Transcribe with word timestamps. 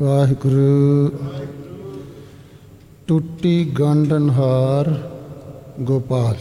ਵਾਹਿਗੁਰੂ। 0.00 1.12
ਟੁੱਟੀ 3.06 3.74
ਗੰਡਨਹਾਰ 3.80 5.10
ਗੋਪਾਲ। 5.80 6.36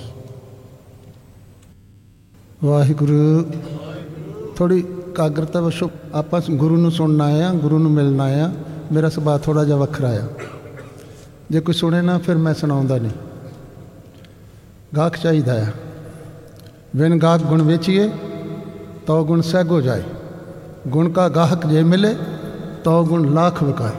ਵਾਹਿਗੁਰੂ। 2.64 3.46
ਥੋੜੀ 4.56 4.82
ਕਾਗਰਤਾ 5.16 5.62
ਵਸ਼ੋ 5.62 5.92
ਆਪਾਂ 6.14 6.42
ਗੁਰੂ 6.52 6.78
ਨੂੰ 6.78 6.92
ਸੁਣਨਾ 6.92 7.26
ਆ 7.26 7.54
ਗੁਰੂ 7.54 7.80
ਨੂੰ 7.80 7.92
ਮਿਲਣਾ 7.92 8.24
ਆ 8.24 8.52
ਮੇਰਾ 8.92 9.10
ਸੁਭਾਅ 9.10 9.38
ਥੋੜਾ 9.38 9.64
ਜਿਹਾ 9.64 9.78
ਵੱਖਰਾ 9.78 10.10
ਆ। 10.10 10.22
ਜੇ 11.52 11.60
ਕੋਈ 11.60 11.74
ਸੁਣੇ 11.74 12.02
ਨਾ, 12.02 12.18
ਫਿਰ 12.18 12.38
ਮੈਂ 12.38 12.54
ਸੁਣਾਉਂਦਾ 12.54 12.98
ਨਹੀਂ। 12.98 13.12
ਗਾਹਕ 14.96 15.18
ਚਾਹੀਦਾ 15.18 15.62
ਆ। 15.62 15.66
ਬਿਨ 16.96 17.20
ਗਾਹਕ 17.20 17.42
ਗੁਣ 17.42 17.62
ਵੇਚੀਏ 17.62 18.10
ਤੋ 19.08 19.26
ਗੁਣ 19.26 19.42
ਸਹਿਗ 19.42 19.72
ਹੋ 19.72 19.82
ਜਾਏ। 19.82 20.04
ਗੁਣ 20.88 21.10
ਕਾ 21.10 21.30
ਗਾਹਕ 21.30 21.68
ਜੇ 21.68 21.84
ਮਿਲੇ 21.84 22.16
ਤੋ 22.84 23.06
ਗੁਣ 23.06 23.34
ਲੱਖ 23.34 23.64
ਵਿਕਾਏ। 23.64 23.92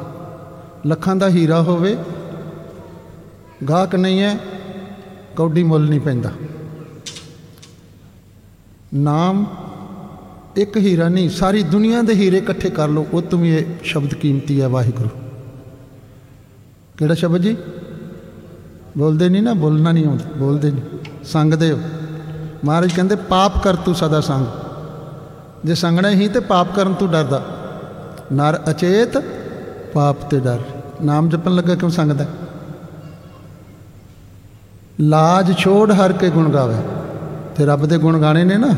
ਲੱਖਾਂ 0.86 1.16
ਦਾ 1.16 1.28
ਹੀਰਾ 1.28 1.62
ਹੋਵੇ, 1.62 1.96
ਗਾਹਕ 3.68 3.94
ਨਹੀਂ 3.94 4.20
ਹੈ, 4.20 4.38
ਕੌਡੀ 5.36 5.62
ਮੁੱਲ 5.62 5.88
ਨਹੀਂ 5.88 6.00
ਪੈਂਦਾ। 6.00 6.30
ਨਾਮ 8.94 9.46
ਇੱਕ 10.56 10.76
ਹੀਰਾ 10.76 11.08
ਨਹੀਂ, 11.08 11.30
ਸਾਰੀ 11.30 11.62
ਦੁਨੀਆ 11.62 12.02
ਦੇ 12.02 12.12
ਹੀਰੇ 12.12 12.38
ਇਕੱਠੇ 12.38 12.70
ਕਰ 12.70 12.88
ਲਓ, 12.88 13.06
ਉਹ 13.12 13.22
ਤੋਂ 13.22 13.38
ਵੀ 13.38 13.56
ਇਹ 13.56 13.64
ਸ਼ਬਦ 13.82 14.14
ਕੀਮਤੀ 14.14 14.60
ਹੈ, 14.60 14.68
ਵਾਹਿਗੁਰੂ। 14.68 15.08
ਕਿਹੜਾ 16.96 17.14
ਸ਼ਬਦ 17.14 17.40
ਜੀ? 17.40 17.56
ਬੋਲਦੇ 18.98 19.28
ਨਹੀਂ 19.28 19.42
ਨਾ, 19.42 19.52
ਬੋਲਣਾ 19.52 19.92
ਨਹੀਂ 19.92 20.06
ਆਉਂਦਾ, 20.06 20.24
ਬੋਲਦੇ 20.36 20.70
ਨਹੀਂ। 20.70 20.82
ਸੰਗਦੇ 21.24 21.72
ਹੋ। 21.72 21.80
ਮਹਾਰਾਜ 22.64 22.92
ਕਹਿੰਦੇ, 22.92 23.16
ਪਾਪ 23.16 23.62
ਕਰ 23.62 23.76
ਤੂੰ 23.76 23.94
ਸਦਾ 23.94 24.20
ਸੰਗ। 24.20 24.46
ਜੇ 25.64 25.74
ਸੰਗਣਾ 25.74 26.10
ਹੀ 26.10 26.28
ਤੇ 26.28 26.40
ਪਾਪ 26.40 26.74
ਕਰਨ 26.74 26.94
ਤੋਂ 26.94 27.08
ਡਰਦਾ। 27.08 27.57
ਨਰ 28.32 28.58
ਅਚੇਤ, 28.70 29.18
ਪਾਪ 29.94 30.22
ਤੇ 30.30 30.40
ਡਰ। 30.40 30.58
ਨਾਮ 31.02 31.28
ਜਪਣ 31.28 31.54
ਲੱਗਾ, 31.54 31.74
ਕਿਉਂ 31.74 31.90
ਸੰਗਦਾ 31.90 32.26
ਲਾਜ 35.00 35.56
ਛੋੜ 35.56 35.92
ਹਰ 35.92 36.12
ਕੇ 36.12 36.30
ਗੁਣ 36.30 36.50
ਗਾਵੇ। 36.50 36.74
ਤੇ 37.56 37.66
ਰੱਬ 37.66 37.86
ਦੇ 37.86 37.98
ਗੁਣ 37.98 38.20
ਗਾਣੇ 38.20 38.44
ਨੇ 38.44 38.56
ਨਾ, 38.56 38.68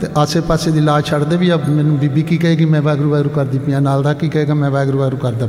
ਤੇ 0.00 0.06
ਆਸੇ-ਪਾਸੇ 0.16 0.70
ਦੀ 0.70 0.80
ਲਾਜ 0.80 1.04
ਛੱਡ 1.04 1.24
ਦੇ 1.24 1.36
ਵੀ 1.36 1.48
ਆ। 1.48 1.56
ਮੈਨੂੰ 1.68 1.98
ਬੀਬੀ 1.98 2.22
ਕੀ 2.22 2.36
ਕਹੇਗੀ, 2.36 2.64
ਮੈਂ 2.64 2.82
ਵਾਹਿਗੁਰੂ 2.82 3.10
ਵਾਹਿਗੁਰੂ 3.10 3.34
ਕਰਦੀ 3.34 3.58
ਪਿਆ 3.58 3.80
ਨਾਲ 3.80 4.02
ਦਾ 4.02 4.14
ਕੀ 4.14 4.28
ਕਹੇਗਾ, 4.28 4.54
ਮੈਂ 4.54 4.70
ਵਾਹਿਗੁਰੂ 4.70 4.98
ਵਾਹਿਗੁਰੂ 4.98 5.22
ਕਰਦਾ 5.22 5.48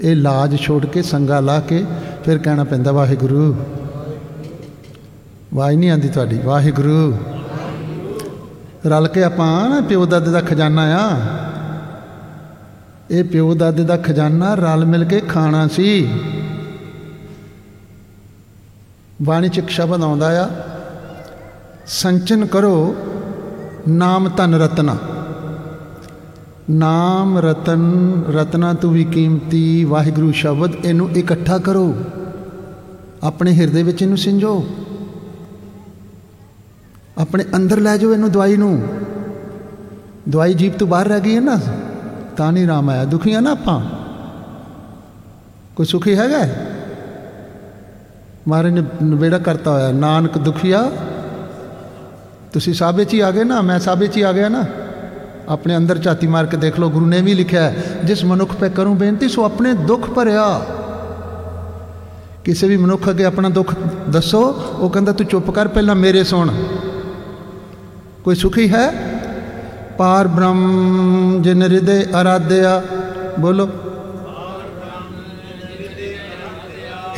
ਇਹ 0.00 0.16
ਲਾਜ 0.16 0.56
ਛੋੜ 0.56 0.86
ਕੇ 0.86 1.02
ਸੰਗਾ 1.02 1.40
ਲਾ 1.40 1.60
ਕੇ 1.60 1.84
ਫਿਰ 2.24 2.38
ਕਹਿਣਾ 2.38 2.64
ਪੈਂਦਾ, 2.64 2.92
ਵਾਹਿਗੁਰੂ। 2.92 3.54
ਵਾਹ 5.54 5.72
ਨਹੀਂ 5.72 5.90
ਆਂਦੀ 5.90 6.08
ਤੁਹਾਡੀ, 6.08 6.38
ਵਾਹਿਗੁਰੂ। 6.44 7.18
ਰਲ 8.86 9.08
ਕੇ 9.08 9.22
ਆਪਾਂ 9.24 9.68
ਨਾ 9.70 9.80
ਪਿਓ 9.80 10.06
ਦਾਦੇ 10.06 10.30
ਦਾ 10.30 10.40
ਖਜ਼ਾਨਾ 10.40 10.82
ਆ। 10.82 11.18
ਇਹ 13.10 13.24
ਪਿਓ 13.24 13.54
ਦਾਦੇ 13.54 13.84
ਦਾ 13.84 13.96
ਖਜ਼ਾਨਾ 13.96 14.54
ਰਲ 14.54 14.84
ਮਿਲ 14.84 15.04
ਕੇ 15.04 15.20
ਖਾਣਾ 15.20 15.68
ਸੀ। 15.68 16.10
ਬਾਣੀ 19.22 19.48
ਚ 19.48 19.58
ਇੱਕ 19.58 19.68
ਸ਼ਬਦ 19.68 20.02
ਆਉਂਦਾ 20.02 20.44
ਆ, 20.44 20.48
ਸੰਚਨ 21.86 22.46
ਕਰੋ 22.46 22.96
ਨਾਮ 23.88 24.30
ਧਨ 24.36 24.54
ਰਤਨਾ। 24.54 24.96
ਨਾਮ 26.70 27.38
ਰਤਨ, 27.38 27.80
ਰਤਨਾ 28.34 28.74
ਤੂੰ 28.74 28.92
ਵੀ 28.92 29.04
ਕੀਮਤੀ 29.04 29.84
ਵਾਹਿਗੁਰੂ 29.84 30.32
ਸ਼ਬਦ 30.32 30.86
ਇਹਨੂੰ 30.86 31.10
ਇਕੱਠਾ 31.10 31.58
ਕਰੋ। 31.58 31.94
ਆਪਣੇ 33.22 33.52
ਹਿਰਦੇ 33.52 33.82
ਵਿੱਚ 33.82 34.02
ਇਹਨੂੰ 34.02 34.18
ਸਿੰਜੋ। 34.18 34.66
ਆਪਣੇ 37.18 37.44
ਅੰਦਰ 37.56 37.80
ਲੈ 37.80 37.96
ਜਾਓ 37.96 38.12
ਇਹਨੂੰ 38.12 38.32
ਦਵਾਈ 38.32 38.56
ਨੂੰ। 38.56 38.82
ਦਵਾਈ 40.28 40.54
ਜੀਪ 40.54 40.78
ਤੋਂ 40.78 40.86
ਬਾਹਰ 40.86 41.08
ਰਹਿ 41.08 41.20
ਗਈ 41.20 41.34
ਹੈ 41.34 41.40
ਨਾ। 41.40 41.60
ਤਾਂ 42.36 42.52
ਨਹੀਂ 42.52 42.66
ਰਾਮ 42.66 42.90
ਆਇਆ? 42.90 43.04
ਦੁਖੀ 43.04 43.34
ਆ 43.34 43.40
ਨਾ 43.40 43.50
ਆਪਾਂ? 43.50 43.80
ਕੋਈ 45.76 45.86
ਸੁਖੀ 45.86 46.18
ਹੈਗਾ? 46.18 46.48
ਮਾਰੇ 48.48 48.70
ਨੇ 48.70 48.82
ਨਵੇੜਾ 49.02 49.38
ਕਰਤਾ 49.38 49.70
ਹੋਇਆ, 49.70 49.92
ਨਾਨਕ 49.92 50.38
ਦੁਖੀਆ। 50.38 50.90
ਤੁਸੀਂ 52.52 52.74
ਸਾਬੇ 52.74 53.04
ਚ 53.04 53.14
ਹੀ 53.14 53.20
ਆ 53.20 53.30
ਗਏ 53.30 53.44
ਨਾ, 53.44 53.60
ਮੈਂ 53.60 53.78
ਸਾਬੇ 53.78 54.06
ਚ 54.06 54.16
ਹੀ 54.16 54.22
ਆ 54.22 54.32
ਗਿਆ 54.32 54.48
ਨਾ। 54.48 54.64
ਆਪਣੇ 55.48 55.76
ਅੰਦਰ 55.76 55.98
ਝਾਤੀ 55.98 56.26
ਮਾਰ 56.26 56.46
ਕੇ 56.46 56.56
ਦੇਖ 56.56 56.80
ਲਓ, 56.80 56.90
ਗੁਰੂ 56.90 57.06
ਨੇ 57.06 57.20
ਵੀ 57.20 57.34
ਲਿਖਿਆ 57.34 57.72
ਜਿਸ 58.04 58.24
ਮਨੁੱਖ 58.24 58.56
ਪੇ 58.56 58.68
ਕਰੂੰ 58.68 58.98
ਬੇਨਤੀ, 58.98 59.28
ਸੋ 59.28 59.44
ਆਪਣੇ 59.44 59.72
ਦੁੱਖ 59.72 60.10
ਭਰਿਆ। 60.10 60.60
ਕਿਸੇ 62.44 62.68
ਵੀ 62.68 62.76
ਮਨੁੱਖ 62.76 63.10
ਅੱਗੇ 63.10 63.24
ਆਪਣਾ 63.24 63.48
ਦੁੱਖ 63.48 63.74
ਦੱਸੋ, 64.10 64.42
ਉਹ 64.78 64.90
ਕਹਿੰਦਾ, 64.90 65.12
ਤੂੰ 65.12 65.26
ਚੁੱਪ 65.26 65.50
ਕਰ, 65.50 65.68
ਪਹਿਲਾਂ 65.68 65.94
ਮੇਰੇ 65.94 66.24
ਸੁਣ। 66.24 66.50
ਕੋਈ 68.24 68.34
ਸੁਖੀ 68.34 68.72
ਹੈ? 68.72 69.15
ਪਾਰ 69.98 70.28
ਬ੍ਰਹਮ, 70.28 71.42
ਜਿਨ 71.42 71.62
ਹਿਰਦੇ 71.62 72.06
ਅਰਾਧਿਆ, 72.20 72.82
ਬੋਲੋ। 73.40 73.68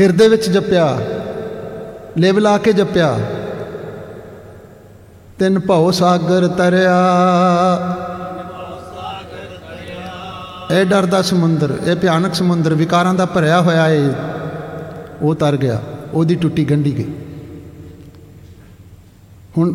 ਹਿਰਦੇ 0.01 0.29
ਵਿੱਚ 0.29 0.49
ਜਪਿਆ, 0.51 0.99
ਲੇਵ 2.19 2.39
ਲਾ 2.39 2.57
ਕੇ 2.59 2.73
ਜਪਿਆ। 2.73 3.19
ਤਿੰਨ 5.39 5.59
ਭਉ 5.59 5.91
ਸਾਗਰ 5.91 6.47
ਤਰਿਆ। 6.49 6.99
ਇਹ 10.71 10.85
ਡਰ 10.85 11.07
ਦਾ 11.07 11.23
ਸਮੁੰਦਰ, 11.23 11.77
ਇਹ 11.87 11.97
ਭਿਆਨਕ 11.97 12.35
ਸਮੁੰਦਰ, 12.35 12.75
ਵਿਕਾਰਾਂ 12.75 13.15
ਦਾ 13.15 13.27
ਭਰਿਆ 13.27 13.61
ਹੋਇਆ 13.61 13.89
ਏ। 13.89 14.13
ਉਹ 15.23 15.35
ਤਰ 15.35 15.57
ਗਿਆ, 15.57 15.81
ਉਹਦੀ 16.13 16.35
ਟੁੱਟੀ 16.35 16.65
ਗੰਢੀ 16.65 16.97
ਗਈ। 16.99 17.13
ਹੁਣ 19.59 19.75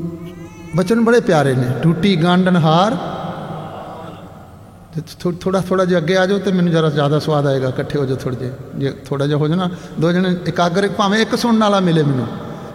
ਬਚਨ 0.76 1.04
ਬੜੇ 1.04 1.20
ਪਿਆਰੇ 1.20 1.54
ਨੇ। 1.56 1.68
ਟੁੱਟੀ 1.84 2.16
ਗਾਂਡਨ 2.24 2.56
ਹਾਰ। 2.58 2.98
ਥੋੜਾ 5.42 5.60
ਥੋੜਾ 5.60 5.86
ਜਿਹਾ 5.86 6.00
ਅੱਗੇ 6.00 6.18
ਆ 6.18 6.26
ਜਾਓ 6.26 6.38
ਤੇ 6.40 6.52
ਮੈਨੂੰ 6.52 6.72
ਜਰਾ 6.72 6.90
ਜ਼ਿਆਦਾ 6.90 7.20
ਸਵਾਦ 7.20 7.48
ਆਏਗਾ, 7.48 7.70
ਇਕੱਠੇ 7.70 8.00
ਹੋ 8.00 8.06
ਜਾਓ 8.06 8.18
ਥੋੜੇ 8.18 8.36
ਜੇ 8.36 8.52
ਜੇ 8.76 8.94
ਥੋੜਾ 9.06 9.28
ਜਿਹਾ 9.28 9.38
ਹੋ 9.38 9.48
ਜਾਣਾ, 9.48 9.70
ਦੋ 10.00 10.12
ਜਣੇ 10.12 10.36
ਇਕਾਗਰ 10.48 10.88
ਭਾਵੇਂ 10.88 11.20
ਇੱਕ 11.20 11.36
ਸੁਣਨ 11.36 11.60
ਵਾਲਾ 11.60 11.80
ਮਿਲੇ 11.80 12.04
ਮੈਨੂੰ, 12.04 12.28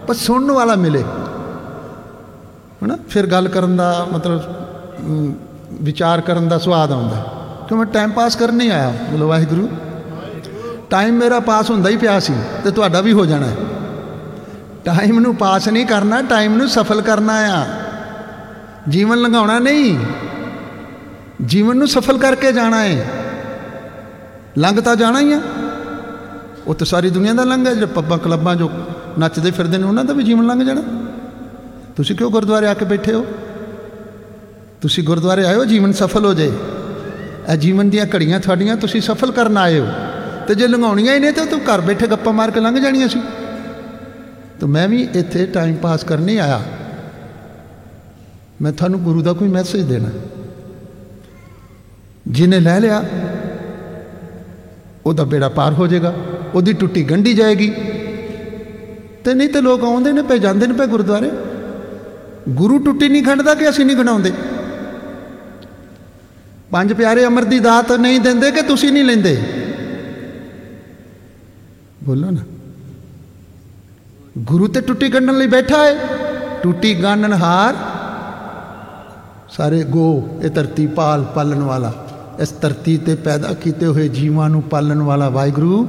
ਪਰ 0.07 0.15
ਸੁਣਨ 0.15 0.51
ਵਾਲਾ 0.51 0.75
ਮਿਲੇ। 0.75 1.03
ਹਨਾ? 2.83 2.97
ਫਿਰ 3.09 3.25
ਗੱਲ 3.27 3.47
ਕਰਨ 3.47 3.77
ਦਾ 3.77 4.07
ਮਤਲਬ 4.13 4.41
ਵਿਚਾਰ 5.81 6.21
ਕਰਨ 6.21 6.47
ਦਾ 6.47 6.57
ਸਵਾਦ 6.57 6.91
ਆਉਂਦਾ। 6.91 7.25
ਕਿ 7.69 7.75
ਮੈਂ 7.75 7.85
ਟਾਈਮ 7.85 8.11
ਪਾਸ 8.11 8.35
ਕਰਨ 8.35 8.55
ਨਹੀਂ 8.55 8.71
ਆਇਆ? 8.71 8.93
ਬੋਲੋ 9.11 9.27
ਵਾਹਿਗੁਰੂ। 9.27 9.69
ਟਾਈਮ 10.89 11.13
ਮੇਰਾ 11.13 11.39
ਪਾਸ 11.39 11.69
ਹੁੰਦਾ 11.69 11.89
ਹੀ 11.89 11.97
ਪਿਆ 11.97 12.19
ਸੀ 12.19 12.33
ਤੇ 12.63 12.71
ਤੁਹਾਡਾ 12.71 13.01
ਵੀ 13.01 13.13
ਹੋ 13.13 13.25
ਜਾਣਾ। 13.25 13.47
ਟਾਈਮ 14.85 15.19
ਨੂੰ 15.19 15.35
ਪਾਸ 15.35 15.67
ਨਹੀਂ 15.67 15.85
ਕਰਨਾ 15.85 16.21
ਟਾਈਮ 16.21 16.55
ਨੂੰ 16.57 16.67
ਸਫਲ 16.67 17.01
ਕਰਨਾ 17.01 17.33
ਆ। 17.33 17.65
ਜੀਵਨ 18.89 19.17
ਲੰਘਾਉਣਾ 19.17 19.59
ਨਹੀਂ। 19.59 19.97
ਜੀਵਨ 21.45 21.77
ਨੂੰ 21.77 21.87
ਸਫਲ 21.87 22.17
ਕਰਕੇ 22.17 22.51
ਜਾਣਾ 22.51 22.83
ਹੈ 22.83 23.05
ਲੰਘ 24.57 24.81
ਤਾਂ 24.81 24.95
ਜਾਣਾ 24.95 25.19
ਹੀ 25.19 25.33
ਆ। 25.33 25.41
ਉਹ 26.67 26.75
ਤਾਂ 26.75 26.85
ਸਾਰੀ 26.85 27.09
ਦੁਨੀਆ 27.09 27.33
ਦਾ 27.33 27.43
ਲੰਘ 27.43 27.67
ਹੈ 27.67 27.73
ਜਿਹੜੇ 27.73 27.85
ਪੱਬਾਂ 27.85 28.17
ਕਲੱਬਾਂ 28.17 28.55
ਜੋ 28.55 28.71
ਨੱਚਦੇ 29.19 29.51
ਫਿਰਦੇ 29.51 29.77
ਨੇ, 29.77 29.83
ਉਹਨਾਂ 29.83 30.03
ਦਾ 30.03 30.13
ਵੀ 30.13 30.23
ਜੀਵਨ 30.23 30.47
ਲੰਘ 30.47 30.63
ਜਾਣਾ। 30.63 30.83
ਤੁਸੀਂ 31.97 32.15
ਕਿਉਂ 32.15 32.31
ਗੁਰਦੁਆਰੇ 32.31 32.67
ਆ 32.67 32.73
ਕੇ 32.73 32.85
ਬੈਠੇ 32.85 33.13
ਹੋ? 33.13 33.25
ਤੁਸੀਂ 34.81 35.03
ਗੁਰਦੁਆਰੇ 35.03 35.45
ਆਏ 35.45 35.55
ਹੋ 35.55 35.65
ਜੀਵਨ 35.65 35.91
ਸਫਲ 35.91 36.25
ਹੋ 36.25 36.33
ਜਾਏ 36.33 36.51
ਇਹ 37.53 37.57
ਜੀਵਨ 37.57 37.89
ਦੀਆਂ 37.89 38.05
ਘੜੀਆਂ 38.15 38.39
ਤੁਹਾਡੀਆਂ, 38.39 38.75
ਤੁਸੀਂ 38.75 39.01
ਸਫਲ 39.01 39.31
ਕਰਨ 39.31 39.57
ਆਏ 39.57 39.79
ਹੋ। 39.79 39.87
ਤੇ 40.47 40.55
ਜੇ 40.55 40.67
ਲੰਘਾਉਣੀਆਂ 40.67 41.13
ਹੀ 41.15 41.19
ਨੇ, 41.19 41.31
ਤਾਂ 41.31 41.45
ਤੂੰ 41.45 41.59
ਘਰ 41.59 41.81
ਬੈਠੇ 41.81 42.07
ਗੱਪਾਂ 42.07 42.33
ਮਾਰ 42.33 42.51
ਕੇ 42.51 42.59
ਲੰਘ 42.59 42.79
ਜਾਣੀਆਂ 42.79 43.07
ਸੀ। 43.07 43.21
ਤਾਂ 44.59 44.67
ਮੈਂ 44.67 44.87
ਵੀ 44.87 45.09
ਇੱਥੇ 45.15 45.45
ਟਾਈਮ 45.45 45.75
ਪਾਸ 45.75 46.03
ਕਰਨ 46.03 46.21
ਨਹੀਂ 46.21 46.39
ਆਇਆ। 46.39 46.61
ਮੈਂ 48.61 48.71
ਤੁਹਾਨੂੰ 48.71 49.03
ਗੁਰੂ 49.03 49.21
ਦਾ 49.21 49.33
ਕੋਈ 49.33 49.47
ਮੈਸੇਜ 49.47 49.81
ਦੇਣਾ। 49.81 50.09
ਜਿਹਨੇ 52.27 52.59
ਲੈ 52.59 52.79
ਲਿਆ, 52.79 53.03
ਉਹਦਾ 55.05 55.23
ਬੇੜਾ 55.23 55.49
ਪਾਰ 55.49 55.73
ਹੋ 55.73 55.87
ਜਾਏਗਾ, 55.87 56.15
ਉਹਦੀ 56.53 56.73
ਟੁੱਟੀ 56.73 57.03
ਗੰਢੀ 57.03 57.33
ਜਾਏਗੀ। 57.33 57.69
ਤੇ 59.23 59.33
ਨਹੀਂ 59.33 59.49
ਤੇ 59.49 59.61
ਲੋਕ 59.61 59.83
ਆਉਂਦੇ 59.83 60.11
ਨੇ 60.11 60.21
ਪਏ 60.21 60.39
ਜਾਂਦੇ 60.39 60.67
ਨੇ 60.67 60.73
ਪਏ 60.73 60.87
ਗੁਰਦੁਆਰੇ। 60.87 61.31
ਗੁਰੂ 62.49 62.79
ਟੁੱਟੀ 62.79 63.09
ਨਹੀਂ 63.09 63.23
ਖੰਡਦਾ 63.23 63.55
ਕਿ 63.55 63.69
ਅਸੀਂ 63.69 63.85
ਨਹੀਂ 63.85 63.97
ਗਣਾਉਂਦੇ 63.97 64.33
ਪੰਜ 66.71 66.93
ਪਿਆਰੇ 66.93 67.25
ਅਮਰ 67.25 67.43
ਦੀ 67.43 67.59
ਦਾਤ 67.59 67.91
ਨਹੀਂ 67.91 68.19
ਦਿੰਦੇ 68.19 68.51
ਕਿ 68.51 68.61
ਤੁਸੀਂ 68.61 68.91
ਨਹੀਂ 68.91 69.03
ਲੈਂਦੇ? 69.03 69.43
ਬੋਲੋ 72.03 72.29
ਨਾ। 72.29 72.41
ਗੁਰੂ 74.37 74.67
ਤੇ 74.67 74.81
ਟੁੱਟੀ 74.81 75.13
ਗੰਢਣ 75.13 75.37
ਲਈ 75.37 75.47
ਬੈਠਾ 75.47 75.85
ਹੈ 75.85 75.95
ਟੁੱਟੀ 76.63 77.03
ਗੰਢਣ 77.03 77.33
ਹਾਰ 77.33 77.75
ਸਾਰੇ 79.49 79.83
ਗੋ, 79.83 80.39
ਇਹ 80.43 80.49
ਧਰਤੀ 80.49 80.85
ਪਾਲ 80.87 81.23
ਪਾਲਣ 81.35 81.61
ਵਾਲਾ। 81.63 81.91
ਇਸ 82.39 82.53
ਧਰਤੀ 82.61 82.97
ਤੇ 82.97 83.15
ਪੈਦਾ 83.15 83.53
ਕੀਤੇ 83.53 83.85
ਹੋਏ 83.85 84.07
ਜੀਵਾਂ 84.09 84.49
ਨੂੰ 84.49 84.61
ਪਾਲਣ 84.63 85.01
ਵਾਲਾ 85.01 85.29
ਵਾਹਿਗੁਰੂ 85.29 85.87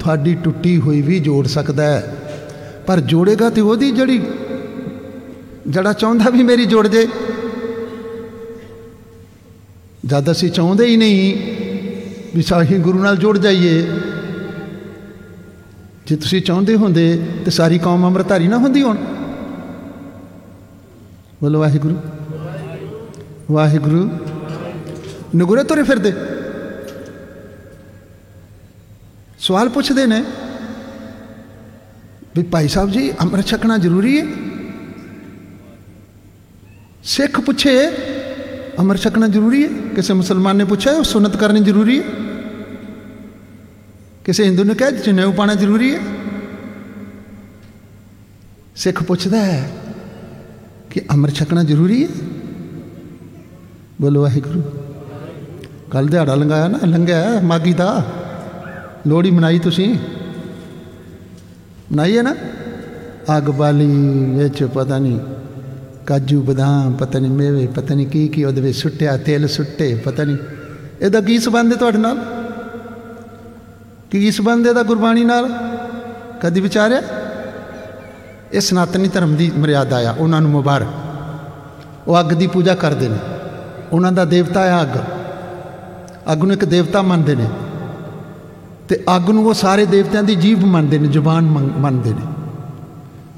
ਤੁਹਾਡੀ 0.00 0.34
ਟੁੱਟੀ 0.34 0.76
ਹੋਈ 0.80 1.00
ਵੀ 1.02 1.18
ਜੋੜ 1.18 1.46
ਸਕਦਾ 1.46 1.84
ਹੈ। 1.84 2.16
ਪਰ 2.86 3.00
ਜੋੜੇਗਾ 3.00 3.50
ਤੇ 3.50 3.60
ਉਹਦੀ 3.60 3.90
ਜਿਹੜੀ 3.90 4.20
ਜਿਹੜਾ 5.66 5.92
ਚਾਹੁੰਦਾ 5.92 6.30
ਵੀ 6.30 6.42
ਮੇਰੀ 6.42 6.64
ਜੁੜ 6.64 6.86
ਜੇ। 6.88 7.06
ਜਦ 10.06 10.30
ਅਸੀਂ 10.30 10.50
ਚਾਹੁੰਦੇ 10.50 10.86
ਹੀ 10.86 10.96
ਨਹੀਂ 10.96 12.36
ਵੀ 12.36 12.42
ਸਾਹੀ 12.42 12.78
ਗੁਰੂ 12.78 12.98
ਨਾਲ 12.98 13.16
ਜੁੜ 13.16 13.36
ਜਾਈਏ, 13.38 13.82
ਜੇ 16.06 16.16
ਤੁਸੀਂ 16.16 16.40
ਚਾਹੁੰਦੇ 16.42 16.74
ਹੁੰਦੇ 16.74 17.04
ਤੇ 17.44 17.50
ਸਾਰੀ 17.50 17.78
ਕੌਮ 17.78 18.06
ਅੰਮ੍ਰਿਤਧਾਰੀ 18.06 18.48
ਨਾ 18.48 18.58
ਹੁੰਦੀ 18.58 18.82
ਹੁਣ। 18.82 18.96
ਬੋਲੋ 21.42 21.60
ਵਾਹਿਗੁਰੂ। 21.60 21.96
ਵਾਹਿਗੁਰੂ। 23.50 24.10
ਨਗੁਰੇ 25.36 25.64
ਤੁਰੇ 25.64 25.82
ਫਿਰਦੇ। 25.82 26.12
ਸਵਾਲ 29.38 29.68
ਪੁੱਛਦੇ 29.68 30.06
ਨੇ 30.06 30.24
ਵੀ 32.36 32.42
ਭਾਈ 32.42 32.68
ਸਾਹਿਬ 32.68 32.90
ਜੀ, 32.90 33.10
ਅੰਮ੍ਰਿਤ 33.10 33.46
ਛਕਣਾ 33.46 33.78
ਜ਼ਰੂਰੀ 33.78 34.20
ਹੈ? 34.20 34.26
ਸਿੱਖ 37.04 37.40
ਪੁੱਛੇ, 37.40 37.88
ਅੰਮ੍ਰਿਤ 38.78 39.02
ਛਕਣਾ 39.02 39.28
ਜ਼ਰੂਰੀ 39.28 39.62
ਹੈ? 39.64 39.68
ਕਿਸੇ 39.68 40.14
ਮੁਸਲਮਾਨ 40.14 40.56
ਨੇ 40.56 40.64
ਪੁੱਛਿਆ, 40.64 40.92
ਉਹ 40.92 41.04
ਸੁਨਤ 41.04 41.36
ਕਰਨੀ 41.36 41.60
ਜ਼ਰੂਰੀ 41.60 41.98
ਹੈ? 41.98 42.04
ਕਿਸੇ 44.24 44.44
ਹਿੰਦੂ 44.44 44.64
ਨੇ 44.64 44.74
ਕਿਹਾ 44.74 44.90
ਜਨੇਊ 44.90 45.32
ਪਾਣਾ 45.32 45.54
ਜ਼ਰੂਰੀ 45.54 45.94
ਹੈ? 45.94 46.00
ਸਿੱਖ 48.76 49.02
ਪੁੱਛਦਾ 49.02 49.38
ਹੈ 49.38 49.70
ਕਿ 50.90 51.02
ਅੰਮ੍ਰਿਤ 51.10 51.34
ਛਕਣਾ 51.34 51.62
ਜ਼ਰੂਰੀ 51.62 52.04
ਹੈ? 52.04 52.39
ਬੋਲੋ 54.00 54.22
ਵਾਹਿਗੁਰੂ। 54.22 54.62
ਕੱਲ 55.90 56.06
ਦਿਹਾੜਾ 56.06 56.34
ਲੰਗਾਇਆ 56.34 56.68
ਨਾ, 56.68 56.78
ਲੰਘਿਆ 56.84 57.40
ਮਾਗੀ 57.42 57.72
ਦਾ। 57.72 58.04
ਲੋਹੜੀ 59.06 59.30
ਮਨਾਈ 59.30 59.58
ਤੁਸੀਂ? 59.58 59.98
ਮਨਾਈ 61.92 62.16
ਹੈ 62.18 62.22
ਨਾ? 62.22 62.36
ਅੱਗ 63.36 63.42
ਬਾਲੀ 63.42 63.86
ਵਿੱਚ 64.38 64.64
ਪਤਾ 64.64 64.98
ਨਹੀਂ 64.98 65.20
ਕਾਜੂ 66.06 66.42
ਬਦਾਮ, 66.42 66.92
ਪਤਾ 66.92 67.18
ਨਹੀਂ 67.18 67.30
ਮੇਵੇ, 67.30 67.66
ਪਤਾ 67.66 67.94
ਨਹੀਂ 67.94 68.06
ਕੀ 68.06 68.28
ਕੀ 68.28 68.44
ਉਹਦੇ 68.44 68.60
ਵਿੱਚ 68.60 68.78
ਸੁੱਟਿਆ, 68.78 69.16
ਤੇਲ 69.16 69.48
ਸੁੱਟੇ, 69.48 69.94
ਪਤਾ 69.94 70.24
ਨਹੀਂ। 70.24 70.36
ਇਹਦਾ 71.00 71.20
ਕੀ 71.20 71.38
ਸਬੰਧ 71.38 71.72
ਹੈ 71.72 71.78
ਤੁਹਾਡੇ 71.78 71.98
ਨਾਲ? 71.98 72.18
ਕੀ 74.10 74.30
ਸਬੰਧ 74.30 74.66
ਇਹਦਾ 74.66 74.82
ਗੁਰਬਾਣੀ 74.82 75.24
ਨਾਲ? 75.24 75.48
ਕਦੀ 76.42 76.60
ਵਿਚਾਰਿਆ? 76.60 77.02
ਇਹ 78.52 78.60
ਸਨਾਤਨੀ 78.60 79.08
ਧਰਮ 79.08 79.34
ਦੀ 79.34 79.52
ਮਰਿਆਦਾ 79.58 80.10
ਆ, 80.10 80.14
ਉਹਨਾਂ 80.18 80.40
ਨੂੰ 80.40 80.50
ਮੁਬਾਰਕ। 80.50 80.88
ਉਹ 82.08 82.20
ਅੱਗ 82.20 82.26
ਦੀ 82.26 82.46
ਪੂਜਾ 82.46 82.74
ਕਰਦੇ 82.74 83.08
ਨੇ। 83.08 83.16
ਉਹਨਾਂ 83.92 84.12
ਦਾ 84.12 84.24
ਦੇਵਤਾ 84.24 84.62
ਹੈ 84.62 84.82
ਅੱਗ। 84.82 84.98
ਅੱਗ 86.32 86.44
ਨੂੰ 86.44 86.52
ਇੱਕ 86.52 86.64
ਦੇਵਤਾ 86.64 87.02
ਮੰਨਦੇ 87.02 87.34
ਨੇ। 87.34 87.50
ਤੇ 88.88 89.04
ਅੱਗ 89.16 89.30
ਨੂੰ 89.30 89.46
ਉਹ 89.46 89.54
ਸਾਰੇ 89.54 89.86
ਦੇਵਤਿਆਂ 89.86 90.22
ਦੀ 90.22 90.34
ਜੀਭ 90.34 90.64
ਮੰਨਦੇ 90.64 90.98
ਨੇ, 90.98 91.08
ਜ਼ੁਬਾਨ 91.08 91.44
ਮੰਨਦੇ 91.78 92.10
ਨੇ। 92.10 92.26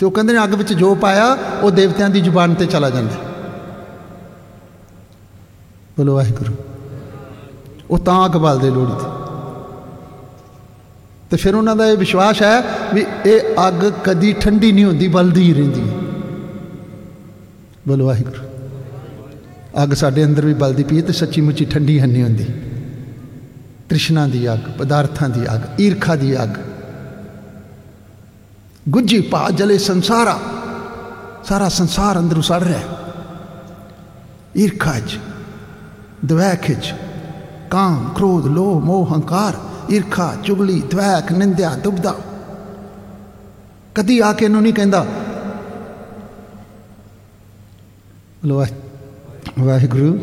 ਤੇ 0.01 0.07
ਉਹ 0.07 0.11
ਕਹਿੰਦੇ 0.11 0.33
ਨੇ 0.33 0.45
ਅੱਗ 0.45 0.55
ਵਿੱਚ 0.55 0.73
ਜੋ 0.73 0.95
ਪਾਇਆ, 0.95 1.39
ਉਹ 1.63 1.71
ਦੇਵਤਿਆਂ 1.71 2.09
ਦੀ 2.09 2.21
ਜ਼ੁਬਾਨ 2.21 2.55
ਤੇ 2.55 2.67
ਚਲਾ 2.67 2.91
ਜਾਂਦਾ। 2.91 3.15
ਬੋਲੋ 5.97 6.15
ਵਾਹਿਗੁਰੂ। 6.15 6.55
ਉਹ 7.91 7.99
ਤਾਂ 7.99 8.25
ਅੱਗ 8.25 8.33
ਬਾਲਦੇ 8.33 8.71
ਲੋੜੀ 8.71 9.05
ਤੇ 9.05 9.23
ਤੇ 11.31 11.37
ਫਿਰ 11.37 11.55
ਉਹਨਾਂ 11.55 11.77
ਦਾ 11.77 11.87
ਇਹ 11.87 11.97
ਵਿਸ਼ਵਾਸ 11.97 12.43
ਹੈ 12.43 12.63
ਵੀ 12.95 13.07
ਇਹ 13.27 13.41
ਅੱਗ 13.69 13.93
ਕਦੀ 14.05 14.33
ਠੰਡੀ 14.33 14.73
ਨਹੀਂ 14.73 14.85
ਹੁੰਦੀ, 14.85 15.09
ਬਲਦੀ 15.09 15.43
ਹੀ 15.43 15.55
ਰਹਿੰਦੀ 15.55 15.81
ਹੈ। 15.81 15.95
ਬੋਲੋ 17.89 18.07
ਵਾਹਿਗੁਰੂ। 18.07 18.52
ਅੱਗ 19.83 19.91
ਸਾਡੇ 19.91 20.25
ਅੰਦਰ 20.25 20.47
ਵੀ 20.47 20.55
ਬਲਦੀ 20.55 20.83
ਪਈ 20.83 21.03
ਤੇ 21.03 21.13
ਸੱਚੀ 21.13 21.41
ਮੁੱਚੀ 21.41 21.65
ਠੰਡੀ 21.65 22.01
ਨਹੀਂ 22.01 22.23
ਹੁੰਦੀ। 22.23 22.45
ਤ੍ਰਿਸ਼ਨਾ 23.89 24.27
ਦੀ 24.27 24.53
ਅੱਗ, 24.53 24.59
ਪਦਾਰਥਾਂ 24.79 25.29
ਦੀ 25.29 25.45
ਅੱਗ, 25.55 25.81
ਈਰਖਾ 25.81 26.17
ਦੀ 26.17 26.43
ਅੱਗ। 26.43 26.49
ਗੁੱਜੀ 28.89 29.21
ਪਾ 29.21 29.51
ਜਲੇ 29.51 29.79
ਸੰਸਾਰਾ। 29.79 30.39
ਸਾਰਾ 31.45 31.69
ਸੰਸਾਰ 31.69 32.19
ਅੰਦਰ 32.19 32.39
ਉਸੜ 32.39 32.63
ਰਿਹਾ 32.63 32.81
ਈਰਖਾ 34.57 35.01
ਚ, 35.01 35.19
ਦਵੈਖ 36.25 36.73
ਚ, 36.73 36.95
ਕਾਮ, 37.71 38.13
ਕ੍ਰੋਧ, 38.17 38.47
ਲੋਭ, 38.47 38.85
ਮੋਹ, 38.85 39.15
ਹੰਕਾਰ, 39.15 39.57
ਈਰਖਾ, 39.93 40.37
ਚੁਗਲੀ 40.45 40.83
ਦਵੈਕ 40.91 41.33
ਨਿੰਦਿਆ, 41.33 41.75
ਦੁਬਦਾ। 41.77 42.15
ਕਦੀ 43.95 44.19
ਆ 44.21 44.33
ਕੇ 44.33 44.45
ਇਹਨੂੰ 44.45 44.63
ਨਹੀਂ 44.63 44.75
ਕਹਿੰਦਾ। 44.75 45.07
ਲੋ 48.45 48.65
ਵਾਹਿਗੁਰੂ, 49.59 50.19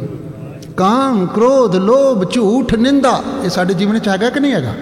ਕਾਮ, 0.77 1.25
ਕ੍ਰੋਧ, 1.27 1.75
ਲੋਭ, 1.75 2.23
ਝੂਠ, 2.31 2.73
ਨਿੰਦਾ, 2.75 3.21
ਇਹ 3.43 3.49
ਸਾਡੇ 3.49 3.73
ਜੀਵਨ 3.73 3.93
ਵਿੱਚ 3.93 4.07
ਹੈਗਾ 4.07 4.29
ਕਿ 4.29 4.39
ਨਹੀਂ 4.39 4.53
ਹੈਗਾ? 4.53 4.73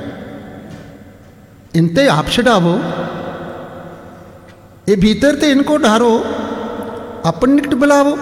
ਇਨਤੇ 1.75 2.07
ਆਪ 2.07 2.27
ਛਡਾਵੋ, 2.27 2.77
ਇਹ 4.87 4.97
ਭੀਤਰ 4.97 5.35
ਤੇ 5.35 5.51
ਇਨਕੋ 5.51 5.77
ਢਾਰੋ 5.77 6.11
ਆਪਨ 7.25 7.49
ਨਿਕਟ 7.49 7.73
ਬੁਲਾਵੋ, 7.75 8.17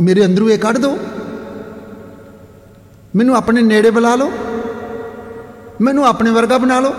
ਮੇਰੇ 0.00 0.24
ਅੰਦਰੋਂ 0.24 0.50
ਇਹ 0.50 0.58
ਕੱਢ 0.58 0.78
ਦੋ, 0.78 0.96
ਮੈਨੂੰ 3.16 3.36
ਆਪਣੇ 3.36 3.62
ਨੇੜੇ 3.62 3.90
ਬੁਲਾ 3.90 4.14
ਲਓ, 4.14 4.30
ਮੈਨੂੰ 5.80 6.06
ਆਪਣੇ 6.06 6.30
ਵਰਗਾ 6.30 6.58
ਬਣਾ 6.58 6.80
ਲਓ। 6.80 6.94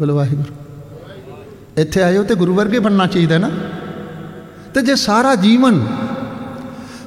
ਬੋਲੋ 0.00 0.14
ਵਾਹਿਗੁਰੂ, 0.16 0.54
ਇੱਥੇ 1.78 2.02
ਆਇਓ 2.02 2.22
ਤੇ 2.22 2.34
ਗੁਰੂ 2.34 2.54
ਵਰਗੇ 2.54 2.78
ਬਣਨਾ 2.78 3.06
ਚਾਹੀਦਾ 3.06 3.38
ਨਾ। 3.38 3.50
ਤੇ 4.74 4.82
ਜੇ 4.82 4.94
ਸਾਰਾ 4.94 5.34
ਜੀਵਨ 5.34 5.86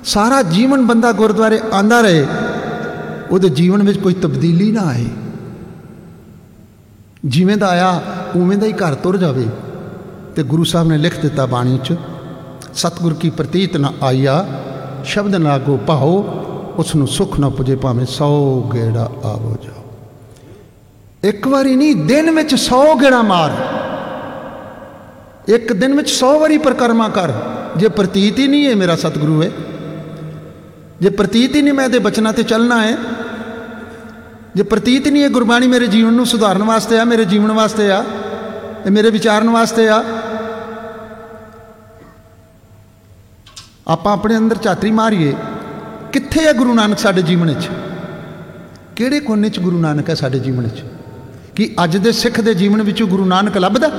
ਸਾਰਾ 0.05 0.41
ਜੀਵਨ 0.41 0.85
ਬੰਦਾ 0.85 1.11
ਗੁਰਦੁਆਰੇ 1.11 1.59
ਆਂਦਾ 1.73 2.01
ਰਹੇ, 2.01 2.27
ਉਹਦੇ 3.31 3.49
ਜੀਵਨ 3.49 3.83
ਵਿੱਚ 3.83 3.99
ਕੋਈ 3.99 4.13
ਤਬਦੀਲੀ 4.13 4.71
ਨਾ 4.71 4.81
ਆਏ। 4.81 5.05
ਜਿਵੇਂ 7.25 7.57
ਦਾ 7.57 7.67
ਆਇਆ, 7.67 8.01
ਉਵੇਂ 8.35 8.57
ਦਾ 8.57 8.65
ਹੀ 8.65 8.71
ਘਰ 8.71 8.95
ਤੁਰ 8.95 9.17
ਜਾਵੇ। 9.17 9.47
ਤੇ 10.35 10.43
ਗੁਰੂ 10.43 10.63
ਸਾਹਿਬ 10.63 10.87
ਨੇ 10.87 10.97
ਲਿਖ 10.97 11.19
ਦਿੱਤਾ 11.19 11.45
ਬਾਣੀ 11.45 11.79
'ਚ, 11.83 11.95
ਸਤਿਗੁਰ 12.73 13.13
ਕੀ 13.13 13.29
ਪ੍ਰਤੀਤ 13.29 13.77
ਨਾ 13.77 13.93
ਆਇਆ, 14.03 14.45
ਸ਼ਬਦ 15.03 15.35
ਨਾ 15.35 15.57
ਗੋ 15.57 15.79
ਭਾਓ 15.87 16.23
ਉਸ 16.77 16.95
ਨੂੰ 16.95 17.07
ਸੁਖ 17.07 17.39
ਨਾ 17.39 17.49
ਪੁਜੇ 17.49 17.75
ਭਾਵੇਂ 17.75 18.05
100 18.05 18.61
ਗੇੜਾ 18.73 19.11
ਆਵੋ 19.25 19.57
ਜਾਓ। 19.63 19.83
ਇੱਕ 21.23 21.47
ਵਾਰੀ 21.47 21.75
ਨਹੀਂ, 21.75 21.95
ਦਿਨ 21.95 22.31
ਵਿੱਚ 22.31 22.55
100 22.55 22.95
ਗੇੜਾ 22.95 23.21
ਮਾਰ। 23.21 23.51
ਇੱਕ 25.47 25.73
ਦਿਨ 25.73 25.95
ਵਿੱਚ 25.95 26.09
100 26.09 26.39
ਵਾਰੀ 26.39 26.57
ਪ੍ਰਕਰਮਾ 26.57 27.09
ਕਰ। 27.09 27.31
ਜੇ 27.77 27.87
ਪ੍ਰਤੀਤ 27.89 28.39
ਹੀ 28.39 28.47
ਨਹੀਂ 28.47 28.67
ਹੈ 28.67 28.75
ਮੇਰਾ 28.75 28.95
ਸਤਿਗੁਰੂ 28.95 29.41
ਹੈ, 29.43 29.49
ਜੇ 31.01 31.09
ਪ੍ਰਤੀਤ 31.09 31.55
ਹੀ 31.55 31.61
ਨਹੀਂ 31.61 31.73
ਮੈਂ 31.73 31.85
ਇਹਦੇ 31.85 31.99
ਬਚਨਾਂ 31.99 32.33
ਤੇ 32.33 32.43
ਚੱਲਣਾ 32.43 32.81
ਹੈ, 32.81 32.97
ਜੇ 34.55 34.63
ਪ੍ਰਤੀਤ 34.63 35.07
ਨਹੀਂ 35.07 35.23
ਹੈ 35.23 35.29
ਗੁਰਬਾਣੀ 35.29 35.67
ਮੇਰੇ 35.67 35.87
ਜੀਵਨ 35.87 36.13
ਨੂੰ 36.13 36.25
ਸੁਧਾਰਨ 36.25 36.63
ਵਾਸਤੇ 36.63 36.99
ਆ, 36.99 37.03
ਮੇਰੇ 37.03 37.25
ਜੀਵਨ 37.25 37.51
ਵਾਸਤੇ 37.51 37.91
ਆ, 37.91 38.03
ਤੇ 38.83 38.89
ਮੇਰੇ 38.89 39.09
ਵਿਚਾਰਨ 39.09 39.49
ਵਾਸਤੇ 39.49 39.87
ਆ, 39.89 40.03
ਆਪਾਂ 43.87 44.13
ਆਪਣੇ 44.13 44.37
ਅੰਦਰ 44.37 44.57
ਚਾਤਰੀ 44.57 44.91
ਮਾਰੀਏ, 44.91 45.33
ਕਿੱਥੇ 46.11 46.45
ਹੈ 46.45 46.53
ਗੁਰੂ 46.53 46.73
ਨਾਨਕ 46.73 46.99
ਸਾਡੇ 46.99 47.21
ਜੀਵਨ 47.21 47.47
ਵਿੱਚ? 47.47 47.69
ਕਿਹੜੇ 48.95 49.19
ਕੋਨੇ 49.19 49.49
'ਚ 49.49 49.59
ਗੁਰੂ 49.59 49.77
ਨਾਨਕ 49.77 50.09
ਹੈ 50.09 50.15
ਸਾਡੇ 50.15 50.39
ਜੀਵਨ 50.39 50.63
ਵਿੱਚ? 50.63 50.83
ਕਿ 51.55 51.69
ਅੱਜ 51.83 51.97
ਦੇ 51.97 52.11
ਸਿੱਖ 52.11 52.39
ਦੇ 52.41 52.53
ਜੀਵਨ 52.53 52.81
ਵਿੱਚੋਂ 52.81 53.07
ਗੁਰੂ 53.07 53.25
ਨਾਨਕ 53.25 53.57
ਲੱਭਦਾ? 53.57 53.89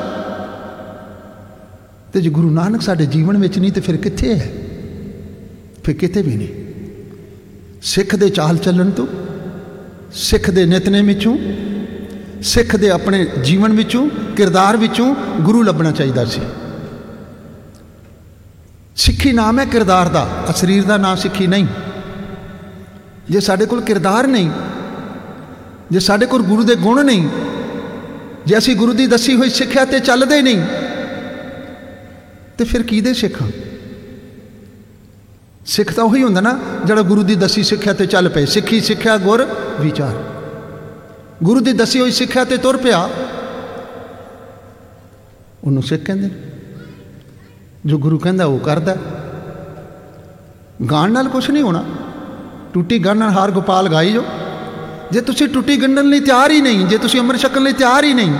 ਤੇ 2.18 2.22
ਜੇ 2.22 2.30
ਗੁਰੂ 2.30 2.50
ਨਾਨਕ 2.50 2.82
ਸਾਡੇ 2.82 3.06
ਜੀਵਨ 3.06 3.36
ਵਿੱਚ 3.36 3.58
ਨਹੀਂ, 3.58 3.72
ਤੇ 3.72 3.80
ਫਿਰ 3.80 3.96
ਕਿੱਥੇ 3.96 4.34
ਹੈ? 4.34 4.52
ਫਿਰ 5.84 5.94
ਕਿਤੇ 5.94 6.22
ਵੀ 6.22 6.36
ਨਹੀਂ। 6.36 6.48
ਸਿੱਖ 7.82 8.16
ਦੇ 8.16 8.30
ਚਾਲ 8.30 8.56
ਚੱਲਣ 8.56 8.90
ਤੋਂ, 8.90 9.06
ਸਿੱਖ 10.12 10.50
ਦੇ 10.50 10.66
ਨਿਤਨੇ 10.66 11.02
ਵਿੱਚੋਂ, 11.02 11.38
ਸਿੱਖ 12.42 12.76
ਦੇ 12.76 12.90
ਆਪਣੇ 12.90 13.26
ਜੀਵਨ 13.44 13.72
ਵਿੱਚੋਂ, 13.72 14.10
ਕਿਰਦਾਰ 14.36 14.76
ਵਿੱਚੋਂ 14.76 15.14
ਗੁਰੂ 15.40 15.62
ਲੱਭਣਾ 15.62 15.90
ਚਾਹੀਦਾ 15.90 16.24
ਸੀ। 16.24 16.40
ਸਿੱਖੀ 18.96 19.32
ਨਾਮ 19.32 19.58
ਹੈ 19.58 19.64
ਕਿਰਦਾਰ 19.64 20.08
ਦਾ 20.08 20.28
ਆ 20.48 20.52
ਸਰੀਰ 20.52 20.84
ਦਾ 20.84 20.96
ਨਾਮ 20.96 21.16
ਸਿੱਖੀ 21.16 21.46
ਨਹੀਂ। 21.46 21.66
ਜੇ 23.30 23.40
ਸਾਡੇ 23.40 23.66
ਕੋਲ 23.66 23.80
ਕਿਰਦਾਰ 23.80 24.26
ਨਹੀਂ, 24.26 24.50
ਜੇ 25.90 25.98
ਸਾਡੇ 25.98 26.26
ਕੋਲ 26.26 26.42
ਗੁਰੂ 26.42 26.64
ਦੇ 26.64 26.74
ਗੁਣ 26.74 27.04
ਨਹੀਂ, 27.04 27.28
ਜੇ 28.46 28.58
ਅਸੀਂ 28.58 28.76
ਗੁਰੂ 28.76 28.92
ਦੀ 28.92 29.06
ਦੱਸੀ 29.06 29.36
ਹੋਈ 29.36 29.50
ਸਿੱਖਿਆ 29.50 29.84
ਤੇ 29.84 30.00
ਚੱਲਦੇ 30.00 30.42
ਨਹੀਂ 30.42 30.62
ਤੇ 32.58 32.64
ਫਿਰ 32.64 32.82
ਕੀ 32.82 33.00
ਦੇ 33.00 33.14
ਸਿੱਖਾਂ? 33.14 33.48
ਸਿੱਖ 35.66 35.92
ਤਾਂ 35.92 36.04
ਉਹੀ 36.04 36.22
ਹੁੰਦਾ 36.22 36.40
ਨਾ, 36.40 36.60
ਜਿਹੜਾ 36.84 37.02
ਗੁਰੂ 37.02 37.22
ਦੀ 37.22 37.34
ਦੱਸੀ 37.34 37.62
ਸਿੱਖਿਆ 37.62 37.92
ਤੇ 37.92 38.06
ਚੱਲ 38.06 38.28
ਪਏ। 38.28 38.46
ਸਿੱਖੀ 38.46 38.80
ਸਿੱਖਿਆ, 38.80 39.16
ਗੁਰ 39.16 39.46
ਵਿਚਾਰ। 39.80 40.24
ਗੁਰੂ 41.42 41.60
ਦੀ 41.60 41.72
ਦੱਸੀ 41.72 42.00
ਹੋਈ 42.00 42.10
ਸਿੱਖਿਆ 42.10 42.44
ਤੇ 42.44 42.56
ਤੁਰ 42.56 42.76
ਪਿਆ। 42.76 43.10
ਉਹਨੂੰ 45.64 45.82
ਸਿੱਖ 45.82 46.02
ਕਹਿੰਦੇ 46.02 46.30
ਜੋ 47.86 47.98
ਗੁਰੂ 47.98 48.18
ਕਹਿੰਦਾ, 48.18 48.44
ਉਹ 48.44 48.58
ਕਰਦਾ। 48.58 48.96
ਗਾਣ 50.90 51.12
ਨਾਲ 51.12 51.28
ਕੁਝ 51.28 51.50
ਨਹੀਂ 51.50 51.62
ਹੋਣਾ। 51.62 51.84
ਟੁੱਟੀ 52.74 52.98
ਗੰਢਣ 52.98 53.28
ਹਾਰ 53.28 53.50
ਗੋਪਾਲ 53.50 53.88
ਗਾਈ 53.88 54.12
ਜੋ 54.12 54.24
ਜੇ 55.12 55.20
ਤੁਸੀਂ 55.20 55.48
ਟੁੱਟੀ 55.48 55.82
ਗੰਢਣ 55.82 56.04
ਲਈ 56.04 56.20
ਤਿਆਰ 56.20 56.50
ਹੀ 56.50 56.60
ਨਹੀਂ, 56.60 56.86
ਜੇ 56.86 56.98
ਤੁਸੀਂ 56.98 57.20
ਅੰਮ੍ਰਿਤ 57.20 57.40
ਛਕਣ 57.40 57.62
ਲਈ 57.62 57.72
ਤਿਆਰ 57.72 58.04
ਹੀ 58.04 58.14
ਨਹੀਂ 58.14 58.34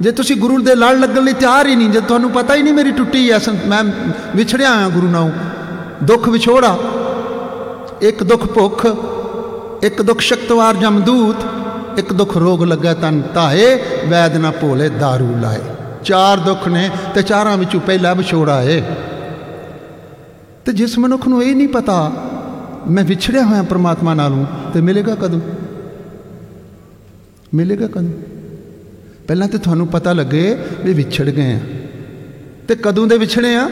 ਜੇ 0.00 0.10
ਤੁਸੀਂ 0.10 0.36
ਗੁਰੂ 0.36 0.58
ਦੇ 0.58 0.74
ਲੜ 0.74 0.96
ਲੱਗਣ 0.96 1.24
ਲਈ 1.24 1.32
ਤਿਆਰ 1.32 1.66
ਹੀ 1.66 1.74
ਨਹੀਂ, 1.76 1.90
ਜੇ 1.90 2.00
ਤੁਹਾਨੂੰ 2.00 2.30
ਪਤਾ 2.30 2.54
ਹੀ 2.54 2.62
ਨਹੀਂ 2.62 2.74
ਮੇਰੀ 2.74 2.90
ਟੁੱਟੀ 2.90 3.30
ਐ 3.30 3.38
ਮੈਂ 3.66 3.82
ਵਿਛੜਿਆ 4.36 4.70
ਆ 4.70 4.88
ਗੁਰੂ 4.88 5.08
ਨਾਲ 5.08 5.30
ਦੁੱਖ 6.02 6.28
ਵਿਛੋੜਾ, 6.28 6.78
ਇੱਕ 8.02 8.22
ਦੁੱਖ 8.24 8.46
ਭੁੱਖ, 8.46 8.86
ਇੱਕ 9.84 10.02
ਦੁੱਖ 10.02 10.20
ਸ਼ਕਤਵਾਰ 10.20 10.76
ਜਮਦੂਤ, 10.76 11.36
ਇੱਕ 11.98 12.12
ਦੁੱਖ 12.12 12.36
ਰੋਗ 12.36 12.64
ਲੱਗਾ 12.64 12.94
ਤਨ 12.94 13.22
ਧਾਏ, 13.34 13.78
ਵੈਦ 14.08 14.36
ਨਾ 14.36 14.50
ਭੋਲੇ 14.50 14.88
दारू 14.88 15.40
ਲਾਏ। 15.40 15.60
ਚਾਰ 16.04 16.38
ਦੁੱਖ 16.38 16.68
ਨੇ 16.68 16.90
ਤੇ 17.14 17.22
ਚਾਰਾਂ 17.22 17.56
ਵਿੱਚੋਂ 17.56 17.80
ਪਹਿਲਾ 17.80 18.14
ਵਿਛੋੜਾ 18.14 18.62
ਏ। 18.62 18.82
ਤੇ 20.64 20.72
ਜਿਸ 20.72 20.98
ਮਨੁੱਖ 20.98 21.28
ਨੂੰ 21.28 21.42
ਇਹ 21.42 21.56
ਨਹੀਂ 21.56 21.68
ਪਤਾ, 21.68 22.12
ਮੈਂ 22.88 23.04
ਵਿਛੜਿਆ 23.04 23.44
ਹੋਇਆ 23.44 23.62
ਪ੍ਰਮਾਤਮਾ 23.62 24.14
ਨਾਲੋਂ, 24.14 24.44
ਤੇ 24.72 24.80
ਮਿਲੇਗਾ 24.80 25.14
ਕਦੋਂ? 25.14 25.40
ਮਿਲੇਗਾ 27.54 27.86
ਕਦੋਂ? 27.86 28.39
ਪਹਿਲਾਂ 29.30 29.48
ਤੇ 29.48 29.58
ਤੁਹਾਨੂੰ 29.58 29.86
ਪਤਾ 29.86 30.12
ਲੱਗੇ 30.12 30.58
ਵੀ 30.84 30.92
ਵਿਛੜ 30.92 31.30
ਗਏ 31.30 31.52
ਆ। 31.52 31.60
ਤੇ 32.68 32.74
ਕਦੋਂ 32.74 33.06
ਦੇ 33.06 33.18
ਵਿਛੜੇ 33.18 33.56
ਆ? 33.56 33.70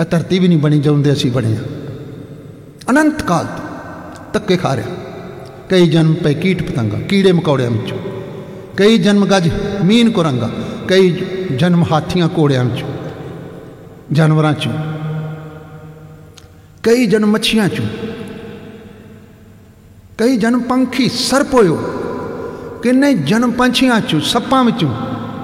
ਇਹ 0.00 0.04
ਧਰਤੀ 0.10 0.38
ਵੀ 0.38 0.48
ਨਹੀਂ 0.48 0.58
ਬਣੀ 0.58 0.78
ਜਾਂਦੇ 0.80 1.12
ਅਸੀਂ 1.12 1.32
ਬਣੇ 1.32 1.52
ਆ। 1.52 1.60
ਅਨੰਤ 2.90 3.22
ਕਾਲ 3.22 3.46
ਤੋਂ 3.46 4.24
ਤੱਕੇ 4.32 4.56
ਖਾ 4.56 4.76
ਰਿਆ 4.76 4.84
ਕਈ 5.68 5.88
ਜਨਮ 5.88 6.14
ਪੈ 6.14 6.32
ਕੀਟ 6.32 6.72
ਪਤੰਗਾ, 6.72 6.98
ਕੀੜੇ 6.98 7.32
ਮਕੌੜਿਆਂ 7.32 7.70
ਵਿੱਚੋਂ। 7.70 7.98
ਕਈ 8.76 8.98
ਜਨਮ 8.98 9.26
ਗੱਜ 9.26 9.50
ਮੀਨ 9.84 10.10
ਕੁਰੰਗਾ, 10.10 10.50
ਕਈ 10.88 11.10
ਜਨਮ 11.56 11.84
ਹਾਥੀਆਂ 11.92 12.28
ਕੋੜਿਆਂ 12.28 12.64
ਵਿੱਚੋਂ। 12.64 12.88
ਜਾਨਵਰਾਂ 14.12 14.52
ਚੋਂ। 14.52 14.72
ਕਈ 16.82 17.06
ਜਨਮ 17.06 17.28
ਮੱਛੀਆਂ 17.30 17.68
ਚੋਂ। 17.68 17.86
ਕਈ 20.18 20.36
ਜਨਮ 20.36 20.60
ਪੰਖੀ 20.60 21.08
ਸਰਪ 21.08 21.54
ਹੋਇਓ 21.54 22.00
ਕਿੰਨੇ 22.84 23.14
ਜਨਮ 23.14 23.50
ਪੰਛੀਆਂ 23.50 24.00
ਚੋਂ, 24.00 24.20
ਸੱਪਾਂ 24.20 24.64
ਵਿੱਚੋਂ 24.64 24.94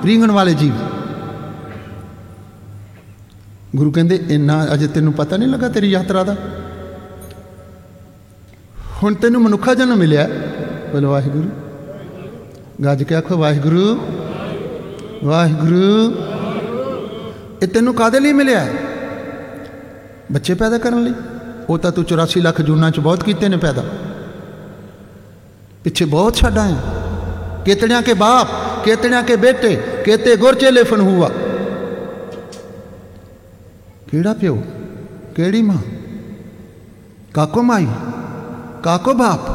ਰੀਂਗਣ 0.04 0.30
ਵਾਲੇ 0.30 0.54
ਜੀਵ। 0.54 0.72
ਗੁਰੂ 3.76 3.92
ਕਹਿੰਦੇ, 3.92 4.26
ਇੰਨਾ 4.28 4.66
ਅਜੇ 4.74 4.86
ਤੈਨੂੰ 4.86 5.12
ਪਤਾ 5.12 5.36
ਨਹੀਂ 5.36 5.48
ਲੱਗਾ 5.48 5.68
ਤੇਰੀ 5.68 5.90
ਯਾਤਰਾ 5.90 6.24
ਦਾ? 6.24 6.36
ਹੁਣ 9.02 9.14
ਤੈਨੂੰ 9.14 9.42
ਮਨੁੱਖਾ 9.42 9.74
ਜਨਮ 9.74 9.96
ਮਿਲਿਆ। 9.96 10.28
ਬੋਲੋ, 10.92 11.10
ਵਾਹਿਗੁਰੂ। 11.10 11.48
ਗੱਜ 12.84 13.02
ਕੇ 13.02 13.14
ਆਖੋ, 13.14 13.36
ਵਾਹਿਗੁਰੂ। 13.36 14.00
ਵਾਹਿਗੁਰੂ। 15.24 16.14
ਇਹ 17.62 17.68
ਤੈਨੂੰ 17.68 17.94
ਕਾਦੇ 17.94 18.20
ਲਈ 18.20 18.32
ਮਿਲਿਆ? 18.32 18.68
ਬੱਚੇ 20.32 20.54
ਪੈਦਾ 20.54 20.78
ਕਰਨ 20.78 21.02
ਲਈ। 21.04 21.12
ਉਹ 21.68 21.78
ਤਾਂ 21.78 21.92
ਤੂੰ 21.92 22.04
84 22.04 22.40
ਲੱਖ 22.40 22.62
ਜੂਨਾਂ 22.62 22.90
ਚ 22.90 23.00
ਬਹੁਤ 23.00 23.24
ਕੀਤੇ 23.24 23.48
ਨੇ 23.48 23.56
ਪੈਦਾ। 23.56 23.84
ਪਿੱਛੇ 25.84 26.04
ਬਹੁਤ 26.04 26.34
ਛੱਡ 26.34 26.58
ਆਏ 26.58 26.74
ਕਿਤਨਿਆਂ 27.65 28.01
ਕੇ 28.01 28.13
ਬਾਪ 28.13 28.47
ਕਿਤਨਿਆਂ 28.83 29.23
ਕੇ 29.23 29.35
ਬੇਟੇ 29.35 29.75
केते 30.05 30.33
गुरचेले 30.37 30.81
फन 30.83 31.01
हुआ 31.01 31.29
ਕਿਹੜਾ 34.09 34.33
ਪਿਓ 34.33 34.57
ਕਿਹੜੀ 35.35 35.61
ਮਾਂ 35.61 35.77
ਕਾਕੋ 37.33 37.61
ਮਾਈ 37.61 37.87
ਕਾਕੋ 38.83 39.13
ਬਾਪ 39.13 39.47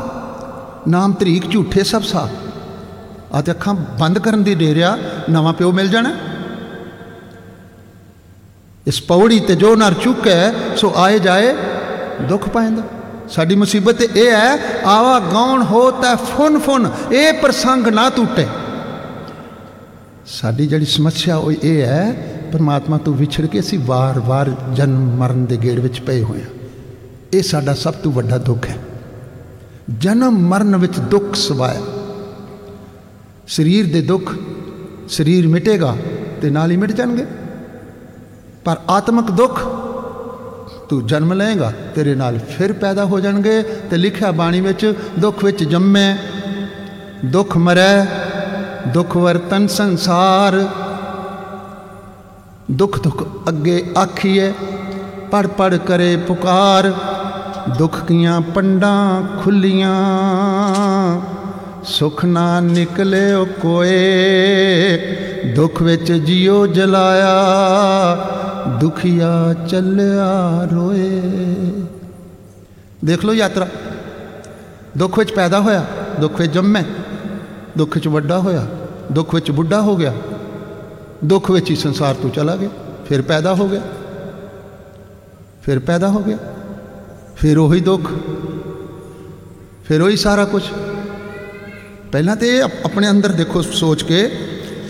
ਨਾਮ 0.89 1.13
ਤਰੀਕ 1.13 1.49
ਝੂਠੇ 1.51 1.83
ਸਭ 1.83 2.03
ਸਾ 2.03 2.29
ਆ 3.33 3.41
ਤੇ 3.41 3.53
ਅੱਖਾਂ 3.53 3.75
ਬੰਦ 4.01 4.19
ਕਰਨ 4.19 4.43
ਦੀ 4.43 4.55
ਦੇ 4.55 4.75
ਰਿਆ 4.75 4.97
ਨਵਾਂ 5.31 5.53
ਪਿਓ 5.53 5.71
ਮਿਲ 5.73 5.89
ਜਾਣਾ 5.89 6.13
ਇਸ 8.87 9.01
ਪੌੜੀ 9.03 9.41
ਤੇ 9.41 9.55
ਜੋ 9.55 9.75
ਨਰ 9.77 9.95
ਚੁੱਕੈ 9.95 10.53
ਸੋ 10.77 10.93
ਆਏ 10.97 11.19
ਜਾਏ 11.19 11.55
ਦੁੱਖ 12.29 12.49
ਪਾਇੰਦਾ 12.49 12.83
ਸਾਡੀ 13.30 13.56
ਮੁਸੀਬਤ 13.56 14.02
ਇਹ 14.02 14.32
ਹੈ, 14.32 14.82
ਆਵਾ 14.86 15.20
ਗੌਣ 15.20 15.64
ਹੋ 15.64 15.92
ਤਾ 15.92 16.16
ਫੁਨ 16.16 16.60
ਫੁਨ, 16.60 16.92
ਇਹ 17.12 17.34
ਪ੍ਰਸੰਗ 17.34 17.88
ਨਾ 17.88 18.10
ਟੁੱਟੇ। 18.10 18.48
ਸਾਡੀ 20.26 20.68
ਜਿਹੜੀ 20.68 20.86
ਸਮੱਸਿਆ 20.86 21.36
ਉਹ 21.36 21.52
ਇਹ 21.52 21.82
ਹੈ, 21.82 22.14
ਪਰਮਾਤਮਾ 22.54 22.98
ਤੋਂ 22.98 23.14
ਵਿਛੜ 23.14 23.46
ਕੇ 23.46 23.60
ਅਸੀਂ 23.60 23.80
ਵਾਰ-ਵਾਰ 23.86 24.52
ਜਨਮ 24.74 25.00
ਮਰਨ 25.00 25.46
ਦੇ 25.46 25.58
ਗੇੜ 25.58 25.80
ਵਿੱਚ 25.80 26.02
ਪਏ 26.02 26.24
ਹੋਏ 26.24 26.42
ਹਾਂ। 26.42 26.50
ਇਹ 27.34 27.42
ਸਾਡਾ 27.42 27.74
ਸਭ 27.74 27.94
ਤੋਂ 27.94 28.12
ਵੱਡਾ 28.12 28.38
ਦੁੱਖ 28.38 28.70
ਹੈ। 28.70 28.78
ਜਨਮ 29.98 30.38
ਮਰਨ 30.38 30.76
ਵਿੱਚ 30.76 31.00
ਦੁੱਖ 31.00 31.36
ਸਵਾਇਆ। 31.36 31.82
ਸਰੀਰ 33.48 33.94
ਦੇ 33.94 34.02
ਦੁੱਖ, 34.02 34.34
ਸਰੀਰ 35.10 35.48
ਮਿਟੇਗਾ 35.48 35.96
ਤੇ 36.42 36.50
ਨਾਲ 36.50 36.72
ਹੀ 36.72 36.78
ਮਿਟ 36.78 36.92
ਜਾਣਗੇ। 36.92 37.26
ਪਰ 38.66 38.76
ਆਤਮਿਕ 38.90 39.32
ਦੁੱਖ 39.32 39.75
ਤੂੰ 40.90 41.06
ਜਨਮ 41.08 41.34
ਲਏਗਾ, 41.34 41.72
ਤੇਰੇ 41.96 42.16
ਨਾਲ 42.16 42.38
ਫਿਰ 42.50 42.74
ਪੈਦਾ 42.74 43.06
ਹੋ 43.06 43.20
ਜਾਣਗੇ 43.20 43.62
ਤੇ 43.90 43.98
ਲਿਖਿਆ 43.98 44.32
ਬਾਣੀ 44.32 44.62
ਵਿੱਚ 44.62 44.94
ਦੁੱਖ 45.20 45.44
ਵਿੱਚ 45.44 45.64
ਜੰਮੇ, 45.64 46.16
ਦੁੱਖ 47.26 47.58
ਮਰੈ, 47.58 48.06
ਦੁੱਖ 48.88 49.18
ਵਰਤਨ 49.18 49.68
ਸੰਸਾਰ। 49.68 50.66
ਦੁੱਖ 52.72 53.00
ਦੁੱਖ 53.00 53.24
ਅੱਗੇ 53.50 53.84
ਆਖੀਏ 53.98 54.54
ਪੜ 55.32 55.48
ਪੜ 55.48 55.76
ਕਰੇ 55.78 56.16
ਪੁਕਾਰ, 56.18 56.92
ਦੁੱਖ 57.78 58.04
ਕੀਆਂ 58.06 58.40
ਪੰਡਾਂ 58.42 59.24
ਖੁੱਲੀਆਂ। 59.44 59.96
ਸੁਖ 61.84 62.24
ਨਾ 62.26 62.60
ਨਿਕਲਿਓ 62.60 63.46
ਕੋਏ, 63.62 63.94
ਦੁੱਖ 65.56 65.82
ਵਿੱਚ 65.82 66.12
ਜਿਉ 66.12 66.66
ਜਲਾਇਆ। 66.68 67.34
ਦੁਖੀਆ 68.68 69.54
ਚੱਲਿਆ 69.70 70.68
ਰੋਏ। 70.72 71.22
ਦੇਖ 73.06 73.26
ਲਓ 73.26 73.34
ਯਾਤਰਾ। 73.34 73.68
ਦੁੱਖ 74.98 75.20
ਵਿੱਚ 75.20 75.34
ਪੈਦਾ 75.34 75.60
ਹੋਇਆ, 75.60 75.86
ਦੁੱਖ 76.22 76.42
ਵਿੱਚ 76.42 76.54
ਜੰਮੇ 76.54 76.84
ਦੁੱਖ 77.78 77.96
ਵਿੱਚ 77.96 78.08
ਵੱਡਾ 78.08 78.40
ਹੋਇਆ, 78.40 78.68
ਦੁੱਖ 79.12 79.36
ਵਿੱਚ 79.36 79.52
ਬੁੱਢਾ 79.52 79.82
ਹੋ 79.82 79.96
ਗਿਆ, 79.96 80.14
ਦੁੱਖ 81.26 81.52
ਵਿੱਚ 81.52 81.70
ਹੀ 81.72 81.76
ਸੰਸਾਰ 81.76 82.16
ਤੋਂ 82.16 82.30
ਚਲਾ 82.30 82.56
ਗਿਆ, 82.56 82.70
ਫਿਰ 83.10 83.22
ਪੈਦਾ 83.22 83.54
ਹੋ 83.54 83.68
ਗਿਆ, 83.68 83.82
ਫਿਰ 85.64 85.80
ਪੈਦਾ 85.80 86.10
ਹੋ 86.10 86.20
ਗਿਆ, 86.20 86.38
ਫਿਰ 87.36 87.58
ਉਹੀ 87.58 87.80
ਦੁੱਖ, 87.80 88.12
ਫਿਰ 89.86 90.02
ਉਹੀ 90.02 90.16
ਸਾਰਾ 90.16 90.46
ਕੁਝ 90.46 90.64
ਪਹਿਲਾਂ 92.12 92.36
ਤੇ 92.36 92.62
ਆਪਣੇ 92.62 93.10
ਅੰਦਰ 93.10 93.30
ਦੇਖੋ 93.30 93.62
ਸੋਚ 93.62 94.04
ਕੇ, 94.04 94.32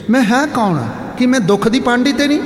ਮੈਂ 0.10 0.24
ਹੈ 0.24 0.46
ਕੌਣ 0.46 0.84
ਕਿ 1.18 1.26
ਮੈਂ 1.26 1.40
ਦੁੱਖ 1.40 1.68
ਦੀ 1.68 1.80
ਪਾਂਡੀ 1.80 2.14
ਤੇ 2.14 2.28
ਨਹੀਂ? 2.28 2.40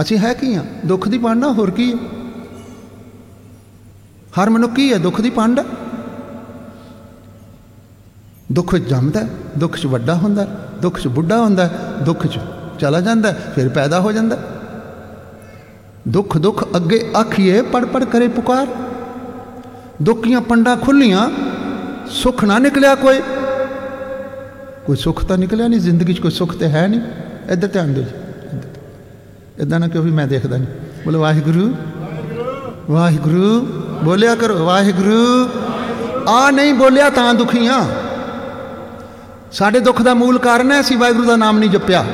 ਅਸੀਂ 0.00 0.18
ਹੈ 0.18 0.32
ਕੀ 0.34 0.54
ਆ? 0.54 0.64
ਦੁੱਖ 0.86 1.08
ਦੀ 1.08 1.18
ਪਾਂਡਾ 1.18 1.52
ਹੋਰ 1.52 1.70
ਕੀ 1.70 1.92
ਹੈ 1.92 1.98
ਹਰ 4.42 4.50
ਮਨੁੱਖ 4.50 4.74
ਕੀ 4.74 4.92
ਹੈ 4.92 4.98
ਦੁੱਖ 4.98 5.20
ਦੀ 5.20 5.30
ਪਾਂਡਾ 5.30 5.64
ਦੁੱਖ 8.52 8.74
ਵਿੱਚ 8.74 8.88
ਜੰਮਦਾ 8.88 9.20
ਦੁੱਖ 9.58 9.76
'ਚ 9.76 9.86
ਵੱਡਾ 9.86 10.14
ਹੁੰਦਾ 10.14 10.46
ਦੁੱਖ 10.82 11.00
'ਚ 11.00 11.08
ਬੁੱਢਾ 11.08 11.40
ਹੁੰਦਾ 11.40 11.68
ਦੁੱਖ 12.02 12.26
'ਚ 12.26 12.38
ਚਲਾ 12.80 13.00
ਜਾਂਦਾ 13.00 13.32
ਫਿਰ 13.54 13.68
ਪੈਦਾ 13.68 14.00
ਹੋ 14.00 14.12
ਜਾਂਦਾ 14.12 14.38
ਦੁੱਖ 16.08 16.38
ਦੁੱਖ 16.38 16.64
ਅੱਗੇ 16.76 17.12
ਆਖੀਏ 17.16 17.62
ਪੜ 17.62 17.84
ਪੜ 17.84 18.04
ਕਰੇ 18.04 18.28
ਪੁਕਾਰ। 18.28 18.66
ਦੁੱਖੀਆਂ 20.02 20.40
ਪੰਡਾ 20.40 20.76
ਖੁੱਲੀਆਂ 20.76 21.28
ਸੁੱਖ 22.10 22.44
ਨਾ 22.44 22.58
ਨਿਕਲਿਆ 22.58 22.94
ਕੋਈ। 22.94 23.20
ਕੋਈ 24.86 24.96
ਸੁੱਖ 24.96 25.24
ਤਾਂ 25.24 25.38
ਨਿਕਲਿਆ 25.38 25.68
ਨਹੀਂ, 25.68 25.80
ਜ਼ਿੰਦਗੀ 25.80 26.14
'ਚ 26.14 26.18
ਕੋਈ 26.18 26.30
ਸੁੱਖ 26.30 26.54
ਤੇ 26.54 26.68
ਹੈ 26.68 26.86
ਨਹੀਂ। 26.88 27.00
ਇੱਧਰ 27.52 27.68
ਧਿਆਨ 27.68 27.94
ਦਿਓ 27.94 28.04
ਇਦਾਂ 29.60 29.80
ਨਾ 29.80 29.88
ਕਿਉਂ 29.88 30.04
ਵੀ 30.04 30.10
ਮੈਂ 30.10 30.26
ਦੇਖਦਾ 30.26 30.56
ਨਹੀਂ 30.56 30.68
ਬੋਲੇ, 31.04 31.18
ਵਾਹਿਗੁਰੂ। 31.18 31.74
ਵਾਹਿਗੁਰੂ, 32.90 33.60
ਬੋਲਿਆ 34.04 34.34
ਕਰੋ, 34.34 34.66
ਵਾਹਿਗੁਰੂ। 34.66 35.48
ਆ 36.28 36.50
ਨਹੀਂ 36.50 36.74
ਬੋਲਿਆ 36.74 37.10
ਤਾਂ 37.10 37.34
ਦੁਖੀਆਂ। 37.34 37.90
ਸਾਡੇ 39.52 39.80
ਦੁੱਖ 39.80 40.02
ਦਾ 40.02 40.14
ਮੂਲ 40.14 40.38
ਕਾਰਨ 40.38 40.72
ਹੈ, 40.72 40.80
ਅਸੀਂ 40.80 40.98
ਵਾਹਿਗੁਰੂ 40.98 41.26
ਦਾ 41.26 41.36
ਨਾਮ 41.36 41.58
ਨਹੀਂ 41.58 41.70
ਜਪਿਆ। 41.70 42.04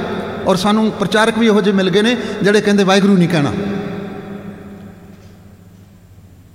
ਔਰ 0.47 0.57
ਸਾਨੂੰ 0.57 0.91
ਪ੍ਰਚਾਰਕ 0.91 1.39
ਵੀ 1.39 1.47
ਇਹੋ 1.47 1.61
ਜਿਹੇ 1.61 1.77
ਮਿਲ 1.77 1.91
ਗਏ 1.91 2.03
ਨੇ, 2.03 2.17
ਜਿਹੜੇ 2.43 2.61
ਕਹਿੰਦੇ 2.61 2.85
ਵਾਹਿਗੁਰੂ 2.85 3.17
ਨਹੀਂ 3.17 3.29
ਕਹਿਣਾ। 3.29 3.53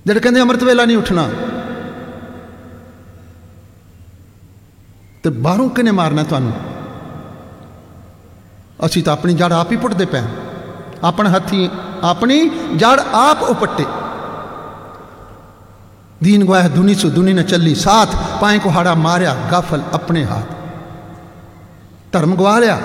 ਜਿਹੜੇ 0.06 0.20
ਕਹਿੰਦੇ 0.20 0.40
ਅੰਮ੍ਰਿਤ 0.40 0.64
ਵੇਲਾ 0.64 0.84
ਨਹੀਂ 0.84 0.96
ਉੱਠਣਾ। 0.96 1.30
ਤੇ 5.22 5.30
ਬਾਹਰੋਂ 5.30 5.70
ਕਿਨੇ 5.70 5.90
ਮਾਰਨਾ 5.90 6.22
ਤੁਹਾਨੂੰ? 6.22 6.52
ਅਸੀਂ 8.86 9.02
ਤਾਂ 9.02 9.12
ਆਪਣੀ 9.12 9.34
ਜੜ 9.34 9.52
ਆਪ 9.52 9.72
ਹੀ 9.72 9.76
ਪੁੱਟਦੇ 9.76 10.06
ਪਏ 10.06 10.20
ਆਪਣ 11.03 11.27
ਹੱਥੀ 11.27 11.69
ਆਪਣੀ 12.03 12.49
ਜੜ 12.75 12.99
ਆਪ 13.15 13.43
ਉਪੱਟੇ 13.43 13.85
दीन 16.21 16.43
गवाह 16.43 16.67
दुनी 16.69 16.93
सो 16.95 17.07
दुनी 17.09 17.33
न 17.33 17.41
चली 17.43 17.73
साथ 17.77 18.13
पाए 18.41 18.59
को 18.59 18.69
हाड़ा 18.69 18.93
मारिया 18.97 19.33
गाफल 19.51 19.81
अपने 19.93 20.21
हाथ 20.25 20.53
ਧਰਮ 22.13 22.35
ਗਵਾ 22.35 22.57
ਲਿਆ 22.59 22.77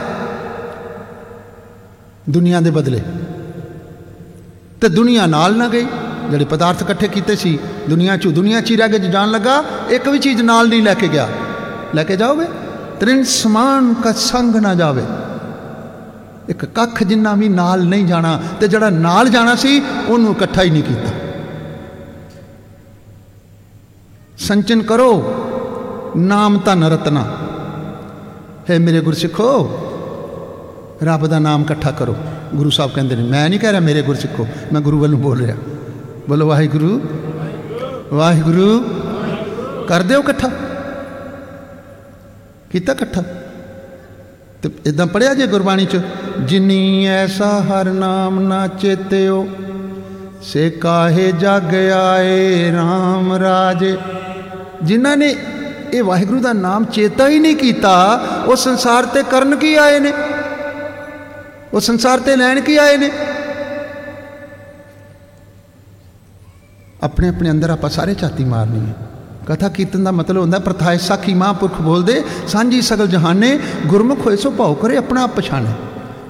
ਦੁਨੀਆ 2.30 2.60
ਦੇ 2.60 2.70
ਬਦਲੇ 2.70 3.00
ਤੇ 4.80 4.88
ਦੁਨੀਆ 4.88 5.26
ਨਾਲ 5.26 5.56
ਨਾ 5.56 5.68
ਗਈ 5.68 5.86
ਜਿਹੜੇ 6.30 6.44
ਪਦਾਰਥ 6.44 6.82
ਇਕੱਠੇ 6.82 7.08
ਕੀਤੇ 7.08 7.36
ਸੀ 7.36 7.58
ਦੁਨੀਆ 7.88 8.16
ਚੋਂ 8.16 8.32
ਦੁਨੀਆ 8.32 8.60
ਚ 8.60 8.70
ਹੀ 8.70 8.76
ਰਹਿ 8.76 8.88
ਕੇ 8.88 8.98
ਜਾਣ 9.08 9.30
ਲੱਗਾ 9.30 9.62
ਇੱਕ 9.90 10.08
ਵੀ 10.08 10.18
ਚੀਜ਼ 10.18 10.42
ਨਾਲ 10.42 10.68
ਨਹੀਂ 10.68 10.82
ਲੈ 10.82 10.94
ਕੇ 10.94 11.08
ਗਿਆ 11.08 11.28
ਲੈ 11.94 12.04
ਕੇ 12.04 12.16
ਜਾਓਗੇ 12.16 12.46
ਤ੍ਰਿਣ 13.00 13.22
ਸਮਾਨ 13.32 13.92
ਕਾ 13.94 14.12
ਸੰਗ 14.20 14.56
ਨਾ 14.56 14.74
ਜਾਵੇ 14.74 15.04
ਇੱਕ 16.49 16.65
ਕੱਖ 16.65 17.03
ਜਿੰਨਾ 17.03 17.33
ਵੀ 17.33 17.49
ਨਾਲ 17.49 17.85
ਨਹੀਂ 17.85 18.05
ਜਾਣਾ 18.05 18.39
ਤੇ 18.59 18.67
ਜਿਹੜਾ 18.67 18.89
ਨਾਲ 18.89 19.29
ਜਾਣਾ 19.29 19.55
ਸੀ, 19.55 19.81
ਉਹਨੂੰ 20.07 20.31
ਇਕੱਠਾ 20.31 20.61
ਹੀ 20.61 20.69
ਨਹੀਂ 20.69 20.83
ਕੀਤਾ। 20.83 21.11
ਸੰਚਨ 24.37 24.81
ਕਰੋ, 24.81 25.33
ਨਾਮ 26.17 26.59
ਧਨ 26.65 26.83
ਰਤਨਾ। 26.83 27.37
ਹੈ 28.69 28.79
ਮੇਰੇ 28.79 29.01
ਗੁਰਸਿੱਖੋ, 29.01 29.81
ਰੱਬ 31.03 31.27
ਦਾ 31.27 31.39
ਨਾਮ 31.39 31.61
ਇਕੱਠਾ 31.61 31.91
ਕਰੋ। 31.91 32.15
ਗੁਰੂ 32.55 32.69
ਸਾਹਿਬ 32.69 32.91
ਕਹਿੰਦੇ 32.91 33.15
ਨੇ, 33.15 33.23
ਮੈਂ 33.23 33.49
ਨਹੀਂ 33.49 33.59
ਕਹਿ 33.59 33.69
ਰਿਹਾ 33.69 33.81
ਮੇਰੇ 33.81 34.01
ਗੁਰਸਿੱਖੋ, 34.01 34.47
ਮੈਂ 34.73 34.81
ਗੁਰੂ 34.81 34.99
ਵੱਲੋਂ 34.99 35.19
ਬੋਲ 35.19 35.39
ਰਿਹਾ। 35.39 35.55
ਬੋਲੋ, 36.29 36.47
ਵਾਹਿਗੁਰੂ। 36.47 37.01
ਵਾਹਿਗੁਰੂ। 38.13 38.83
ਕਰ 39.87 40.01
ਦਿਓ 40.01 40.19
ਇਕੱਠਾ। 40.19 40.49
ਕੀਤਾ 42.71 42.93
ਇਕੱਠਾ? 42.93 43.23
ਤੇ 44.65 44.71
ਇਦਾਂ 44.85 45.07
ਪੜਿਆ 45.07 45.33
ਜੇ 45.33 45.47
ਗੁਰਬਾਣੀ 45.47 45.85
ਚ? 45.85 46.01
ਜਿਨੀ 46.39 47.05
ਐਸਾ 47.05 47.61
ਹਰ 47.61 47.85
ਨਾਮ 47.85 48.39
ਨਾ 48.39 48.67
ਚੇਤਿਓ, 48.67 49.47
ਸੇ 50.41 50.69
ਕਾਹੇ 50.69 51.31
ਜਗ 51.31 51.75
ਆਏ 51.95 52.71
RAM 52.71 53.39
ਰਾਜੇ। 53.39 53.97
ਜਿਨ੍ਹਾਂ 54.83 55.17
ਨੇ 55.17 55.35
ਇਹ 55.93 56.03
ਵਾਹਿਗੁਰੂ 56.03 56.39
ਦਾ 56.39 56.53
ਨਾਮ 56.53 56.85
ਚੇਤਾ 56.85 57.27
ਹੀ 57.27 57.39
ਨਹੀਂ 57.39 57.55
ਕੀਤਾ, 57.55 58.25
ਉਹ 58.45 58.55
ਸੰਸਾਰ 58.55 59.05
ਤੇ 59.05 59.23
ਕਰਨ 59.23 59.55
ਕੀ 59.55 59.75
ਆਏ 59.75 59.99
ਨੇ? 59.99 60.13
ਉਹ 61.73 61.79
ਸੰਸਾਰ 61.79 62.19
ਤੇ 62.19 62.35
ਲੈਣ 62.35 62.61
ਕੀ 62.61 62.77
ਆਏ 62.77 62.97
ਨੇ? 62.97 63.09
ਆਪਣੇ 67.03 67.29
ਆਪਣੇ 67.29 67.51
ਅੰਦਰ 67.51 67.69
ਆਪਾਂ 67.69 67.89
ਸਾਰੇ 67.89 68.15
ਛਾਤੀ 68.15 68.45
ਮਾਰਨੀ 68.45 68.79
ਹੈ। 68.79 69.14
ਕਥਾ 69.45 69.69
ਕੀਰਤਨ 69.69 70.03
ਦਾ 70.03 70.11
ਮਤਲਬ 70.11 70.41
ਹੁੰਦਾ 70.41 70.59
ਪ੍ਰਥਾਇ 70.59 70.97
ਸਾਖੀ 70.97 71.33
ਮਹਾਂਪੁਰਖ 71.33 71.81
ਬੋਲਦੇ, 71.81 72.23
ਸਾਂਝੀ 72.47 72.81
ਸਗਲ 72.81 73.07
ਜਹਾਨੇ, 73.07 73.59
ਗੁਰਮੁਖ 73.87 74.25
ਹੋਏ 74.25 74.35
ਸੋ 74.35 74.51
ਭਾਉ 74.51 74.73
ਕਰੇ 74.73 74.97
ਆਪਣਾ 74.97 75.23
ਆਪ 75.23 75.35
ਪਛਾਣੇ। 75.35 75.69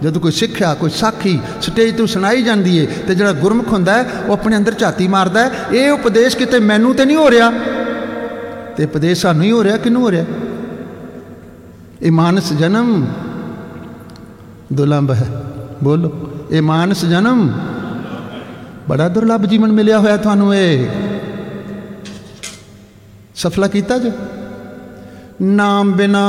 ਜਦੋਂ 0.03 0.21
ਕੋਈ 0.21 0.31
ਸਿੱਖਿਆ, 0.31 0.73
ਕੋਈ 0.73 0.89
ਸਾਖੀ, 0.89 1.39
ਸਟੇਜ 1.61 1.97
ਤੋਂ 1.97 2.07
ਸੁਣਾਈ 2.07 2.43
ਜਾਂਦੀ 2.43 2.77
ਏ 2.77 2.85
ਤੇ 2.85 3.15
ਜਿਹੜਾ 3.15 3.31
ਗੁਰਮੁਖ 3.31 3.67
ਹੁੰਦਾ 3.73 4.05
ਉਹ 4.27 4.33
ਆਪਣੇ 4.33 4.57
ਅੰਦਰ 4.57 4.71
ਝਾਤੀ 4.71 5.07
ਮਾਰਦਾ 5.07 5.49
ਇਹ 5.71 5.91
ਉਪਦੇਸ਼ 5.91 6.37
ਕਿਤੇ 6.37 6.59
ਮੈਨੂੰ 6.59 6.95
ਤੇ 6.95 7.05
ਨਹੀਂ 7.05 7.17
ਹੋ 7.17 7.31
ਰਿਹਾ। 7.31 7.51
ਤੇ 8.77 8.85
ਉਪਦੇਸ਼ 8.85 9.21
ਸਾਨੂੰ 9.21 9.43
ਹੀ 9.43 9.51
ਹੋ 9.51 9.63
ਰਿਹਾ 9.63 9.77
ਕਿਨੂੰ 9.77 10.01
ਹੋ 10.01 10.11
ਰਿਹਾ? 10.11 10.25
ਇਹ 12.01 12.11
ਮਾਨਸ 12.11 12.53
ਜਨਮ 12.53 13.07
ਦੁਲੰਭ 14.73 15.11
ਹੈ। 15.11 15.43
ਬੋਲੋ, 15.83 16.11
ਇਹ 16.51 16.61
ਮਾਨਸ 16.61 17.05
ਜਨਮ, 17.05 17.51
ਬੜਾ 18.89 19.09
ਦੁਰਲੱਭ 19.09 19.41
ਜੀਵਨ 19.41 19.71
ਮਿਲਿਆ 19.71 19.99
ਹੋਇਆ 19.99 20.17
ਤੁਹਾਨੂੰ 20.17 20.55
ਇਹ। 20.55 20.87
ਸਫਲਾ 23.35 23.67
ਕੀਤਾ 23.67 23.97
ਜੇ? 23.97 24.11
ਨਾਮ 25.41 25.91
ਬਿਨਾ 25.91 26.27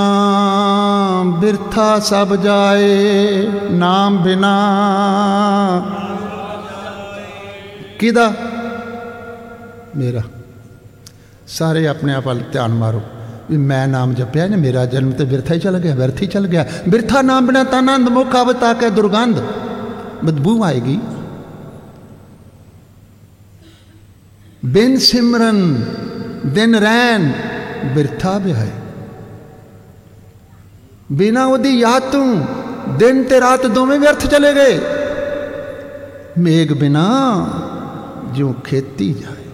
ਬਿਰਥਾ 1.38 1.98
ਸਭ 1.98 2.36
ਜਾਏ, 2.36 3.48
ਨਾਮ 3.70 4.22
ਬਿਨਾ 4.22 4.56
ਕਿਦਾ 7.98 8.32
ਮੇਰਾ। 9.96 10.20
ਸਾਰੇ 11.48 11.88
ਆਪਣੇ 11.88 12.14
ਆਪ 12.14 12.26
ਵੱਲ 12.26 12.40
ਧਿਆਨ 12.52 12.74
ਮਾਰੋ। 12.74 13.02
ਵੀ 13.50 13.56
ਮੈਂ 13.56 13.88
ਨਾਮ 13.88 14.14
ਜਪਿਆ 14.14 14.46
ਨੇ, 14.46 14.56
ਮੇਰਾ 14.56 14.86
ਜਨਮ 14.86 15.12
ਤੇ 15.12 15.24
ਬਿਰਥਾ 15.24 15.54
ਹੀ 15.54 15.60
ਚਲ 15.60 15.78
ਗਿਆ, 15.78 15.94
ਵਿਅਰਥ 15.94 16.22
ਹੀ 16.22 16.26
ਚਲ 16.26 16.46
ਗਿਆ। 16.46 16.66
ਬਿਰਥਾ 16.88 17.22
ਨਾਮ 17.22 17.46
ਬਿਨਾ 17.46 17.64
ਤਾਂ 17.64 17.78
ਆਨੰਦ 17.78 18.08
ਮੁਖ 18.08 18.36
ਆਵਤਾ 18.36 18.74
ਕੇ 18.74 18.90
ਦੁਰਗੰਧ। 18.90 19.38
ਬਦਬੂ 20.24 20.64
ਆਏਗੀ। 20.64 20.98
ਬਿਨ 24.64 24.98
ਸਿਮਰਨ 24.98 25.84
ਦਿਨ 26.48 26.74
ਰੈਨ 26.74 27.32
ਬਿਰਥਾ 27.84 28.38
ਬਿਹਾਈ 28.38 28.70
ਬਿਨਾ 31.12 31.46
ਉਹਦੀ 31.46 31.80
ਯਾਦ 31.80 32.02
ਤੋਂ 32.02 32.44
ਦਿਨ 32.88 33.24
ਤੇ 33.24 33.40
ਰਾਤ 33.40 33.66
ਦੋਵੇਂ 33.66 33.98
ਵਿਅਰਥ 33.98 34.26
ਚਲੇ 34.26 34.54
ਗਏ। 34.54 34.80
ਮੇਘ 36.38 36.74
ਬਿਨਾ 36.74 37.06
ਜਿਉ 38.24 38.54
ਖੇਤੀ 38.64 39.12
ਜਾਏ। 39.12 39.44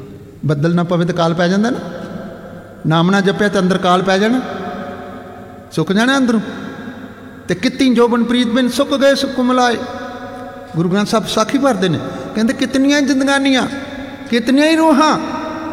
ਬੱਦਲ 0.46 0.74
ਨਾ 0.74 0.82
ਪਵੇ 0.82 1.04
ਤਾਂ 1.04 1.14
ਕਾਲ 1.14 1.34
ਪੈ 1.34 1.48
ਜਾਂਦਾ 1.48 1.70
ਨਾ। 1.70 1.78
ਨਾਮ 2.86 3.10
ਨਾ 3.10 3.20
ਜਪਿਆ 3.20 3.48
ਤਾਂ 3.48 3.60
ਅੰਦਰ 3.60 3.78
ਕਾਲ 3.78 4.02
ਪੈ 4.02 4.18
ਜਾਣਾ। 4.18 4.40
ਸੁੱਕ 5.72 5.92
ਜਾਣਾ 5.92 6.16
ਅੰਦਰੋਂ। 6.16 6.40
ਤੇ 7.48 7.54
ਕਿਤਨੀ 7.54 7.94
ਜੋਬਨ 7.94 8.24
ਪ੍ਰੀਤ 8.24 8.48
ਬਿਨ 8.48 8.68
ਸੁੱਕ 8.68 8.96
ਗਏ, 8.96 9.14
ਸੁੱਕ 9.14 9.40
ਮਲਾਏ 9.40 9.76
ਗੁਰੂ 10.76 10.88
ਗ੍ਰੰਥ 10.88 11.08
ਸਾਹਿਬ 11.08 11.26
ਸਾਖੀ 11.26 11.58
ਭਰਦੇ 11.58 11.88
ਨੇ। 11.88 11.98
ਕਹਿੰਦੇ, 12.34 12.52
ਕਿਤਨੀਆਂ 12.52 13.02
ਜ਼ਿੰਦਗਾਨੀਆਂ, 13.02 13.66
ਕਿਤਨੀਆਂ 14.30 14.66
ਹੀ 14.66 14.76
ਰੂਹਾਂ। 14.76 15.20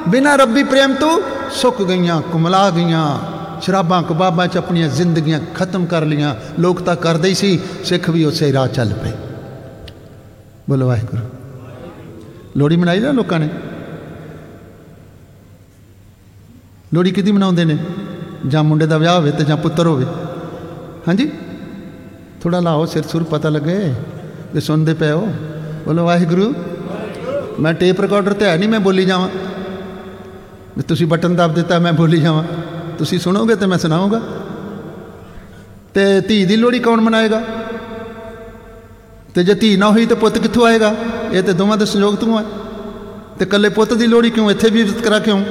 ਬਿਨਾ 0.08 0.36
ਰੱਬੀ 0.36 0.64
ਪ੍ਰੇਮ 0.64 0.94
ਤੋਂ 0.94 1.22
ਸੁੱਕ 1.52 1.84
ਗਈਆਂ, 1.84 2.22
ਕੁਮਲਾ 2.22 2.70
ਗਈਆਂ। 2.70 3.20
ਸ਼ਰਾਬਾਂ 3.62 4.04
ਕਬਾਬਾਂ 4.04 4.48
ਚ 4.48 4.58
ਆਪਣੀਆਂ 4.58 4.90
ਜ਼ਿੰਦਗੀਆਂ 4.90 5.40
ਖਤਮ 5.56 5.86
ਕਰ 5.86 6.06
ਲੀਆਂ 6.06 6.36
ਲੋਕ 6.60 6.82
ਤਾਂ 6.82 6.96
ਕਰਦੇ 6.96 7.30
ਹੀ 7.30 7.34
ਸੀ, 7.34 7.60
ਸਿੱਖ 7.86 8.10
ਵੀ 8.10 8.26
ਉਸੇ 8.26 8.54
ਰਾਹ 8.54 8.68
ਚੱਲ 8.68 8.94
ਪਏ। 8.94 9.12
ਬੋਲੋ 10.70 10.88
ਵਾਹਿਗੁਰੂ। 10.88 11.22
ਲੋੜੀ 12.58 12.78
ਮਨਾਈ 12.78 13.00
ਨਾ 13.00 13.12
ਲੋਕਾਂ 13.12 13.40
ਨੇ? 13.40 13.50
ਲੋੜੀ 16.94 17.12
ਕਿਦੀ 17.12 17.32
ਮਨਾਉਂਦੇ 17.32 17.66
ਨੇ? 17.66 17.78
ਜਾਂ 18.48 18.64
ਮੁੰਡੇ 18.64 18.86
ਦਾ 18.86 18.98
ਵਿਆਹ 18.98 19.16
ਹੋਵੇ 19.16 19.32
ਤੇ 19.32 19.44
ਜਾਂ 19.44 19.58
ਪੁੱਤਰ 19.58 19.88
ਹੋਵੇ? 19.88 20.06
ਹਾਂਜੀ? 21.08 21.32
ਥੋੜਾ 22.44 22.60
ਲਾਓ, 22.60 22.86
ਸਿਰ 22.86 23.08
ਸੁਰ 23.08 23.24
ਪਤਾ 23.24 23.50
ਲੱਗੇ 23.50 23.94
ਵੀ 24.54 24.62
ਸੁਣਦੇ 24.62 24.94
ਪਏ 24.94 25.12
ਹੋ। 25.12 25.28
ਬੋਲੋ 25.86 26.06
ਵਾਹਿਗੁਰੂ। 26.06 26.54
ਮੈਂ 27.60 27.74
ਟੇਪ 27.74 28.02
ਰਿਕਾਰਡਰ 28.02 28.34
ਤੇ 28.34 28.46
ਹੈ 28.46 28.58
ਨਹੀਂ, 28.58 28.70
ਮੈਂ 28.70 28.80
ਬੋਲੀ 28.80 29.06
ਜਾਵਾਂ। 29.06 29.30
ਵੀ 29.30 29.49
ਤੁਸੀਂ 30.84 31.08
ਬਟਨ 31.08 31.36
ਦਬ 31.36 31.54
ਦਿੱਤਾ, 31.54 31.80
ਮੈਂ 31.80 31.94
ਬੋਲੀ 31.94 32.22
ਜਾਵਾਂ। 32.22 32.44
ਤੁਸੀਂ 32.98 33.20
ਸੁਣੋਗੇ 33.20 33.56
ਤੇ 33.56 33.66
ਮੈਂ 33.66 33.78
ਸੁਣਾਉਂਗਾ। 33.78 34.22
ਤੇ 35.94 36.22
ਧੀ 36.22 36.46
ਦੀ 36.46 36.56
ਲੋੜੀ 36.56 36.80
ਕੌਣ 36.80 37.02
ਮਨਾਏਗਾ? 37.02 37.42
ਤੇ 39.36 39.44
ਜੇ 39.44 39.54
ਧੀ 39.54 39.78
ਨਾ 39.78 39.92
ਹੋਈ 39.92 40.06
ਤੇ 40.06 40.16
ਪੁੱਤ 40.16 40.38
ਕਿੱਥੋਂ 40.38 40.68
ਆਏਗਾ? 40.68 40.96
ਇਹ 41.32 41.44
ਤੇ 41.44 41.54
ਦੋਵਾਂ 41.54 41.78
ਦੇ 41.78 41.86
ਸੰਯੋਗ 41.86 42.16
ਤੋਂ 42.16 42.40
ਹੈ 42.40 42.46
ਤੇ 43.40 43.46
ਕੱਲੇ 43.46 43.70
ਪੁੱਤ 43.70 43.94
ਦੀ 43.94 44.08
ਲੋੜੀ 44.08 44.30
ਕਿਉਂ? 44.30 44.52
ਇੱਥੇ 44.52 44.70
ਵੀ 44.70 44.84
ਵਿਤਕਰਾ 44.84 45.20
ਕਿਉਂ? 45.20 45.46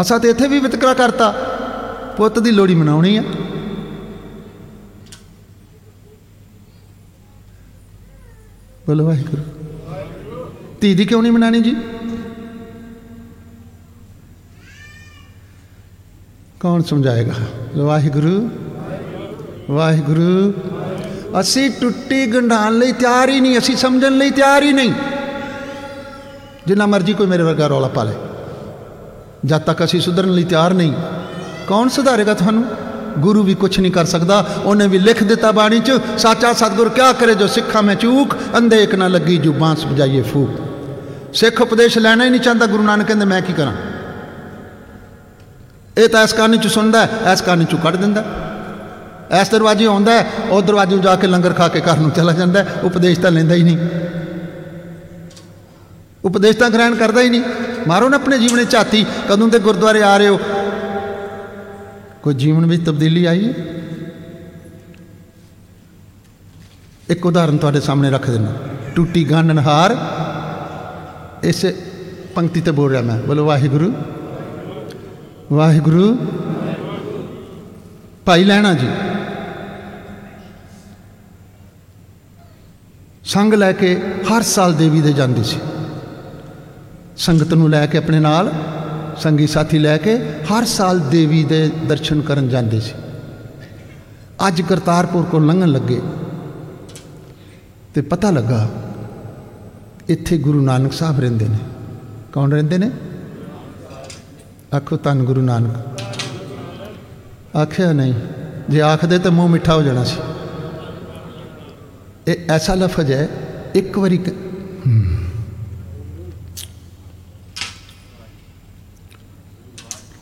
ਅਸਾਂ 0.00 0.18
ਤੇ 0.18 0.30
ਇੱਥੇ 0.30 0.48
ਵੀ 0.48 0.58
ਵਿਤਕਰਾ 0.58 0.94
ਕਰਤਾ। 0.94 1.30
ਪੁੱਤ 2.16 2.38
ਦੀ 2.38 2.50
ਲੋੜੀ 2.50 2.74
ਮਨਾਉਣੀ 2.74 3.16
ਆ। 3.16 3.22
ਬੋਲੋ 8.86 9.06
ਵਾਹਿਗੁਰੂ। 9.06 9.42
ਧੀ 10.80 10.94
ਦੀ 10.94 11.04
ਕਿਉਂ 11.04 11.22
ਨਹੀਂ 11.22 11.32
ਮਨਾਣੀ 11.32 11.60
ਜੀ? 11.60 11.76
ਕੌਣ 16.60 16.82
ਸਮਝਾਏਗਾ? 16.82 17.34
ਵਾਹਿਗੁਰੂ 17.76 18.48
ਵਾਹਿਗੁਰੂ। 19.70 20.52
ਅਸੀਂ 21.40 21.70
ਟੁੱਟੀ 21.70 22.26
ਗੰਢਾਣ 22.26 22.72
ਲਈ 22.72 22.92
ਤਿਆਰ 22.92 23.28
ਹੀ 23.28 23.40
ਨਹੀਂ, 23.40 23.58
ਅਸੀਂ 23.58 23.76
ਸਮਝਣ 23.76 24.16
ਲਈ 24.18 24.30
ਤਿਆਰ 24.30 24.62
ਹੀ 24.62 24.72
ਨਹੀਂ। 24.72 24.92
ਜਿੰਨਾ 26.66 26.86
ਮਰਜ਼ੀ 26.86 27.12
ਕੋਈ 27.12 27.26
ਮੇਰੇ 27.26 27.42
ਵਰਗਾ 27.42 27.66
ਰੌਲਾ 27.66 27.88
ਪਾ 27.88 28.04
ਲੇ। 28.04 28.12
ਜਦ 29.44 29.60
ਤੱਕ 29.60 29.84
ਅਸੀਂ 29.84 30.00
ਸੁਧਰਨ 30.00 30.32
ਲਈ 30.32 30.44
ਤਿਆਰ 30.44 30.74
ਨਹੀਂ, 30.74 30.92
ਕੌਣ 31.66 31.88
ਸੁਧਾਰੇਗਾ 31.88 32.34
ਤੁਹਾਨੂੰ? 32.34 32.64
ਗੁਰੂ 33.18 33.42
ਵੀ 33.42 33.54
ਕੁਝ 33.54 33.78
ਨਹੀਂ 33.80 33.92
ਕਰ 33.92 34.04
ਸਕਦਾ। 34.04 34.44
ਉਹਨੇ 34.64 34.86
ਵੀ 34.86 34.98
ਲਿਖ 34.98 35.22
ਦਿੱਤਾ 35.24 35.52
ਬਾਣੀ 35.52 35.80
'ਚ, 35.80 35.92
ਸਾਚਾ 36.18 36.52
ਸਤਗੁਰ 36.52 36.88
ਕਿਆ 36.88 37.12
ਕਰੇ 37.12 37.34
ਜੋ 37.34 37.46
ਸਿੱਖਾਂ 37.46 37.82
ਮੈਂ 37.82 37.94
ਚੂਕ, 37.94 38.36
ਅੰਧੇ 38.58 38.82
ਇੱਕ 38.82 38.94
ਨਾ 38.94 39.08
ਲੱਗੀ 39.08 39.36
ਜੂ 39.36 39.52
ਬਾਂਸ 39.52 39.86
ਵਜਾਈਏ 39.86 40.22
ਫੂਕ। 40.22 40.50
ਸਿੱਖ 41.34 41.60
ਉਪਦੇਸ਼ 41.60 41.98
ਲੈਣਾ 41.98 42.24
ਹੀ 42.24 42.30
ਨਹੀਂ 42.30 42.40
ਚਾਹੁੰਦਾ, 42.40 42.66
ਗੁਰੂ 42.66 42.82
ਨਾਨਕ 42.82 43.06
ਕਹਿੰਦੇ, 43.06 43.24
ਮੈਂ 43.24 43.40
ਕੀ 43.42 43.52
ਕਰਾਂ? 43.52 43.72
ਇਹ 45.98 46.08
ਤਾਂ 46.08 46.24
ਇਸ 46.24 46.32
ਕਾਨੀ 46.32 46.58
'ਚ 46.58 46.66
ਸੁਣਦਾ 46.66 47.04
ਇਸ 47.04 47.42
ਕਾਨੀ 47.42 47.64
'ਚੋਂ 47.64 47.78
ਕੱਢ 47.78 47.96
ਦਿੰਦਾ 47.96 48.24
ਇਸ 49.40 49.50
ਦਰਵਾਜ਼ੇ 49.50 49.86
ਆਉਂਦਾ 49.86 50.24
ਉਹ 50.50 50.62
ਦਰਵਾਜ਼ੇ 50.62 50.98
ਜਾ 50.98 51.16
ਕੇ 51.16 51.26
ਲੰਗਰ 51.26 51.52
ਖਾ 51.52 51.68
ਕੇ 51.68 51.80
ਘਰ 51.80 51.96
ਨੂੰ 51.96 52.10
ਚਲਾ 52.10 52.32
ਜਾਂਦਾ 52.32 52.66
ਉਪਦੇਸ਼ 52.84 53.20
ਤਾਂ 53.20 53.30
ਲੈਂਦਾ 53.30 53.54
ਹੀ 53.54 53.62
ਨਹੀਂ। 53.62 53.78
ਉਪਦੇਸ਼ 56.24 56.58
ਤਾਂ 56.58 56.70
ਗ੍ਰਹਿਣ 56.70 56.94
ਕਰਦਾ 56.94 57.20
ਹੀ 57.20 57.30
ਨਹੀਂ। 57.30 57.42
ਮਾਰੋ 57.88 58.08
ਨਾ 58.08 58.16
ਆਪਣੇ 58.16 58.38
ਜੀਵਨ 58.38 58.56
ਵਿੱਚ 58.56 58.70
ਝਾਤੀ, 58.70 59.06
ਕਦੋਂ 59.28 59.48
ਤੇ 59.48 59.58
ਗੁਰਦੁਆਰੇ 59.58 60.02
ਆ 60.02 60.16
ਰਹੇ 60.16 60.28
ਹੋ? 60.28 60.40
ਕੋਈ 62.22 62.34
ਜੀਵਨ 62.34 62.66
ਵਿੱਚ 62.66 62.86
ਤਬਦੀਲੀ 62.86 63.24
ਆਈ? 63.24 63.48
ਹੈ 63.48 63.54
ਇੱਕ 67.08 67.26
ਉਦਾਹਰਨ 67.26 67.58
ਤੁਹਾਡੇ 67.58 67.80
ਸਾਹਮਣੇ 67.80 68.10
ਰੱਖ 68.10 68.30
ਦਿੰਦਾ। 68.30 68.52
ਟੂਟੀ 68.94 69.30
ਗਾਨਨਹਾਰ, 69.30 69.96
ਇਸ 71.42 71.66
ਪੰਕਤੀ 72.34 72.60
ਤੇ 72.60 72.70
ਬੋਲ 72.70 72.90
ਰਿਹਾ 72.90 73.02
ਮੈਂ। 73.02 73.16
ਬੋਲੋ 73.16 73.46
ਵਾਹਿਗੁਰੂ। 73.46 73.92
ਵਾਹਿਗੁਰੂ। 75.52 76.16
ਭਾਈ 78.24 78.44
ਲੈਣਾ 78.44 78.74
ਜੀ। 78.74 78.88
ਸੰਗ 83.24 83.54
ਲੈ 83.54 83.72
ਕੇ 83.72 84.02
ਹਰ 84.28 84.42
ਸਾਲ 84.42 84.74
ਦੇਵੀ 84.74 85.00
ਦੇ 85.00 85.12
ਜਾਂਦੀ 85.12 85.44
ਸੀ। 85.44 85.58
ਸੰਗਤ 87.16 87.54
ਨੂੰ 87.54 87.70
ਲੈ 87.70 87.86
ਕੇ 87.86 87.98
ਆਪਣੇ 87.98 88.20
ਨਾਲ, 88.20 88.52
ਸੰਗੀ 89.16 89.46
ਸਾਥੀ 89.46 89.78
ਲੈ 89.78 89.96
ਕੇ 89.96 90.16
ਹਰ 90.22 90.64
ਸਾਲ 90.64 91.00
ਦੇਵੀ 91.00 91.44
ਦੇ 91.44 91.68
ਦਰਸ਼ਨ 91.88 92.20
ਕਰਨ 92.20 92.48
ਜਾਂਦੇ 92.48 92.80
ਸੀ। 92.80 92.92
ਅੱਜ 94.46 94.62
ਕਰਤਾਰਪੁਰ 94.62 95.24
ਕੋਲ 95.24 95.46
ਲੰਘਣ 95.46 95.68
ਲੱਗੇ 95.68 96.00
ਤੇ 97.94 98.00
ਪਤਾ 98.00 98.30
ਲੱਗਾ, 98.30 98.68
ਇੱਥੇ 100.08 100.38
ਗੁਰੂ 100.38 100.60
ਨਾਨਕ 100.60 100.92
ਸਾਹਿਬ 100.92 101.20
ਰਹਿੰਦੇ 101.20 101.48
ਨੇ। 101.48 101.58
ਕੌਣ 102.32 102.52
ਰਹਿੰਦੇ 102.52 102.78
ਨੇ? 102.78 102.90
ਆਖੋ 104.76 104.96
ਤਨ 104.96 105.22
ਗੁਰੂ 105.24 105.40
ਨਾਨਕ। 105.42 106.00
ਆਖਿਆ 107.56 107.92
ਨਹੀਂ, 107.92 108.14
ਜੇ 108.70 108.80
ਆਖਦੇ 108.80 109.18
ਤਾਂ 109.18 109.30
ਮੂੰਹ 109.30 109.48
ਮਿੱਠਾ 109.48 109.74
ਹੋ 109.74 109.82
ਜਾਣਾ 109.82 110.04
ਸੀ। 110.04 110.16
ਇਹ 112.28 112.50
ਐਸਾ 112.50 112.74
ਲਫ਼ਜ਼ 112.74 113.12
ਹੈ, 113.12 113.28
ਇੱਕ 113.74 113.98
ਵਾਰੀ 113.98 114.18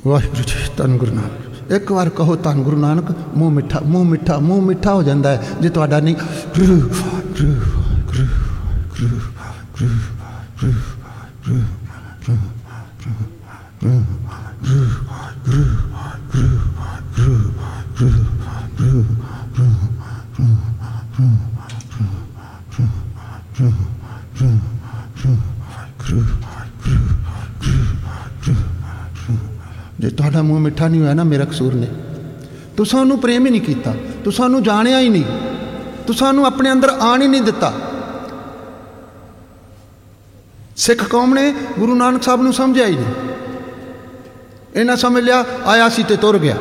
ਵਾਹਿਗੁਰੂ 0.07 0.43
ਜੀ, 0.43 0.55
ਧੰਨ 0.77 0.97
ਗੁਰੂ 0.97 1.15
ਨਾਨਕ। 1.15 1.73
ਇੱਕ 1.73 1.93
ਵਾਰ 1.93 2.09
ਕਹੋ 2.09 2.37
ਧੰਨ 2.37 2.63
ਗੁਰੂ 2.63 2.77
ਨਾਨਕ, 2.77 3.13
ਮੂੰਹ 3.37 3.51
ਮਿੱਠਾ 3.51 3.81
ਮੂੰਹ 3.85 4.05
ਮਿੱਠਾ 4.05 4.39
ਮੂੰਹ 4.39 4.63
ਮਿੱਠਾ 4.63 4.95
ਹੋ 4.95 5.03
ਜਾਂਦਾ 5.03 5.31
ਹੈ, 5.31 5.43
ਜੇ 5.61 5.69
ਤੁਹਾਡਾ 5.69 6.01
ਨਹੀਂ 6.01 6.17
ਤੁਹਾਡਾ 30.79 30.89
ਮੂੰਹ 30.89 30.89
ਮਿੱਠਾ 30.89 30.89
ਨਹੀਂ 30.89 31.01
ਹੋਇਆ 31.01 31.15
ਨਾ, 31.15 31.25
ਮੇਰਾ 31.25 31.45
ਕਸੂਰ 31.45 31.75
ਨੇ। 31.75 31.87
ਤੁਸੀਂ 32.77 32.99
ਉਹਨੂੰ 32.99 33.19
ਪ੍ਰੇਮ 33.19 33.47
ਹੀ 33.47 33.51
ਨਹੀਂ 33.51 33.61
ਕੀਤਾ 33.61 33.95
ਤੁਸੀਂ 34.25 34.45
ਉਹਨੂੰ 34.45 34.63
ਜਾਣਿਆ 34.63 34.99
ਹੀ 34.99 35.09
ਨਹੀਂ 35.09 35.25
ਤੁਸੀਂ 36.07 36.27
ਉਹਨੂੰ 36.27 36.47
ਆਪਣੇ 36.47 36.73
ਅੰਦਰ 36.73 36.89
ਆਣ 37.01 37.23
ਹੀ 37.23 37.29
ਨਹੀਂ 37.29 37.43
ਦਿੱਤਾ। 37.43 37.73
ਸਿੱਖ 40.77 41.03
ਕੌਮ 41.05 41.35
ਨੇ 41.35 41.45
ਗੁਰੂ 41.79 41.95
ਨਾਨਕ 41.95 42.23
ਸਾਹਿਬ 42.23 42.43
ਨੂੰ 42.43 42.53
ਸਮਝਿਆ 42.53 42.87
ਹੀ 42.87 42.97
ਨਹੀਂ। 42.97 43.15
ਇਹਨਾਂ 44.75 44.97
ਸਮਝ 44.97 45.23
ਲਿਆ, 45.25 45.45
ਆਇਆ 45.67 45.89
ਸੀ 45.89 46.03
ਤੇ 46.03 46.17
ਤੁਰ 46.17 46.39
ਗਿਆ। 46.39 46.57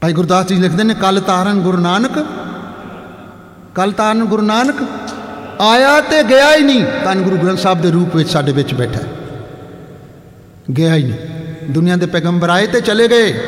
ਭਾਈ 0.00 0.12
ਗੁਰਦਾਸ 0.12 0.46
ਜੀ 0.46 0.56
ਲਿਖਦੇ 0.56 0.84
ਨੇ 0.84 0.94
ਕੱਲ 0.94 1.20
ਤਾਰਨ 1.20 1.60
ਗੁਰੂ 1.60 1.78
ਨਾਨਕ 1.78 2.18
ਕੱਲ 3.74 3.92
ਤਾਰਨ 3.92 4.24
ਗੁਰੂ 4.24 4.42
ਨਾਨਕ, 4.42 4.76
ਆਇਆ 5.60 6.00
ਤੇ 6.00 6.22
ਗਿਆ 6.22 6.54
ਹੀ 6.56 6.62
ਨਹੀਂ। 6.62 6.84
ਤਨ 7.04 7.22
ਗੁਰੂ 7.22 7.36
ਗ੍ਰੰਥ 7.36 7.58
ਸਾਹਿਬ 7.58 7.82
ਦੇ 7.82 7.90
ਰੂਪ 7.90 8.16
ਵਿੱਚ 8.16 8.30
ਸਾਡੇ 8.30 8.52
ਵਿੱਚ 8.52 8.74
ਬੈਠਾ 8.74 9.00
ਗਿਆ 10.76 10.94
ਹੀ 10.94 11.04
ਨਹੀਂ। 11.04 11.18
ਦੁਨੀਆ 11.72 11.96
ਦੇ 11.96 12.06
ਪੈਗੰਬਰ 12.06 12.50
ਆਏ 12.50 12.66
ਤੇ 12.66 12.80
ਚਲੇ 12.80 13.08
ਗਏ। 13.08 13.40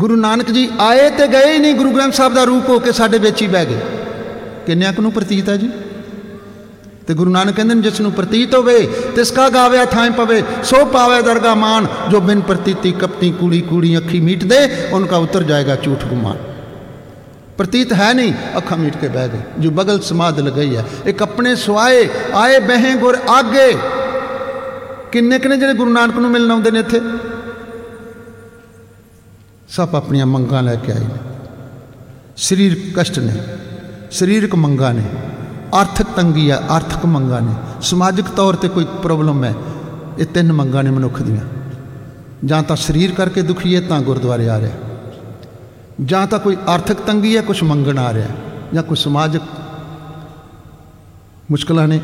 ਗੁਰੂ 0.00 0.16
ਨਾਨਕ 0.16 0.50
ਜੀ 0.50 0.68
ਆਏ 0.80 1.10
ਤੇ 1.10 1.26
ਗਏ 1.26 1.52
ਹੀ 1.52 1.58
ਨਹੀਂ, 1.58 1.74
ਗੁਰੂ 1.74 1.90
ਗ੍ਰੰਥ 1.90 2.14
ਸਾਹਿਬ 2.14 2.34
ਦਾ 2.34 2.44
ਰੂਪ 2.44 2.68
ਹੋ 2.68 2.78
ਕੇ 2.78 2.92
ਸਾਡੇ 2.92 3.18
ਵਿੱਚ 3.18 3.42
ਹੀ 3.42 3.46
ਬਹਿ 3.46 3.66
ਗਏ। 3.66 3.78
ਕਿੰਨਿਆਂ 4.66 4.92
ਕੁ 4.92 5.02
ਨੂੰ 5.02 5.12
ਪ੍ਰਤੀਤ 5.12 5.48
ਹੈ 5.48 5.56
ਜੀ? 5.56 5.70
ਤੇ 7.06 7.14
ਗੁਰੂ 7.14 7.30
ਨਾਨਕ 7.30 7.56
ਕਹਿੰਦੇ 7.56 7.74
ਨੇ, 7.74 7.82
ਜਿਸ 7.82 8.00
ਨੂੰ 8.00 8.12
ਪ੍ਰਤੀਤ 8.12 8.54
ਹੋਵੇ 8.54 8.86
ਤਿਸ 9.16 9.30
ਕਾ 9.30 9.48
ਗਾਵਿਆ 9.48 9.84
ਥਾਂ 9.84 10.10
ਪਵੇ, 10.10 10.42
ਸੋ 10.64 10.84
ਪਾਵੇ 10.84 11.22
ਦਰਗਾ 11.22 11.54
ਮਾਨ, 11.54 11.86
ਜੋ 12.10 12.20
ਬਿਨ 12.20 12.40
ਪ੍ਰਤੀਤੀ 12.40 12.92
ਕਪਟੀ 12.92 13.30
ਕੂੜੀ 13.30 13.60
ਕੂੜੀ 13.60 13.98
ਅੱਖੀ 13.98 14.20
ਮੀਟ 14.20 14.44
ਦੇ 14.44 14.88
ਉਨਕਾ 14.92 15.16
ਉਤਰ 15.16 15.42
ਜਾਏਗਾ 15.42 15.76
ਝੂਠ 15.76 16.04
ਗੁਮਾਨ। 16.04 16.36
ਪ੍ਰਤੀਤ 17.58 17.92
ਹੈ 17.92 18.12
ਨਹੀਂ, 18.14 18.32
ਅੱਖਾਂ 18.56 18.78
ਮੀਟ 18.78 18.96
ਕੇ 18.96 19.08
ਬਹਿ 19.08 19.28
ਗਏ। 19.28 19.40
ਜੋ 19.58 19.70
ਬਗਲ 19.70 20.00
ਸਮਾਦ 20.00 20.40
ਲਗਈ 20.40 20.76
ਹੈ, 20.76 20.84
ਇੱਕ 21.06 21.22
ਆਪਣੇ 21.22 21.56
ਸਵਾਏ 21.56 22.08
ਆਏ 22.34 22.58
ਬਹਿ 22.58 22.94
ਗੁਰ 22.94 23.18
ਆਗੇ। 23.28 23.78
ਕਿੰਨੇ 25.12 25.38
ਕਿੰਨੇ 25.38 25.56
ਜਿਹੜੇ 25.56 25.74
ਗੁਰੂ 25.74 25.92
ਨਾਨਕ 25.92 26.16
ਨੂੰ 26.16 26.30
ਮਿਲਣ 26.30 26.50
ਆਉਂਦੇ 26.50 26.70
ਨੇ 26.70 26.80
ਇੱਥੇ? 26.80 27.00
ਸਭ 29.68 29.88
ਆਪਣੀਆਂ 29.94 30.26
ਮੰਗਾਂ 30.26 30.62
ਲੈ 30.62 30.74
ਕੇ 30.74 30.92
ਆਏ 30.92 30.98
ਨੇ। 30.98 31.16
ਸਰੀਰ 32.36 32.92
ਕਸ਼ਟ 32.96 33.18
ਨੇ, 33.18 33.42
ਸਰੀਰਕ 34.10 34.54
ਮੰਗਾਂ 34.54 34.94
ਨੇ, 34.94 35.02
ਆਰਥਿਕ 35.74 36.06
ਤੰਗੀ 36.16 36.50
ਹੈ 36.50 36.56
ਆਰਥਿਕ 36.56 37.06
ਮੰਗਾਂ 37.06 37.40
ਨੇ। 37.40 37.54
ਸਮਾਜਿਕ 37.82 38.26
ਤੌਰ 38.26 38.56
ਤੇ 38.56 38.68
ਕੋਈ 38.68 38.86
ਪ੍ਰੋਬਲਮ 39.02 39.44
ਹੈ, 39.44 39.54
ਇਹ 40.18 40.26
ਤਿੰਨ 40.26 40.52
ਮੰਗਾਂ 40.52 40.84
ਨੇ 40.84 40.90
ਮਨੁੱਖ 40.90 41.22
ਦੀਆਂ। 41.22 41.44
ਜਾਂ 42.44 42.62
ਤਾਂ 42.62 42.76
ਸਰੀਰ 42.76 43.12
ਕਰਕੇ 43.12 43.42
ਦੁਖੀ 43.42 43.76
ਹੈ, 43.76 43.80
ਤਾਂ 43.80 44.00
ਗੁਰਦੁਆਰੇ 44.00 44.48
ਆ 44.48 44.60
ਰਿਹਾ। 44.60 44.72
ਜਾਂ 46.04 46.26
ਤਾਂ 46.26 46.38
ਕੋਈ 46.38 46.56
ਆਰਥਿਕ 46.66 46.96
ਤੰਗੀ 46.96 47.36
ਹੈ 47.36 47.42
ਕੁਝ 47.42 47.62
ਮੰਗਣ 47.62 47.98
ਆ 47.98 48.12
ਰਿਹਾ। 48.12 48.28
ਜਾਂ 48.74 48.82
ਕੋਈ 48.82 48.96
ਸਮਾਜਿਕ 48.96 49.42
ਮੁਸ਼ਕਲਾਂ 51.50 51.88
ਨੇ, 51.88 52.00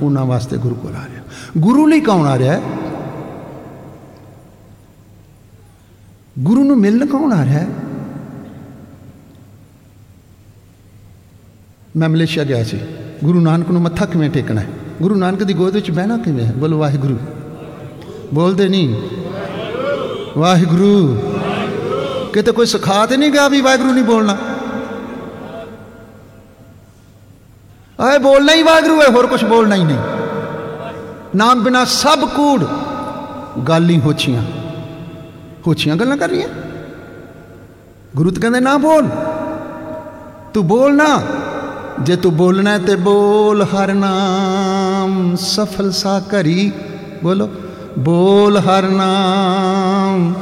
ਉਹਨਾਂ 0.00 0.24
ਵਾਸਤੇ 0.24 0.56
ਗੁਰੂ 0.56 0.74
ਕੋਲ 0.74 0.96
ਆ 0.96 1.04
ਰਿਹਾ। 1.04 1.13
ਗੁਰੂ 1.58 1.86
ਲਈ 1.86 2.00
ਕੌਣ 2.00 2.26
ਆ 2.26 2.38
ਰਿਹਾ 2.38 2.54
ਹੈ? 2.54 2.62
ਗੁਰੂ 6.38 6.64
ਨੂੰ 6.64 6.76
ਮਿਲਣ 6.78 7.06
ਕੌਣ 7.06 7.32
ਆ 7.32 7.44
ਰਿਹਾ 7.44 7.58
ਹੈ? 7.60 7.68
ਮੈਂ 11.96 12.08
ਮਲੇਸ਼ੀਆ 12.08 12.44
ਗਿਆ 12.44 12.64
ਸੀ। 12.64 12.80
ਗੁਰੂ 13.24 13.40
ਨਾਨਕ 13.40 13.70
ਨੂੰ 13.70 13.82
ਮੱਥਾ 13.82 14.06
ਕਿਵੇਂ 14.06 14.30
ਟੇਕਣਾ 14.30 14.60
ਹੈ? 14.60 14.66
ਗੁਰੂ 15.02 15.14
ਨਾਨਕ 15.14 15.42
ਦੀ 15.42 15.54
ਗੋਦ 15.54 15.74
ਵਿੱਚ 15.74 15.90
ਬਹਿਣਾ 15.90 16.18
ਕਿਵੇਂ 16.18 16.46
ਹੈ? 16.46 16.52
ਬੋਲੋ, 16.52 16.78
ਵਾਹਿਗੁਰੂ। 16.78 17.18
ਬੋਲਦੇ 18.34 18.68
ਨਹੀਂ। 18.68 19.08
ਵਾਹਿਗੁਰੂ। 20.38 21.20
ਕਿਤੇ 22.32 22.52
ਕੋਈ 22.52 22.66
ਸਿਖਾ 22.66 23.06
ਤੇ 23.06 23.16
ਨਹੀਂ 23.16 23.30
ਗਿਆ 23.30 23.48
ਵੀ 23.48 23.60
ਵਾਹਿਗੁਰੂ 23.60 23.92
ਨਹੀਂ 23.92 24.04
ਬੋਲਣਾ? 24.04 24.36
ਆਏ, 28.00 28.18
ਬੋਲਣਾ 28.18 28.52
ਹੀ 28.52 28.62
ਵਾਹਿਗੁਰੂ 28.62 29.02
ਹੈ, 29.02 29.06
ਹੋਰ 29.06 29.26
ਕੁਝ 29.26 29.44
ਬੋਲਣਾ 29.44 29.74
ਹੀ 29.74 29.84
ਨਹੀਂ। 29.84 29.98
ਨਾਮ 31.36 31.64
ਬਿਨਾ 31.64 31.84
ਸਭ 31.84 32.28
ਕੂੜ 32.28 32.64
ਗੱਲ 33.60 33.90
ਹੀ 33.90 34.00
ਹੋਛੀਆਂ। 34.00 34.42
ਹੋਛੀਆਂ 35.66 35.96
ਗੱਲਾਂ 35.96 36.16
ਕਰ 36.16 36.28
ਰਹੀਆਂ? 36.28 36.48
ਗੁਰੂ 38.16 38.30
ਤੇ 38.30 38.40
ਕਹਿੰਦੇ, 38.40 38.60
ਨਾ 38.60 38.76
ਬੋਲ। 38.76 39.08
ਤੂੰ 40.54 40.66
ਬੋਲ 40.66 40.96
ਨਾ। 40.96 41.22
ਜੇ 42.02 42.16
ਤੂੰ 42.16 42.36
ਬੋਲਣਾ 42.36 42.78
ਤੇ 42.78 42.96
ਬੋਲ 42.96 43.62
ਹਰ 43.62 43.94
ਨਾਮ। 43.94 45.36
ਸਫਲ 45.36 45.92
ਸਾ 45.92 46.20
ਕਰੀ 46.20 46.72
ਬੋਲੋ। 47.22 47.50
ਬੋਲ 47.98 48.58
ਹਰ 48.58 48.82
ਨਾਮ। 48.82 50.34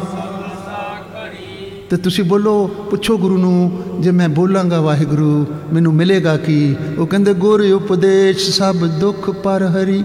ਤੇ 1.91 1.97
ਤੁਸੀਂ 1.97 2.25
ਬੋਲੋ, 2.25 2.67
ਪੁੱਛੋ 2.67 3.19
ਗੁਰੂ 3.19 3.39
ਨੂੰ, 3.39 3.83
ਜੇ 4.01 4.11
ਮੈਂ 4.11 4.29
ਬੋਲਾਂਗਾ 4.29 4.81
ਵਾਹਿਗੁਰੂ, 4.81 5.47
ਮੈਨੂੰ 5.73 5.95
ਮਿਲੇਗਾ 5.95 6.37
ਕੀ? 6.37 6.77
ਉਹ 6.99 7.07
ਕਹਿੰਦੇ, 7.07 7.35
ਗੁਰ 7.35 7.73
ਉਪਦੇਸ਼ 7.73 8.51
ਸਭ 8.51 8.77
ਦੁੱਖ 8.77 9.31
ਪਰ 9.31 9.63
ਹਰੀ। 9.63 10.05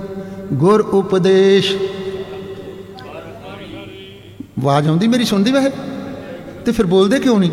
ਗੁਰ 0.54 0.82
ਉਪਦੇਸ਼। 0.82 1.76
ਆਵਾਜ਼ 4.60 4.88
ਆਉਂਦੀ 4.88 5.08
ਮੇਰੀ, 5.08 5.24
ਸੁਣਦੀ 5.24 5.52
ਵੈਸੇ? 5.52 5.72
ਤੇ 6.66 6.72
ਫਿਰ 6.72 6.86
ਬੋਲਦੇ 6.86 7.20
ਕਿਉਂ 7.20 7.40
ਨਹੀਂ? 7.40 7.52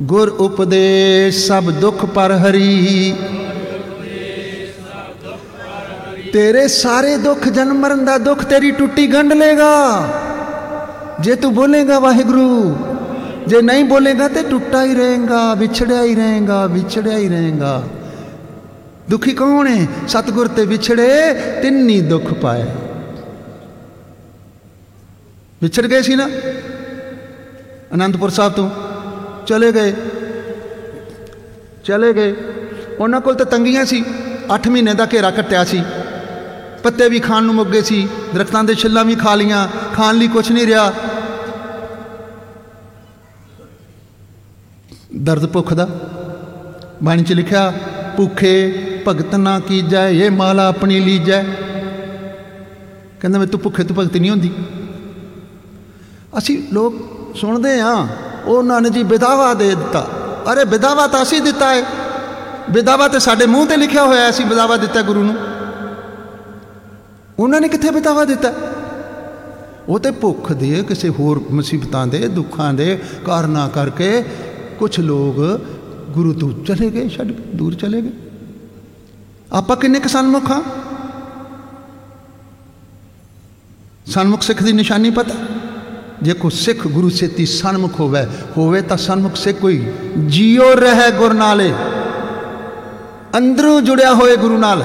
ਗੁਰ 0.00 0.28
ਉਪਦੇਸ਼ 0.28 1.46
ਸਭ 1.46 1.70
ਦੁੱਖ 1.70 2.04
ਪਰ 2.04 2.32
ਹਰੀ। 2.32 3.14
ਤੇਰੇ 6.32 6.68
ਸਾਰੇ 6.68 7.16
ਦੁੱਖ 7.16 7.48
ਜਨਮ 7.48 7.74
ਮਰਨ 7.74 8.04
ਦਾ 8.04 8.18
ਦੁੱਖ 8.18 8.44
ਤੇਰੀ 8.44 8.70
ਟੁੱਟੀ 8.70 9.06
ਗੰਢ 9.06 9.32
ਲੇਗਾ 9.32 10.08
ਜੇ 11.20 11.34
ਤੂੰ 11.34 11.54
ਬੋਲੇਗਾ 11.54 11.98
ਵਾਹਿਗੁਰੂ, 11.98 12.76
ਜੇ 13.46 13.62
ਨਹੀਂ 13.62 13.84
ਬੋਲੇਗਾ 13.84 14.28
ਤੇ 14.28 14.42
ਟੁੱਟਾ 14.42 14.84
ਹੀ 14.84 14.94
ਰਹੇਗਾ, 14.94 15.54
ਵਿਛੜਿਆ 15.54 16.02
ਹੀ 16.02 16.14
ਰਹੇਗਾ, 16.14 16.66
ਵਿਛੜਿਆ 16.66 17.18
ਹੀ 17.18 17.28
ਰਹੇਗਾ। 17.28 17.82
ਦੁਖੀ 19.10 19.32
ਕੌਣ 19.32 19.66
ਹੈ? 19.66 19.86
ਸਤਗੁਰ 20.08 20.48
ਤੇ 20.48 20.66
ਵਿਛੜੇ 20.66 21.34
ਤਿੰਨੀ 21.62 22.00
ਦੁੱਖ 22.00 22.34
ਪਾਏ। 22.34 22.64
ਵਿਛੜ 25.62 25.86
ਗਏ 25.86 26.02
ਸੀ 26.02 26.16
ਨਾ? 26.16 26.28
ਅਨੰਦਪੁਰ 27.94 28.30
ਸਾਹਿਬ 28.30 28.52
ਤੋਂ 28.52 28.70
ਚਲੇ 29.46 29.72
ਗਏ। 29.72 29.94
ਚਲੇ 31.84 32.12
ਗਏ। 32.12 32.36
ਉਹਨਾਂ 32.98 33.20
ਕੋਲ 33.20 33.34
ਤਾਂ 33.34 33.46
ਤੰਗੀਆਂ 33.46 33.84
ਸੀ। 33.84 34.04
8 34.54 34.70
ਮਹੀਨੇ 34.70 34.94
ਦਾ 34.94 35.06
ਘੇਰਾ 35.12 35.30
ਕੱਟਿਆ 35.30 35.64
ਸੀ। 35.64 35.82
ਪੱਤੇ 36.82 37.08
ਵੀ 37.08 37.20
ਖਾਣ 37.20 37.42
ਨੂੰ 37.42 37.54
ਮੁੱਗੇ 37.54 37.82
ਸੀ। 37.82 38.08
ਦਰਖਤਾਂ 38.34 38.64
ਦੇ 38.64 38.74
ਛਿੱਲਾਂ 38.74 39.04
ਵੀ 39.04 39.14
ਖਾ 39.14 39.34
ਲੀਆਂ 39.34 39.68
ਖਾਣ 39.94 40.14
ਲਈ 40.14 40.28
ਕੁਝ 40.28 40.52
ਨਹੀਂ 40.52 40.66
ਰਿਹਾ। 40.66 40.92
ਦਰਦ 45.16 45.46
ਭੁੱਖ 45.46 45.74
ਦਾ। 45.74 45.88
ਬਾਣੀ 47.02 47.22
'ਚ 47.22 47.32
ਲਿਖਿਆ, 47.32 47.72
ਭੁੱਖੇ 48.16 48.70
ਭਗਤ 49.08 49.34
ਨਾ 49.34 49.60
ਕੀਜੈ, 49.60 50.08
ਇਹ 50.08 50.30
ਮਾਲਾ 50.30 50.68
ਆਪਣੀ 50.68 51.00
ਲੀਜੈ। 51.00 51.42
ਕਹਿੰਦਾ 53.20 53.38
ਮੈਂ 53.38 53.46
ਤੂੰ 53.46 53.60
ਭੁੱਖੇ 53.60 53.84
ਤੋਂ 53.84 53.96
ਭਗਤ 53.96 54.16
ਨਹੀਂ 54.16 54.30
ਹੁੰਦੀ। 54.30 54.50
ਅਸੀਂ 56.38 56.62
ਲੋਕ 56.72 56.94
ਸੁਣਦੇ 57.36 57.80
ਆ 57.80 58.06
ਉਹਨਾਂ 58.46 58.80
ਨੇ 58.80 58.90
ਜੀ 58.90 59.02
ਵਿਦਾਵਾ 59.02 59.54
ਦੇ 59.54 59.68
ਦਿੱਤਾ। 59.68 60.08
ਅਰੇ 60.52 60.64
ਵਿਦਾਵਾ 60.64 61.06
ਤਾਂ 61.06 61.22
ਅਸੀਂ 61.22 61.40
ਦਿੱਤਾ 61.40 61.74
ਹੈ 61.74 61.82
ਵਿਦਾਵਾ 62.70 63.08
ਤੇ 63.08 63.18
ਸਾਡੇ 63.18 63.46
ਮੂੰਹ 63.46 63.66
ਤੇ 63.66 63.76
ਲਿਖਿਆ 63.76 64.04
ਹੋਇਆ 64.04 64.30
ਸੀ 64.30 64.44
ਵਿਦਾਵਾ 64.44 64.76
ਦਿੱਤਾ 64.76 65.02
ਗੁਰੂ 65.02 65.22
ਨੂੰ। 65.22 65.36
ਉਹਨਾਂ 67.38 67.60
ਨੇ 67.60 67.68
ਕਿੱਥੇ 67.68 67.90
ਵਿਦਾਵਾ 67.90 68.24
ਦਿੱਤਾ? 68.24 68.52
ਉਹ 69.88 69.98
ਤੇ 69.98 70.10
ਭੁੱਖ 70.10 70.52
ਦੇ, 70.52 70.84
ਕਿਸੇ 70.88 71.08
ਹੋਰ 71.08 71.44
ਮੁਸੀਬਤਾਂ 71.50 72.06
ਦੇ, 72.06 72.28
ਦੁੱਖਾਂ 72.28 72.74
ਦੇ 72.74 72.98
ਕਾਰਨਾ 73.24 73.68
ਕਰਕੇ 73.68 74.24
ਕੁਝ 74.78 75.00
ਲੋਕ 75.00 75.60
ਗੁਰੂ 76.10 76.32
ਤੋਂ 76.32 76.52
ਚਲੇ 76.64 76.90
ਗਏ, 76.90 77.08
ਛੱਡ 77.08 77.32
ਦੂਰ 77.32 77.74
ਚਲੇ 77.74 78.02
ਗਏ। 78.02 78.23
ਆਪਾਂ 79.54 79.76
ਕਿੰਨੇ 79.76 80.00
ਕੁ 80.00 80.08
ਸਨਮੁਖ 80.08 80.50
ਹਾਂ? 80.50 80.62
ਸਨਮੁਖ 84.06 84.42
ਸਿੱਖ 84.42 84.62
ਦੀ 84.62 84.72
ਨਿਸ਼ਾਨੀ 84.72 85.10
ਪਤਾ? 85.10 85.34
ਜੇ 86.22 86.32
ਕੋ 86.32 86.48
ਸਿੱਖ 86.48 86.88
ਗੁਰੂ 86.88 87.10
ਸੇਤੀ 87.10 87.46
ਸਨਮੁਖ 87.46 88.00
ਹੋਵੇ 88.00 88.26
ਹੋਵੇ 88.56 88.82
ਤਾਂ 88.82 88.96
ਸਨਮੁਖ 88.96 89.36
ਸੇ 89.36 89.52
ਕੋਈ 89.52 89.92
ਜੀਉ 90.26 90.74
ਰਹੇ 90.74 91.10
ਗੁਰ 91.10 91.34
ਨਾਲੇ। 91.34 91.74
ਅੰਦਰੋਂ 93.38 93.80
ਜੁੜਿਆ 93.80 94.14
ਹੋਏ 94.14 94.36
ਗੁਰੂ 94.36 94.58
ਨਾਲ। 94.58 94.84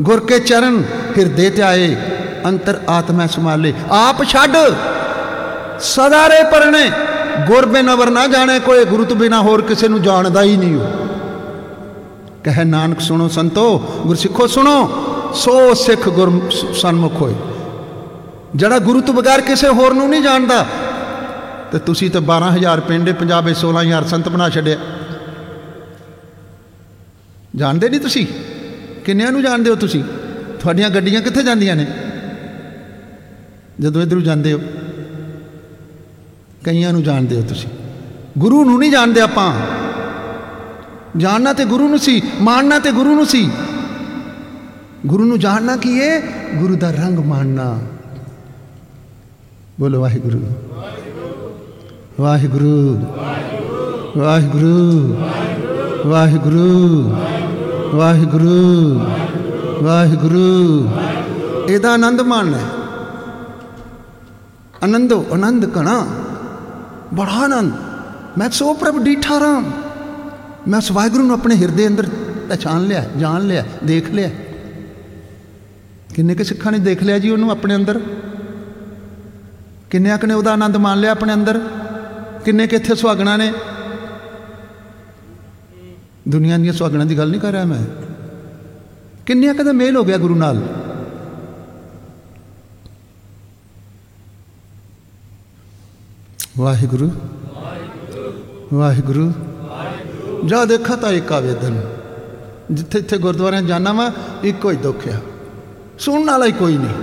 ਗੁਰ 0.00 0.26
ਕੇ 0.26 0.38
ਚਰਨ 0.38 0.82
ਹਿਰਦੇ 1.18 1.50
ਤੇ 1.50 1.62
ਆਏ, 1.62 1.96
ਅੰਤਰ 2.46 2.80
ਆਤਮਾ 2.88 3.26
ਸੰਭਾਲੇ। 3.26 3.74
ਆਪ 3.90 4.24
ਛੱਡ, 4.24 4.56
ਸਦਾ 5.80 6.28
ਰੇ 6.28 6.50
ਪਰਣੇ। 6.50 6.90
ਗੁਰ 7.46 7.66
ਬਿਨ 7.66 7.92
ਅਵਰ 7.92 8.10
ਨਾ 8.10 8.26
ਜਾਣੇ, 8.26 8.60
ਕੋਈ 8.60 8.84
ਗੁਰੂ 8.84 9.04
ਤੋਂ 9.04 9.16
ਬਿਨਾ 9.16 9.42
ਹੋਰ 9.42 9.62
ਕਿਸੇ 9.62 9.88
ਨੂੰ 9.88 10.02
ਜਾਣਦਾ 10.02 10.42
ਹੀ 10.42 10.56
ਨਹੀਂ 10.56 10.74
ਹੋ 10.74 11.05
ਕਹੇ 12.46 12.64
ਨਾਨਕ 12.64 13.00
ਸੁਣੋ 13.00 13.28
ਸੰਤੋ 13.28 13.78
ਗੁਰਸਿੱਖੋ 14.06 14.46
ਸੁਣੋ, 14.46 14.74
ਸੋ 15.34 15.74
ਸਿੱਖ 15.74 16.08
ਗੁਰ 16.08 16.50
ਸਨਮੁਖ 16.74 17.12
ਹੋਏ। 17.20 17.34
ਜਿਹੜਾ 18.56 18.78
ਗੁਰੂ 18.78 19.00
ਤੋਂ 19.00 19.14
ਬਗੈਰ 19.14 19.40
ਕਿਸੇ 19.40 19.68
ਹੋਰ 19.68 19.94
ਨੂੰ 19.94 20.08
ਨਹੀਂ 20.10 20.22
ਜਾਣਦਾ, 20.22 20.66
ਤੇ 21.72 21.78
ਤੁਸੀਂ 21.78 22.10
ਤਾਂ 22.10 22.20
12000 22.20 22.80
ਪਿੰਡੇ 22.80 23.12
ਪੰਜਾਬੇ 23.12 23.54
16000 23.54 24.04
ਸੰਤ 24.04 24.28
ਬਣਾ 24.28 24.48
ਛੱਡਿਆ। 24.50 24.76
ਜਾਣਦੇ 27.56 27.88
ਨਹੀਂ 27.88 28.00
ਤੁਸੀਂ? 28.00 28.26
ਕਿੰਨਿਆਂ 29.04 29.32
ਨੂੰ 29.32 29.42
ਜਾਣਦੇ 29.42 29.70
ਹੋ 29.70 29.74
ਤੁਸੀਂ? 29.74 30.04
ਤੁਹਾਡੀਆਂ 30.60 30.90
ਗੱਡੀਆਂ 30.90 31.22
ਕਿੱਥੇ 31.22 31.42
ਜਾਂਦੀਆਂ 31.42 31.76
ਨੇ? 31.76 31.86
ਜਦੋਂ 33.80 34.02
ਇਧਰੋਂ 34.02 34.22
ਜਾਂਦੇ 34.22 34.52
ਹੋ, 34.52 34.60
ਕਈਆਂ 36.64 36.92
ਨੂੰ 36.92 37.02
ਜਾਣਦੇ 37.02 37.36
ਹੋ 37.36 37.42
ਤੁਸੀਂ। 37.42 37.70
ਗੁਰੂ 38.38 38.64
ਨੂੰ 38.64 38.78
ਨਹੀਂ 38.78 38.90
ਜਾਣਦੇ 38.90 39.20
ਆਪਾਂ। 39.20 39.52
ਜਾਣਨਾ 41.16 41.52
ਤੇ 41.52 41.64
ਗੁਰੂ 41.64 41.88
ਨੂੰ 41.88 41.98
ਸੀ 41.98 42.22
ਮਾਨਣਾ 42.40 42.78
ਤੇ 42.78 42.92
ਗੁਰੂ 42.92 43.14
ਨੂੰ 43.14 43.26
ਸੀ। 43.26 43.50
ਗੁਰੂ 45.06 45.24
ਨੂੰ 45.24 45.38
ਜਾਣਨਾ 45.38 45.76
ਕੀ 45.76 46.00
ਹੈ 46.00 46.22
ਗੁਰੂ 46.54 46.76
ਦਾ 46.76 46.90
ਰੰਗ 46.90 47.18
ਮਾਨਣਾ 47.18 47.78
ਬੋਲੋ 49.80 50.00
ਵਾਹਿਗੁਰੂ। 50.00 50.40
ਵਾਹਿਗੁਰੂ। 52.20 53.04
ਵਾਹਿਗੁਰੂ। 54.18 55.16
ਵਾਹਿਗੁਰੂ। 56.06 57.14
ਵਾਹਿਗੁਰੂ। 57.96 59.00
ਵਾਹਿਗੁਰੂ। 59.82 60.90
ਇਹਦਾ 61.68 61.92
ਆਨੰਦ 61.92 62.20
ਮਾਣਨਾ 62.20 62.56
ਹੈ। 62.56 62.64
ਆਨੰਦੋ 64.84 65.26
ਆਨੰਦ 65.32 65.66
ਕਣਾ। 65.66 66.06
ਬੜਾ 67.14 67.38
ਆਨੰਦ। 67.38 67.72
ਮੈਂ 68.38 68.50
ਸੋ 68.50 68.74
ਪ੍ਰਭ 68.74 68.98
ਡੀਠਾ 68.98 69.40
ਰਾਮ। 69.40 69.64
ਮੈਂ 70.68 70.78
ਉਸ 70.78 70.92
ਵਾਹਿਗੁਰੂ 70.92 71.22
ਨੂੰ 71.22 71.34
ਆਪਣੇ 71.34 71.56
ਹਿਰਦੇ 71.56 71.86
ਅੰਦਰ 71.86 72.06
ਪਛਾਣ 72.48 72.84
ਲਿਆ, 72.84 73.04
ਜਾਣ 73.20 73.46
ਲਿਆ, 73.46 73.64
ਦੇਖ 73.84 74.10
ਲਿਆ। 74.10 74.30
ਕਿੰਨੇ 76.14 76.34
ਕਿ 76.34 76.44
ਸਿੱਖਾਂ 76.44 76.72
ਨੇ 76.72 76.78
ਦੇਖ 76.78 77.02
ਲਿਆ 77.02 77.18
ਜੀ 77.18 77.30
ਉਹਨੂੰ 77.30 77.50
ਆਪਣੇ 77.50 77.74
ਅੰਦਰ? 77.74 78.00
ਕਿੰਨਿਆਂ 79.90 80.18
ਕੁ 80.18 80.26
ਨੇ 80.26 80.34
ਉਹਦਾ 80.34 80.52
ਆਨੰਦ 80.52 80.76
ਮਾਣ 80.76 81.00
ਲਿਆ 81.00 81.10
ਆਪਣੇ 81.10 81.34
ਅੰਦਰ? 81.34 81.60
ਕਿੰਨੇ 82.44 82.66
ਕਿ 82.66 82.76
ਇੱਥੇ 82.76 82.94
ਸੁਹਾਗਣਾ 82.94 83.36
ਨੇ? 83.36 83.52
ਦੁਨੀਆ 86.28 86.58
ਦੀਆਂ 86.58 86.72
ਸੁਹਾਗਣਾ 86.72 87.04
ਦੀ 87.04 87.18
ਗੱਲ 87.18 87.30
ਨਹੀਂ 87.30 87.40
ਕਰ 87.40 87.52
ਰਿਹਾ 87.52 87.64
ਮੈਂ। 87.64 87.86
ਕਿੰਨਿਆਂ 89.26 89.54
ਕਦਾ 89.54 89.72
ਮੇਲ 89.72 89.96
ਹੋ 89.96 90.04
ਗਿਆ 90.04 90.18
ਗੁਰੂ 90.18 90.34
ਨਾਲ? 90.34 90.62
ਵਾਹਿਗੁਰੂ। 96.58 97.10
ਵਾਹਿਗੁਰੂ। 98.74 99.32
ਜਾ 100.44 100.64
ਦੇਖਾ 100.64 100.96
ਤਾਂ 100.96 101.12
ਇੱਕ 101.12 101.32
ਆਵੇਦਨ 101.32 101.80
ਜਿੱਥੇ 102.70 102.98
ਇੱਥੇ 102.98 103.18
ਗੁਰਦੁਆਰਿਆਂ 103.18 103.62
ਜਾਣਾ 103.62 103.92
ਵਾ, 103.92 104.12
ਇੱਕੋ 104.44 104.70
ਹੀ 104.70 104.76
ਦੁੱਖ 104.76 105.08
ਆ। 105.08 105.18
ਸੁਣਨ 105.98 106.30
ਵਾਲਾ 106.30 106.46
ਹੀ 106.46 106.52
ਕੋਈ 106.52 106.76
ਨਹੀਂ। 106.76 106.94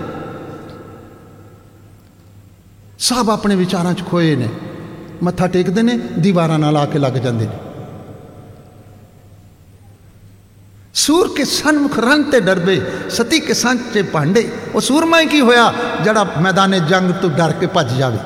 ਸਭ 2.99 3.29
ਆਪਣੇ 3.29 3.55
ਵਿਚਾਰਾਂ 3.55 3.93
'ਚ 3.93 4.03
ਖੋਏ 4.05 4.35
ਨੇ। 4.35 4.49
ਮੱਥਾ 5.23 5.47
ਟੇਕਦੇ 5.47 5.81
ਨੇ, 5.81 5.97
ਦੀਵਾਰਾਂ 5.97 6.59
ਨਾਲ 6.59 6.77
ਆ 6.77 6.85
ਕੇ 6.85 6.99
ਲੱਗ 6.99 7.13
ਜਾਂਦੇ 7.13 7.45
ਨੇ। 7.45 7.57
ਸੂਰ 10.93 11.33
ਕੇ 11.35 11.45
ਸਨਮੁਖ 11.45 11.99
ਰਨ 11.99 12.23
ਤੇ 12.23 12.39
ਡਰਬੇ 12.39 12.81
ਸਤੀ 13.09 13.39
ਕੇ 13.39 13.53
ਸਾਂਚੇ 13.53 14.01
ਭਾਂਡੇ। 14.01 14.51
ਉਹ 14.75 14.81
ਸੂਰਮਾ 14.81 15.19
ਹੀ 15.19 15.25
ਕੀ 15.25 15.41
ਹੋਇਆ? 15.41 15.73
ਜਿਹੜਾ 16.03 16.23
ਮੈਦਾਨੇ 16.41 16.79
ਜੰਗ 16.79 17.11
ਤੋਂ 17.11 17.29
ਡਰ 17.29 17.51
ਕੇ 17.51 17.65
ਭੱਜ 17.65 17.93
ਜਾਵੇ। 17.93 18.17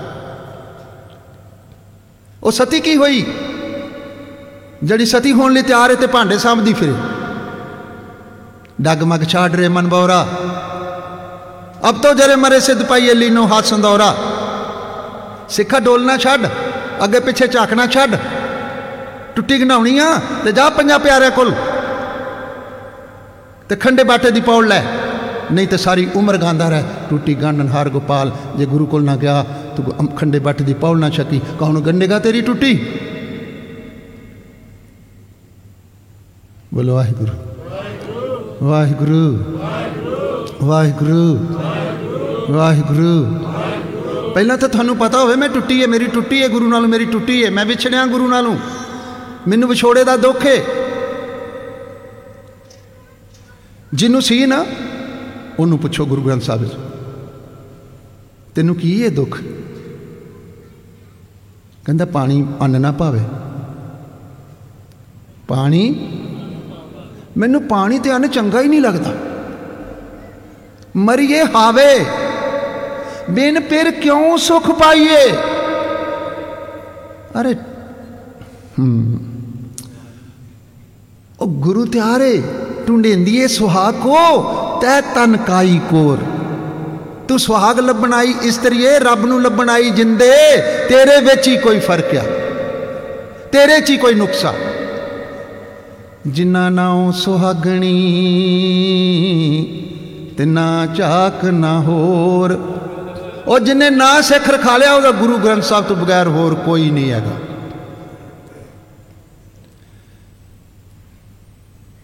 ਉਹ 2.43 2.51
ਸਤੀ 2.51 2.79
ਕੀ 2.79 2.97
ਹੋਈ? 2.97 3.25
ਜਿਹੜੀ 4.83 5.05
ਸਤੀ 5.05 5.31
ਹੋਣ 5.31 5.53
ਲਈ 5.53 5.61
ਤਿਆਰ 5.61 5.89
ਹੈ 5.89 5.95
ਤੇ 5.95 6.07
ਭਾਂਡੇ 6.07 6.37
ਸਾਂਭਦੀ 6.37 6.73
ਫਿਰੇ। 6.73 6.93
ਡਗਮਗ 8.81 9.23
ਛਾੜ 9.23 9.51
ਰੇ 9.51 9.67
ਮਨ 9.67 9.87
ਬੌਰਾ। 9.87 10.25
ਅਬ 11.89 12.01
ਤੋ 12.01 12.13
ਜਰੇ 12.13 12.35
ਮਰੇ 12.35 12.59
ਸਿੱਧ 12.59 12.83
ਪਾਈਏ 12.83 13.13
ਲੀਨੋ 13.13 13.47
ਹਾਥ 13.47 13.65
ਸੰਦੌਰਾ 13.65 14.13
ਸਿੱਖਾ 15.49 15.79
ਡੋਲਣਾ 15.79 16.17
ਛੱਡ, 16.17 16.45
ਅੱਗੇ 17.03 17.19
ਪਿੱਛੇ 17.19 17.47
ਝਾਕਣਾ 17.47 17.87
ਛੱਡ। 17.87 18.15
ਟੁੱਟੀ 19.35 19.61
ਗਨਾਉਣੀ 19.61 19.97
ਆ 19.99 20.13
ਤੇ 20.43 20.51
ਜਾ 20.51 20.69
ਪੰਜਾਂ 20.69 20.99
ਪਿਆਰਿਆਂ 20.99 21.31
ਕੋਲ। 21.31 21.51
ਤੇ 23.69 23.75
ਖੰਡੇ 23.75 24.03
ਬਾਟੇ 24.03 24.31
ਦੀ 24.31 24.41
ਪੌੜ 24.41 24.65
ਲੈ। 24.65 24.81
ਨਹੀਂ 25.51 25.67
ਤੇ 25.67 25.77
ਸਾਰੀ 25.77 26.07
ਉਮਰ 26.15 26.37
ਗਾਉਂਦਾ 26.37 26.69
ਰਹਿ, 26.69 26.83
ਟੁੱਟੀ 27.09 27.33
ਗਾਂਡਨ 27.41 27.67
ਹਾਰ 27.67 27.89
ਗੋਪਾਲ, 27.89 28.31
ਜੇ 28.57 28.65
ਗੁਰੂ 28.65 28.85
ਕੋਲ 28.85 29.03
ਨਾ 29.03 29.15
ਗਿਆ, 29.15 29.45
ਤੂੰ 29.75 30.07
ਖੰਡੇ 30.15 30.39
ਬਾਟੇ 30.39 30.63
ਦੀ 30.63 30.73
ਪੌੜ 30.73 30.97
ਨਾ 30.97 31.09
ਛਕੀ, 31.09 31.41
ਕੌਣ 31.59 31.79
ਗੰਡੇਗਾ 31.81 32.19
ਤੇਰੀ 32.19 32.41
ਟੁੱਟੀ? 32.41 32.73
ਬੋਲੋ 36.77 36.93
ਵਾਹਿਗੁਰੂ। 36.93 38.67
ਵਾਹਿਗੁਰੂ। 38.67 39.43
ਵਾਹਿਗੁਰੂ। 40.67 41.37
ਵਾਹਿਗੁਰੂ। 42.55 43.39
ਪਹਿਲਾਂ 44.33 44.57
ਤਾਂ 44.57 44.69
ਤੁਹਾਨੂੰ 44.69 44.97
ਪਤਾ 44.97 45.19
ਹੋਵੇ, 45.19 45.35
ਮੈਂ 45.35 45.49
ਟੁੱਟੀ 45.49 45.81
ਹੈ 45.81 45.87
ਮੇਰੀ 45.87 46.05
ਟੁੱਟੀ 46.05 46.41
ਹੈ 46.41 46.47
ਗੁਰੂ 46.47 46.67
ਨਾਲੋਂ 46.67 46.89
ਮੇਰੀ 46.89 47.05
ਟੁੱਟੀ 47.05 47.45
ਹੈ 47.45 47.51
ਮੈਂ 47.51 47.65
ਵਿਛੜਿਆ 47.65 48.05
ਗੁਰੂ 48.05 48.27
ਨਾਲੋਂ। 48.27 48.57
ਮੈਨੂੰ 49.47 49.69
ਵਿਛੋੜੇ 49.69 50.03
ਦਾ 50.03 50.17
ਦੁੱਖ 50.17 50.45
ਹੈ 50.45 50.63
ਜਿਹਨੂੰ 53.93 54.21
ਸੀ 54.21 54.45
ਨਾ, 54.45 54.65
ਉਹਨੂੰ 55.59 55.79
ਪੁੱਛੋ 55.79 56.05
ਗੁਰੂ 56.05 56.21
ਗ੍ਰੰਥ 56.21 56.41
ਸਾਹਿਬ 56.41 56.61
ਵਿੱਚ 56.61 56.73
ਤੈਨੂੰ 58.55 58.75
ਕੀ 58.75 59.03
ਹੈ 59.03 59.09
ਦੁੱਖ? 59.09 59.41
ਕਹਿੰਦਾ, 61.85 62.05
ਪਾਣੀ 62.05 62.47
ਅੰਨ 62.61 62.81
ਨਾ 62.81 62.91
ਭਾਵੇ। 62.91 63.21
ਪਾਣੀ 65.47 66.09
ਮੈਨੂੰ 67.37 67.61
ਪਾਣੀ 67.63 67.99
ਤੇ 67.99 68.11
ਅੰਨ 68.11 68.27
ਚੰਗਾ 68.27 68.61
ਹੀ 68.61 68.67
ਨਹੀਂ 68.67 68.81
ਲੱਗਦਾ। 68.81 69.13
ਮਰੀਏ 70.95 71.43
ਹਾਵੇ, 71.55 72.05
ਬਿਨ 73.29 73.59
ਫਿਰ 73.59 73.91
ਕਿਉਂ 73.91 74.37
ਸੁਖ 74.37 74.69
ਪਾਈਏ? 74.71 75.25
ਅਰੇ 77.41 77.55
ਹਮ 78.79 79.17
ਉਹ 81.39 81.47
ਗੁਰੂ 81.47 81.85
ਤਿਆਰੇ 81.85 82.41
ਟੁੰਡੇਂਦੀਏ 82.87 83.47
ਸੁਹਾਗ 83.47 83.93
ਕੋ, 83.93 84.79
ਤੈ 84.81 85.01
ਤਨ 85.01 85.37
ਕਾਈ 85.37 85.79
ਕੋਰ। 85.89 86.17
ਤੂੰ 87.27 87.39
ਸੁਹਾਗ 87.39 87.79
ਲੱਭਣ 87.79 88.13
ਆਈ 88.13 88.33
ਇਸਤਰੀਏ, 88.43 88.99
ਰੱਬ 88.99 89.25
ਨੂੰ 89.25 89.41
ਲੱਭਣ 89.41 89.69
ਆਈ 89.69 89.89
ਜਿੰਦੇ, 89.89 90.31
ਤੇਰੇ 90.89 91.19
ਵਿੱਚ 91.21 91.47
ਹੀ 91.47 91.57
ਕੋਈ 91.57 91.79
ਫ਼ਰਕ 91.79 92.15
ਆ। 92.15 92.23
ਤੇਰੇ 93.51 93.79
'ਚ 93.81 93.89
ਹੀ 93.89 93.97
ਕੋਈ 93.97 94.13
ਨੁਕਸਾ। 94.13 94.53
ਜਿਨ੍ਹਾਂ 96.27 96.71
ਨਾਉ 96.71 97.11
ਸੁਹਾਗਣੀ 97.11 97.93
ਤੇ 100.37 100.45
ਨਾ 100.45 100.85
ਝਾਕ 100.85 101.45
ਨਾ 101.45 101.79
ਹੋਰ। 101.79 102.51
ਉਹ 103.47 103.59
ਜਿਨੇ 103.59 103.89
ਨਾ 103.89 104.21
ਸਿੱਖ 104.21 104.49
ਰਖਾ 104.49 104.77
ਲਿਆ, 104.77 104.93
ਉਹਦਾ 104.93 105.11
ਗੁਰੂ 105.11 105.37
ਗ੍ਰੰਥ 105.37 105.63
ਸਾਹਿਬ 105.63 105.85
ਤੋਂ 105.85 105.95
ਬਗੈਰ 105.95 106.27
ਹੋਰ 106.27 106.55
ਕੋਈ 106.55 106.91
ਨਹੀਂ 106.91 107.11
ਹੈਗਾ। 107.11 107.31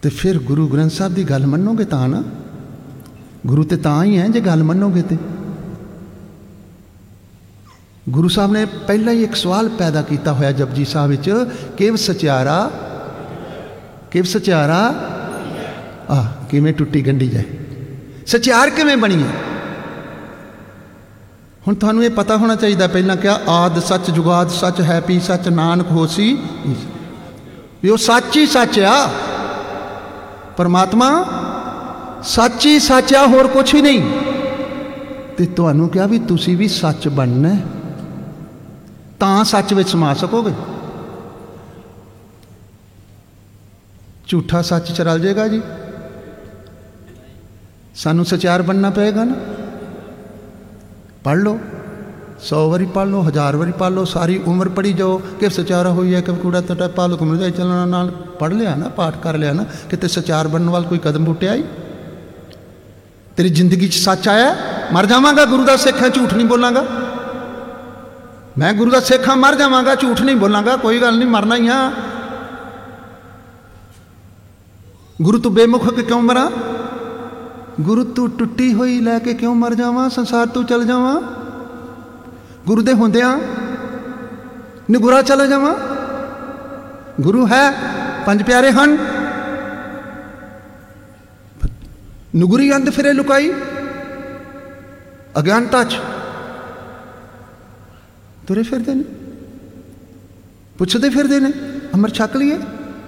ਤੇ 0.02 0.08
ਫਿਰ 0.08 0.38
ਗੁਰੂ 0.38 0.68
ਗ੍ਰੰਥ 0.68 0.90
ਸਾਹਿਬ 0.90 1.14
ਦੀ 1.14 1.24
ਗੱਲ 1.24 1.46
ਮੰਨੋਗੇ 1.46 1.84
ਤਾਂ 1.84 2.08
ਨਾ? 2.08 2.22
ਗੁਰੂ 3.46 3.64
ਤੇ 3.64 3.76
ਤਾਂ 3.76 4.04
ਹੀ 4.04 4.18
ਹੈ 4.18 4.28
ਜੇ 4.28 4.40
ਗੱਲ 4.40 4.62
ਮੰਨੋਗੇ 4.62 5.02
ਤੇ। 5.02 5.16
ਗੁਰੂ 8.08 8.28
ਸਾਹਿਬ 8.28 8.52
ਨੇ 8.52 8.64
ਪਹਿਲਾਂ 8.64 9.12
ਹੀ 9.12 9.22
ਇੱਕ 9.22 9.34
ਸਵਾਲ 9.34 9.68
ਪੈਦਾ 9.68 10.02
ਕੀਤਾ 10.02 10.32
ਹੋਇਆ 10.32 10.52
ਜਪਜੀ 10.52 10.84
ਸਾਹਿਬ 10.84 11.10
ਵਿੱਚ, 11.10 11.46
ਕਿਵ 11.76 11.96
ਸਚਿਆਰਾ 11.96 12.70
ਕਿਵ 14.14 14.24
ਸਚਿਆਰਾ? 14.24 14.80
ਆ 16.10 16.24
ਕਿਵੇਂ 16.50 16.72
ਟੁੱਟੀ 16.72 17.06
ਗੰਢੀ 17.06 17.28
ਜਾਏ। 17.28 17.44
ਸਚਿਆਰ 18.26 18.70
ਕਿਵੇਂ 18.70 18.96
ਬਣੀ 18.96 19.22
ਹੈ? 19.22 19.28
ਹੁਣ 21.66 21.74
ਤੁਹਾਨੂੰ 21.74 22.04
ਇਹ 22.04 22.10
ਪਤਾ 22.10 22.36
ਹੋਣਾ 22.36 22.54
ਚਾਹੀਦਾ, 22.54 22.86
ਪਹਿਲਾਂ 22.86 23.16
ਕਿਹਾ 23.16 23.38
ਆਦ 23.48 23.78
ਸੱਚ, 23.78 24.10
ਜੁਗਾਦ 24.10 24.48
ਸੱਚ, 24.48 24.80
ਹੈ 24.80 25.00
ਪੀ 25.00 25.20
ਸੱਚ, 25.20 25.48
ਨਾਨਕ 25.48 25.90
ਹੋਸੀ 25.90 26.38
ਵੀ 27.82 27.88
ਉਹ 27.88 27.96
ਸੱਚ 27.96 28.36
ਹੀ 28.36 28.46
ਸੱਚ 28.46 28.78
ਆ। 28.80 29.10
ਪਰਮਾਤਮਾ 30.56 31.10
ਸੱਚ 32.22 32.66
ਹੀ 32.66 32.78
ਸੱਚ 32.78 33.14
ਆ, 33.14 33.26
ਹੋਰ 33.26 33.46
ਕੁਝ 33.46 33.74
ਹੀ 33.74 33.82
ਨਹੀਂ। 33.82 34.02
ਤੇ 35.36 35.46
ਤੁਹਾਨੂੰ 35.46 35.88
ਕਿਹਾ 35.88 36.06
ਵੀ 36.06 36.18
ਤੁਸੀਂ 36.18 36.56
ਵੀ 36.56 36.68
ਸੱਚ 36.68 37.08
ਬਣਨਾ 37.08 37.56
ਤਾਂ 39.20 39.44
ਸੱਚ 39.44 39.74
ਵਿੱਚ 39.74 39.88
ਸਮਾ 39.88 40.14
ਸਕੋਗੇ। 40.14 40.73
ਝੂਠਾ 44.28 44.62
ਸੱਚ 44.62 44.92
ਚ 44.92 45.00
ਰਲ 45.00 45.20
ਜਾਏਗਾ 45.20 45.48
ਜੀ। 45.48 45.62
ਸਾਨੂੰ 47.94 48.24
ਸਚਿਆਰ 48.24 48.62
ਬਣਨਾ 48.62 48.90
ਪਏਗਾ 48.90 49.24
ਨਾ। 49.24 49.34
ਪੜ੍ਹ 51.24 51.40
ਲਓ। 51.40 51.58
100 52.40 52.70
ਵਾਰੀ 52.70 52.86
ਪੜ੍ਹ 52.86 53.10
ਲਓ, 53.10 53.22
ਹਜ਼ਾਰ 53.22 53.56
ਵਾਰੀ 53.56 53.72
ਪੜ੍ਹ 53.72 53.94
ਲਓ, 53.94 54.04
ਸਾਰੀ 54.04 54.42
ਉਮਰ 54.46 54.68
ਪੜ੍ਹੀ 54.68 54.92
ਜਾਓ 54.92 55.22
ਕਿ 55.40 55.50
ਸਚਾਰਾ 55.50 55.90
ਹੋਈ 55.90 56.14
ਹੈ 56.14 56.20
ਕਿ 56.20 56.32
ਕੂੜਾ 56.32 56.60
ਟਟਾ 56.60 56.88
ਪਾ 56.88 57.06
ਲੋ 57.06 57.16
ਕਮਲ 57.16 57.38
ਜਾਈ 57.38 57.50
ਚੱਲਣਾ 57.50 57.84
ਨਾਲ 57.84 58.10
ਪੜ੍ਹ 58.10 58.54
ਲਿਆ 58.54 58.74
ਨਾ, 58.74 58.88
ਪਾਠ 58.88 59.14
ਕਰ 59.22 59.38
ਲਿਆ 59.38 59.52
ਨਾ, 59.52 59.64
ਕਿਤੇ 59.90 60.08
ਸਚਾਰ 60.08 60.48
ਬਣਨ 60.48 60.70
ਵਾਲ 60.70 60.82
ਕੋਈ 60.82 60.98
ਕਦਮ 60.98 61.24
ਪੁੱਟਿਆ 61.24 61.54
ਹੀ 61.54 61.64
ਤੇਰੀ 63.36 63.48
ਜ਼ਿੰਦਗੀ 63.48 63.88
'ਚ 63.88 63.94
ਸੱਚ 63.94 64.28
ਆਇਆ? 64.28 64.56
ਮਰ 64.92 65.06
ਜਾਵਾਂਗਾ, 65.06 65.44
ਗੁਰੂ 65.44 65.64
ਦਾ 65.64 65.76
ਸਿੱਖ 65.76 66.02
ਹਾਂ 66.02 66.08
ਝੂਠ 66.08 66.34
ਨਹੀਂ 66.34 66.46
ਬੋਲਾਂਗਾ। 66.46 66.84
ਮੈਂ 68.58 68.72
ਗੁਰੂ 68.72 68.90
ਦਾ 68.90 69.00
ਸਿੱਖ 69.00 69.28
ਹਾਂ 69.28 69.36
ਮਰ 69.36 69.54
ਜਾਵਾਂਗਾ, 69.54 69.94
ਝੂਠ 69.94 70.22
ਨਹੀਂ 70.22 70.36
ਬੋਲਾਂਗਾ, 70.36 70.76
ਕੋਈ 70.76 71.00
ਗੱਲ 71.00 71.18
ਨਹੀਂ, 71.18 71.28
ਮਰਨਾ 71.28 71.56
ਹੀ 71.56 71.68
ਆ। 71.68 71.92
ਗੁਰੂ 75.22 75.38
ਤੂੰ 75.38 75.54
ਬੇਮੁਖ 75.54 75.94
ਕਿਉਂ 75.94 76.22
ਮਰਾਂ? 76.22 76.50
ਗੁਰੂ 77.80 78.04
ਤੂੰ 78.04 78.30
ਟੁੱਟੀ 78.30 78.74
ਹੋਈ 78.74 79.00
ਲੈ 79.00 79.18
ਕੇ 79.18 79.34
ਕਿਉਂ 79.34 79.54
ਮਰ 79.54 79.74
ਜਾਵਾਂ? 79.74 80.10
ਸੰਸਾਰ 80.10 80.46
ਤੋਂ 80.46 80.64
ਚਲ 80.64 80.84
ਜਾਵਾਂ? 80.84 81.22
ਗੁਰੂ 82.66 82.82
ਦੇ 82.82 82.92
ਹੁੰਦਿਆਂ 82.92 83.38
ਨਿਗੁਰਾ 84.90 85.22
ਚਲਾ 85.22 85.46
ਜਾਵਾਂ? 85.46 85.74
ਗੁਰੂ 87.20 87.46
ਹੈ, 87.46 87.72
ਪੰਜ 88.26 88.42
ਪਿਆਰੇ 88.42 88.72
ਹਨ। 88.72 88.96
ਨੁਗਰੀ 92.36 92.76
ਅੰਧ 92.76 92.90
ਫਿਰੇ 92.90 93.12
ਲੁਕਾਈ। 93.12 93.52
ਅਗਿਆਨਤਾ 95.38 95.84
ਚ 95.84 96.00
ਤੁਰੇ 98.46 98.62
ਫਿਰਦੇ 98.62 98.94
ਨੇ। 98.94 99.04
ਪੁੱਛਦੇ 100.78 101.10
ਫਿਰਦੇ 101.10 101.40
ਨੇ, 101.40 101.52
ਅਮਰ 101.94 102.08
ਛਕ 102.08 102.36
ਲਈਏ? 102.36 102.58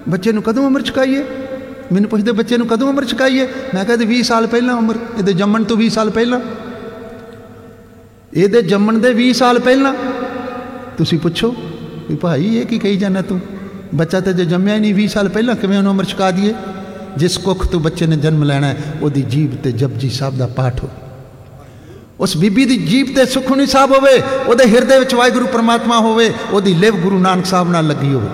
ਬੱਚੇ 0.09 0.31
ਨੂੰ 0.31 0.43
ਕਦੋਂ 0.43 0.67
ਅਮਰ 0.67 0.81
ਛਕਾਈਏ? 0.81 1.46
ਮੈਨੂੰ 1.93 2.09
ਪੁੱਛਦੇ 2.09 2.31
ਬੱਚੇ 2.31 2.57
ਨੂੰ 2.57 2.67
ਕਦੋਂ 2.67 2.89
ਉਮਰ 2.89 3.05
ਛਕਾਈਏ? 3.05 3.47
ਮੈਂ 3.73 3.85
ਕਹਿੰਦੇ 3.85 4.05
20 4.05 4.23
ਸਾਲ 4.23 4.47
ਪਹਿਲਾਂ 4.47 4.75
ਉਮਰ, 4.75 4.95
ਇਹਦੇ 5.17 5.33
ਜੰਮਣ 5.33 5.63
ਤੋਂ 5.63 5.77
20 5.77 5.89
ਸਾਲ 5.89 6.09
ਪਹਿਲਾਂ। 6.09 6.39
ਇਹਦੇ 8.33 8.61
ਜੰਮਣ 8.61 8.97
ਦੇ 8.97 9.13
20 9.13 9.33
ਸਾਲ 9.33 9.59
ਪਹਿਲਾਂ? 9.59 9.93
ਤੁਸੀਂ 10.97 11.19
ਪੁੱਛੋ, 11.19 11.55
ਵੀ 12.09 12.15
ਭਾਈ, 12.15 12.55
ਇਹ 12.55 12.65
ਕੀ 12.65 12.79
ਕਹੀ 12.79 12.97
ਜਾਂਦਾ 12.97 13.21
ਤੂੰ? 13.21 13.39
ਬੱਚਾ 13.95 14.19
ਤੇ 14.19 14.33
ਜੇ 14.33 14.45
ਜੰਮਿਆ 14.45 14.75
ਹੀ 14.75 14.79
ਨਹੀਂ 14.79 14.93
20 14.95 15.07
ਸਾਲ 15.07 15.29
ਪਹਿਲਾਂ, 15.29 15.55
ਕਿਵੇਂ 15.55 15.77
ਉਹਨੂੰ 15.77 15.91
ਉਮਰ 15.91 16.05
ਛਕਾ 16.05 16.31
ਦਈਏ? 16.31 16.53
ਜਿਸ 17.17 17.37
ਕੁੱਖ 17.37 17.67
ਤੋਂ 17.67 17.79
ਬੱਚੇ 17.79 18.05
ਨੇ 18.05 18.17
ਜਨਮ 18.17 18.43
ਲੈਣਾ 18.43 18.67
ਹੈ, 18.67 18.77
ਉਹਦੀ 19.01 19.21
ਜੀਬ 19.21 19.55
ਤੇ 19.55 19.71
ਜਪਜੀ 19.71 20.09
ਸਾਹਿਬ 20.09 20.37
ਦਾ 20.37 20.47
ਪਾਠ 20.47 20.83
ਹੋ 20.83 20.89
ਉਸ 22.19 22.37
ਬੀਬੀ 22.37 22.65
ਦੀ 22.65 22.77
ਜੀਬ 22.77 23.15
ਤੇ 23.15 23.25
ਸੁਖਣੀ 23.25 23.65
ਸਾਹਿਬ 23.65 23.91
ਹੋਵੇ, 23.91 24.21
ਉਹਦੇ 24.47 24.65
ਹਿਰਦੇ 24.65 24.99
ਵਿੱਚ 24.99 25.15
ਵਾਹਿਗੁਰੂ 25.15 25.47
ਪ੍ਰਮਾਤਮਾ 25.47 25.99
ਹੋਵੇ, 25.99 26.33
ਉਹਦੀ 26.51 26.73
ਲਿਵ 26.73 26.95
ਗੁਰੂ 26.95 27.19
ਨਾਨਕ 27.19 27.45
ਸਾਹਿਬ 27.45 27.69
ਨਾਲ 27.69 27.87
ਲੱਗੀ 27.87 28.13
ਹੋਵੇ। 28.13 28.29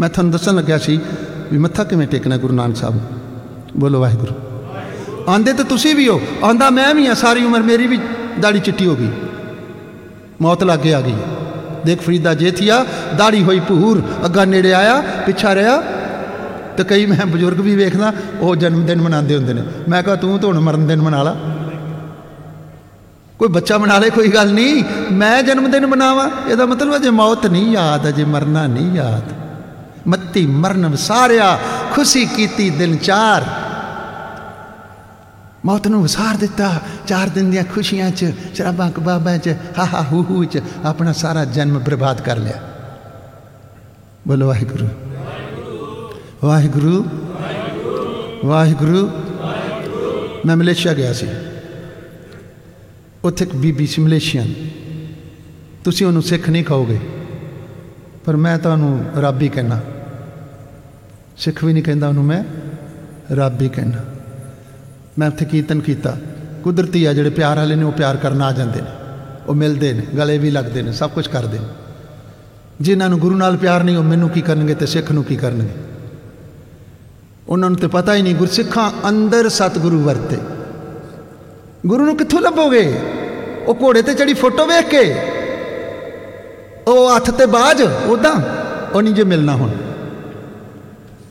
ਮੈਂ 0.00 0.08
ਤੁਹਾਨੂੰ 0.08 0.32
ਦੱਸਣ 0.32 0.54
ਲੱਗਿਆ 0.54 0.78
ਸੀ 0.78 1.00
ਵੀ 1.52 1.58
ਮੱਥਾ 1.58 1.84
ਕਿਵੇਂ 1.84 2.08
ਟੇਕਣਾ 2.08 2.36
ਗੁਰੂ 2.36 2.54
ਨਾਨਕ 2.54 2.76
ਸਾਹਿਬ? 2.76 2.94
ਨੂੰ 2.94 3.04
ਬੋਲੋ 3.76 4.00
ਵਾਹਿਗੁਰੂ। 4.00 4.34
ਆਂਦੇ 5.30 5.52
ਤਾਂ 5.52 5.64
ਤੁਸੀਂ 5.64 5.94
ਵੀ 5.94 6.08
ਹੋ। 6.08 6.20
ਆਂਦਾ 6.44 6.70
ਮੈਂ 6.70 6.94
ਵੀ 6.94 7.06
ਆ 7.06 7.14
ਸਾਰੀ 7.14 7.44
ਉਮਰ 7.44 7.62
ਮੇਰੀ 7.62 7.86
ਵੀ 7.86 7.98
ਦਾੜੀ 8.40 8.60
ਚਿੱਟੀ 8.60 8.86
ਹੋ 8.86 8.96
ਗਈ। 8.96 9.08
ਮੌਤ 10.42 10.64
ਲੱਗੇ 10.64 10.94
ਆ 10.94 11.00
ਗਈ। 11.00 11.14
ਦੇਖ 11.86 12.00
ਫਰੀਦਾ 12.00 12.34
ਜੇਥੀਆ 12.34 12.86
ਦਾੜੀ 13.18 13.42
ਹੋਈ 13.42 13.60
ਭੂਰ, 13.60 14.02
ਅੱਗਾ 14.24 14.44
ਨੇੜੇ 14.44 14.72
ਆਇਆ, 14.72 15.02
ਪਿੱਛਾ 15.26 15.54
ਰਿਹਾ। 15.54 15.82
ਤੇ 16.76 16.84
ਕਈ 16.84 17.06
ਮੈਂ 17.06 17.26
ਬਜ਼ੁਰਗ 17.26 17.60
ਵੀ 17.60 17.76
ਵੇਖਦਾ, 17.76 18.12
ਉਹ 18.40 18.56
ਜਨਮ 18.56 18.86
ਦਿਨ 18.86 19.02
ਮਨਾਉਂਦੇ 19.02 19.36
ਹੁੰਦੇ 19.36 19.52
ਨੇ। 19.52 19.62
ਮੈਂ 19.88 20.02
ਕਹਾ, 20.02 20.14
ਤੂੰ 20.14 20.38
ਤਾਂ 20.38 20.48
ਹੁਣ 20.48 20.60
ਮਰਨ 20.60 20.86
ਦਿਨ 20.86 21.02
ਮਨਾ 21.02 21.22
ਲਾ। 21.22 21.36
ਕੋਈ 23.38 23.48
ਬੱਚਾ 23.48 23.78
ਮਨਾ 23.78 23.98
ਲੇ, 23.98 24.10
ਕੋਈ 24.10 24.28
ਗੱਲ 24.28 24.52
ਨਹੀਂ। 24.52 24.84
ਮੈਂ 25.12 25.42
ਜਨਮ 25.42 25.70
ਦਿਨ 25.70 25.86
ਮਨਾਵਾਂ। 25.86 26.30
ਇਹਦਾ 26.48 26.66
ਮਤਲਬ 26.66 26.96
ਅਜੇ 26.96 27.10
ਮੌਤ 27.10 27.46
ਨਹੀਂ 27.46 27.72
ਯਾਦ, 27.72 28.08
ਅਜੇ 28.08 28.24
ਮਰਨਾ 28.24 28.66
ਨਹੀਂ 28.66 28.92
ਯਾਦ। 28.92 29.37
ਮੱਤੀ 30.08 30.46
ਮਰਨ 30.46 30.86
ਵਸਾਰਿਆ, 30.86 31.58
ਖੁਸ਼ੀ 31.94 32.26
ਕੀਤੀ 32.26 32.70
ਦਿਨ 32.70 32.96
ਚਾਰ। 32.96 33.44
ਮੌਤ 35.64 35.88
ਨੂੰ 35.88 36.02
ਵਸਾਰ 36.02 36.36
ਦਿੱਤਾ, 36.36 36.80
ਚਾਰ 37.06 37.28
ਦਿਨ 37.28 37.50
ਦੀਆਂ 37.50 37.64
ਖੁਸ਼ੀਆਂ 37.64 38.10
'ਚ, 38.10 38.32
ਸ਼ਰਾਬਾਂ 38.54 38.90
ਕਬਾਬਾਂ 38.90 39.38
'ਚ, 39.38 39.48
ਹਾ 39.78 39.84
ਹਾ 39.84 40.04
ਹੂ 40.12 40.24
ਹੂ 40.30 40.44
'ਚ 40.44 40.62
ਆਪਣਾ 40.84 41.12
ਸਾਰਾ 41.12 41.44
ਜਨਮ 41.44 41.78
ਬਰਬਾਦ 41.78 42.20
ਕਰ 42.20 42.36
ਲਿਆ। 42.36 42.60
ਬੋਲੋ 44.28 44.46
ਵਾਹਿਗੁਰੂ। 44.46 44.88
ਵਾਹਿਗੁਰੂ। 46.44 47.04
ਵਾਹਿਗੁਰੂ। 48.44 49.10
ਮੈਂ 50.46 50.56
ਮਲੇਸ਼ੀਆ 50.56 50.94
ਗਿਆ 50.94 51.12
ਸੀ। 51.12 51.26
ਉੱਥੇ 53.24 53.44
ਇੱਕ 53.44 53.54
ਬੀਬੀ 53.54 53.86
ਸੀ 53.86 54.02
ਮਲੇਸ਼ੀਅਨ 54.02 54.52
ਤੁਸੀਂ 55.84 56.06
ਉਹਨੂੰ 56.06 56.22
ਸਿੱਖ 56.22 56.48
ਨਹੀਂ 56.50 56.64
ਕਹੋਗੇ, 56.64 56.98
ਪਰ 58.24 58.36
ਮੈਂ 58.36 58.58
ਤੁਹਾਨੂੰ 58.58 59.04
ਰੱਬ 59.16 59.42
ਹੀ 59.42 59.48
ਕਹਿਣਾ 59.48 59.80
ਸਿੱਖ 61.38 61.64
ਵੀ 61.64 61.72
ਨਹੀਂ 61.72 61.84
ਕਹਿੰਦਾ 61.84 62.08
ਉਹਨੂੰ 62.08 62.24
ਮੈਂ, 62.24 62.44
ਰੱਬ 63.34 63.62
ਹੀ 63.62 63.68
ਕਹਿਣਾ 63.68 64.04
ਮੈਂ 65.18 65.28
ਉੱਥੇ 65.28 65.44
ਕੀਰਤਨ 65.44 65.80
ਕੀਤਾ। 65.80 66.16
ਕੁਦਰਤੀ 66.64 67.04
ਆ 67.04 67.12
ਜਿਹੜੇ 67.12 67.30
ਪਿਆਰ 67.30 67.56
ਵਾਲੇ 67.56 67.74
ਨੇ, 67.74 67.84
ਉਹ 67.84 67.92
ਪਿਆਰ 67.92 68.16
ਕਰਨ 68.16 68.42
ਆ 68.42 68.52
ਜਾਂਦੇ 68.52 68.80
ਨੇ। 68.80 68.90
ਉਹ 69.48 69.54
ਮਿਲਦੇ 69.54 69.92
ਨੇ, 69.92 70.02
ਗਲੇ 70.16 70.38
ਵੀ 70.38 70.50
ਲੱਗਦੇ 70.50 70.82
ਨੇ, 70.82 70.92
ਸਭ 70.92 71.10
ਕੁਝ 71.10 71.26
ਕਰਦੇ 71.28 71.58
ਨੇ। 71.58 71.64
ਜਿਨ੍ਹਾਂ 72.80 73.08
ਨੂੰ 73.08 73.18
ਗੁਰੂ 73.18 73.36
ਨਾਲ 73.36 73.56
ਪਿਆਰ 73.56 73.82
ਨਹੀਂ, 73.82 73.96
ਉਹ 73.96 74.02
ਮੈਨੂੰ 74.02 74.30
ਕੀ 74.30 74.40
ਕਰਨਗੇ 74.40 74.74
ਤੇ 74.74 74.86
ਸਿੱਖ 74.86 75.12
ਨੂੰ 75.12 75.24
ਕੀ 75.24 75.36
ਕਰਨਗੇ? 75.36 75.72
ਉਹਨਾਂ 77.48 77.70
ਨੂੰ 77.70 77.78
ਤੇ 77.78 77.86
ਪਤਾ 77.86 78.14
ਹੀ 78.14 78.22
ਨਹੀਂ, 78.22 78.34
ਗੁਰਸਿੱਖਾਂ 78.34 79.08
ਅੰਦਰ 79.08 79.48
ਸਤਿਗੁਰੂ 79.48 80.02
ਵਰਤੇ। 80.02 80.36
ਗੁਰੂ 81.86 82.04
ਨੂੰ 82.04 82.16
ਕਿੱਥੋਂ 82.16 82.40
ਲੱਭੋਗੇ? 82.40 83.00
ਉਹ 83.66 83.74
ਘੋੜੇ 83.82 84.02
ਤੇ 84.02 84.14
ਚੜੀ 84.14 84.34
ਫੋਟੋ 84.34 84.66
ਵੇਖ 84.66 84.88
ਕੇ। 84.88 85.14
ਉਹ 86.86 87.16
ਹੱਥ 87.16 87.30
ਤੇ 87.30 87.46
ਬਾਜ 87.46 87.82
ਉਦਾਂ 87.82 88.40
ਉਹ 88.92 89.02
ਨਹੀਂ 89.02 89.14
ਜੇ 89.14 89.24
ਮਿਲਣਾ 89.24 89.54
ਹੁਣ। 89.54 89.70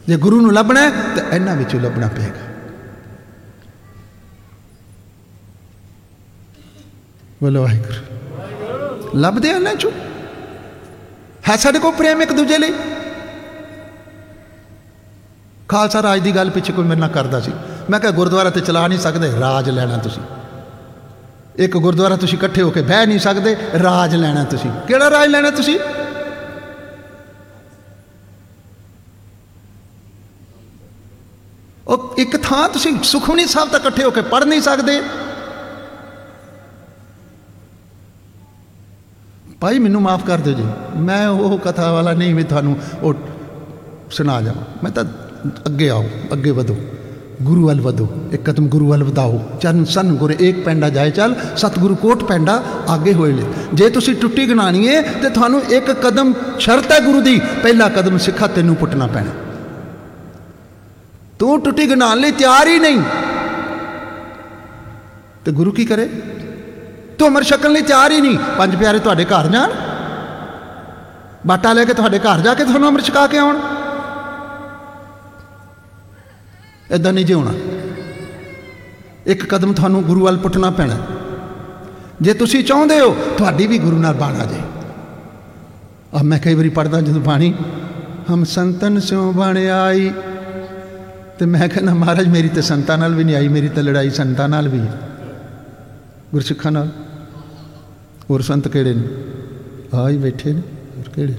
ਜੇ 0.07 0.17
ਗੁਰੂ 0.17 0.41
ਨੂੰ 0.41 0.53
ਲੱਭਣਾ 0.53 0.89
ਤੇ 0.89 1.35
ਇਹਨਾਂ 1.35 1.55
ਵਿੱਚੋਂ 1.55 1.79
ਲੱਭਣਾ 1.79 2.07
ਪਏਗਾ। 2.07 2.47
ਬੋਲੋ 7.41 7.61
ਵਾਹਿਗੁਰੂ। 7.61 9.19
ਲੱਭਦੇ 9.19 9.51
ਆ 9.51 9.59
ਨਾ 9.59 9.73
ਚੋ? 9.73 9.91
ਹੈ 11.49 11.55
ਸਾਡੇ 11.55 11.79
ਕੋਲ 11.79 11.91
ਪ੍ਰੇਮ 11.91 12.21
ਇੱਕ 12.21 12.33
ਦੂਜੇ 12.33 12.57
ਲਈ? 12.57 12.73
ਖਾਲਸਾ 15.69 16.01
ਰਾਜ 16.01 16.19
ਦੀ 16.19 16.35
ਗੱਲ 16.35 16.49
ਪਿੱਛੇ 16.49 16.73
ਕੋਈ 16.73 16.85
ਮੇਰੇ 16.85 16.99
ਨਾਲ 16.99 17.09
ਕਰਦਾ 17.09 17.39
ਸੀ। 17.39 17.51
ਮੈਂ 17.89 17.99
ਕਿਹਾ, 17.99 18.11
ਗੁਰਦੁਆਰਾ 18.11 18.49
ਤੇ 18.49 18.61
ਚਲਾ 18.61 18.87
ਨਹੀਂ 18.87 18.99
ਸਕਦੇ, 18.99 19.39
ਰਾਜ 19.39 19.69
ਲੈਣਾ 19.69 19.97
ਤੁਸੀਂ। 19.97 20.23
ਇੱਕ 21.55 21.77
ਗੁਰਦੁਆਰਾ 21.77 22.15
ਤੁਸੀਂ 22.15 22.37
ਇਕੱਠੇ 22.37 22.61
ਹੋ 22.61 22.69
ਕੇ 22.69 22.81
ਬਹਿ 22.81 23.05
ਨਹੀਂ 23.05 23.19
ਸਕਦੇ, 23.19 23.57
ਰਾਜ 23.83 24.15
ਲੈਣਾ 24.15 24.43
ਤੁਸੀਂ। 24.43 24.71
ਕਿਹੜਾ 24.87 25.09
ਰਾਜ 25.09 25.29
ਲੈਣਾ 25.29 25.51
ਤੁਸੀਂ? 25.51 25.79
ਉਹ 31.87 32.15
ਇੱਕ 32.17 32.37
ਥਾਂ 32.37 32.67
ਤੁਸੀਂ 32.69 32.91
ਸੁਖਮਨੀ 33.03 33.45
ਸਾਹਿਬ 33.45 33.69
ਤੱਕ 33.69 33.85
ਇਕੱਠੇ 33.85 34.03
ਹੋ 34.03 34.11
ਕੇ 34.11 34.21
ਪੜ 34.21 34.43
ਨਹੀਂ 34.43 34.61
ਸਕਦੇ। 34.61 35.01
ਭਾਈ 39.61 39.79
ਮੈਨੂੰ 39.79 40.01
ਮਾਫ 40.01 40.25
ਕਰ 40.25 40.37
ਦਿਓ 40.37 40.53
ਜੀ, 40.53 40.65
ਮੈਂ 40.97 41.27
ਉਹ 41.27 41.57
ਕਥਾ 41.59 41.91
ਵਾਲਾ 41.91 42.13
ਨਹੀਂ 42.13 42.35
ਵੀ 42.35 42.43
ਤੁਹਾਨੂੰ 42.43 42.77
ਉਹ 43.01 43.13
ਸੁਣਾ 44.11 44.41
ਜਾਵਾਂ। 44.41 44.63
ਮੈਂ 44.83 44.91
ਤਾਂ 44.91 45.03
ਅੱਗੇ 45.67 45.89
ਆਓ, 45.89 46.03
ਅੱਗੇ 46.33 46.51
ਵਧੋ। 46.51 46.75
ਗੁਰੂ 47.43 47.65
ਵੱਲ 47.67 47.81
ਵਧੋ, 47.81 48.07
ਇੱਕ 48.31 48.43
ਕਦਮ 48.45 48.67
ਗੁਰੂ 48.67 48.87
ਵੱਲ 48.89 49.03
ਵਧਾਓ। 49.03 49.39
ਚਰਨ 49.61 49.83
ਸੰਨ 49.85 50.15
ਗੁਰ 50.15 50.31
ਇੱਕ 50.31 50.63
ਪੈਂਡਾ 50.65 50.89
ਜਾਏ 50.89 51.11
ਚੱਲ, 51.11 51.35
ਸਤਿਗੁਰੂ 51.57 51.95
ਕੋਟ 51.95 52.23
ਪੈਂਡਾ 52.23 52.63
ਅੱਗੇ 52.93 53.13
ਹੋਏ 53.13 53.31
ਲੈ। 53.31 53.43
ਜੇ 53.73 53.89
ਤੁਸੀਂ 53.89 54.15
ਟੁੱਟੀ 54.15 54.49
ਗਣਾਣੀ 54.49 54.87
ਹੈ 54.87 55.01
ਤੇ 55.01 55.29
ਤੁਹਾਨੂੰ 55.29 55.61
ਇੱਕ 55.63 55.91
ਕਦਮ 55.91 56.33
ਸ਼ਰਤ 56.59 56.91
ਹੈ 56.91 56.99
ਗੁਰੂ 56.99 57.21
ਦੀ, 57.21 57.39
ਪਹਿਲਾ 57.63 57.89
ਕਦਮ 57.89 58.17
ਸਿੱਖਾ 58.17 58.47
ਤੈਨੂੰ 58.47 58.75
ਪੁੱਟਣਾ 58.75 59.07
ਪੈਣਾ। 59.07 59.31
ਤੂੰ 61.39 61.61
ਟੁੱਟੀ 61.61 61.89
ਗਣਾਉਣ 61.89 62.17
ਲਈ 62.17 62.31
ਤਿਆਰ 62.31 62.67
ਹੀ 62.67 62.79
ਨਹੀਂ। 62.79 63.01
ਤੇ 65.45 65.51
ਗੁਰੂ 65.51 65.71
ਕੀ 65.71 65.85
ਕਰੇ? 65.85 66.05
ਤੂੰ 67.19 67.27
ਅਮਰ 67.27 67.43
ਛਕਣ 67.43 67.71
ਲਈ 67.71 67.81
ਤਿਆਰ 67.81 68.11
ਹੀ 68.11 68.21
ਨਹੀਂ। 68.21 68.39
ਪੰਜ 68.57 68.75
ਪਿਆਰੇ 68.75 68.99
ਤੁਹਾਡੇ 68.99 69.25
ਘਰ 69.25 69.47
ਜਾਣ। 69.47 69.69
ਬਾਟਾ 71.47 71.73
ਲੈ 71.73 71.85
ਕੇ 71.85 71.93
ਤੁਹਾਡੇ 71.93 72.19
ਘਰ 72.19 72.39
ਜਾ 72.39 72.53
ਕੇ 72.53 72.63
ਤੁਹਾਨੂੰ 72.63 72.89
ਅਮਰ 72.89 73.01
ਛਕਾ 73.01 73.27
ਕੇ 73.27 73.37
ਆਉਣ। 73.37 73.57
ਇਦਾਂ 76.91 77.13
ਨਹੀਂ 77.13 77.25
ਜਿਉਣਾ। 77.25 77.51
ਇੱਕ 79.25 79.45
ਕਦਮ 79.45 79.73
ਤੁਹਾਨੂੰ 79.73 80.03
ਗੁਰੂ 80.03 80.25
ਵੱਲ 80.25 80.37
ਪੁੱਟਣਾ 80.37 80.69
ਪੈਣਾ। 80.69 80.97
ਜੇ 82.21 82.33
ਤੁਸੀਂ 82.33 82.63
ਚਾਹੁੰਦੇ 82.63 82.99
ਹੋ, 82.99 83.17
ਤੁਹਾਡੀ 83.37 83.67
ਵੀ 83.67 83.79
ਗੁਰੂ 83.79 83.97
ਨਾਲ 83.97 84.13
ਬਾਣ 84.13 84.41
ਆ 84.41 84.45
ਜਾਏ। 84.45 84.61
ਆ 86.13 86.23
ਮੈਂ 86.23 86.39
ਕਈ 86.39 86.53
ਵਾਰੀ 86.53 86.69
ਪੜਦਾ 86.69 87.01
ਜਦੋਂ 87.01 87.21
ਬਾਣੀ, 87.21 87.53
ਹਮ 88.33 88.43
ਸੰਤਨ 88.43 88.99
ਸਿਉ 88.99 89.31
ਬਣ 89.31 89.57
ਆਈ 89.57 90.13
ਤੇ 91.39 91.45
ਮੈਂ 91.45 91.69
ਕਹਿੰਦਾ, 91.69 91.93
ਮਹਾਰਾਜ, 91.93 92.27
ਮੇਰੀ 92.27 92.49
ਤੇ 92.49 92.61
ਸੰਤਾਂ 92.61 92.97
ਨਾਲ 92.97 93.15
ਵੀ 93.15 93.23
ਨਹੀਂ 93.23 93.35
ਆਈ, 93.35 93.47
ਮੇਰੀ 93.47 93.69
ਤਾਂ 93.69 93.83
ਲੜਾਈ 93.83 94.09
ਸੰਤਾਂ 94.09 94.49
ਨਾਲ 94.49 94.67
ਵੀ 94.67 94.79
ਹੈ। 94.79 94.93
ਗੁਰਸਿੱਖਾਂ 96.31 96.71
ਨਾਲ। 96.71 96.87
ਹੋਰ 98.29 98.41
ਸੰਤ 98.41 98.67
ਕਿਹੜੇ 98.67 98.93
ਨੇ? 98.93 99.03
ਆ 99.93 100.09
ਹੀ 100.09 100.17
ਬੈਠੇ 100.17 100.53
ਨੇ, 100.53 100.61
ਹੋਰ 100.97 101.09
ਕਿਹੜੇ? 101.09 101.33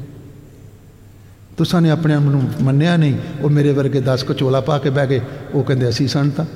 ਤੁਸਾਂ 1.57 1.81
ਨੇ 1.81 1.91
ਆਪਣੇ 1.91 2.15
ਆਪ 2.15 2.23
ਨੂੰ 2.23 2.43
ਮੰਨਿਆ 2.61 2.97
ਨਹੀਂ, 2.97 3.19
ਉਹ 3.41 3.51
ਮੇਰੇ 3.51 3.73
ਵਰਗੇ 3.73 4.01
10 4.01 4.25
ਕਚੋਲਾ 4.25 4.61
ਪਾ 4.61 4.79
ਕੇ 4.79 4.91
ਬਹਿ 4.91 5.07
ਗਏ। 5.07 5.21
ਉਹ 5.55 5.63
ਕਹਿੰਦੇ, 5.63 5.89
ਅਸੀਂ 5.89 6.09
ਸੰਤ। 6.09 6.41
ਹਾਂ 6.41 6.47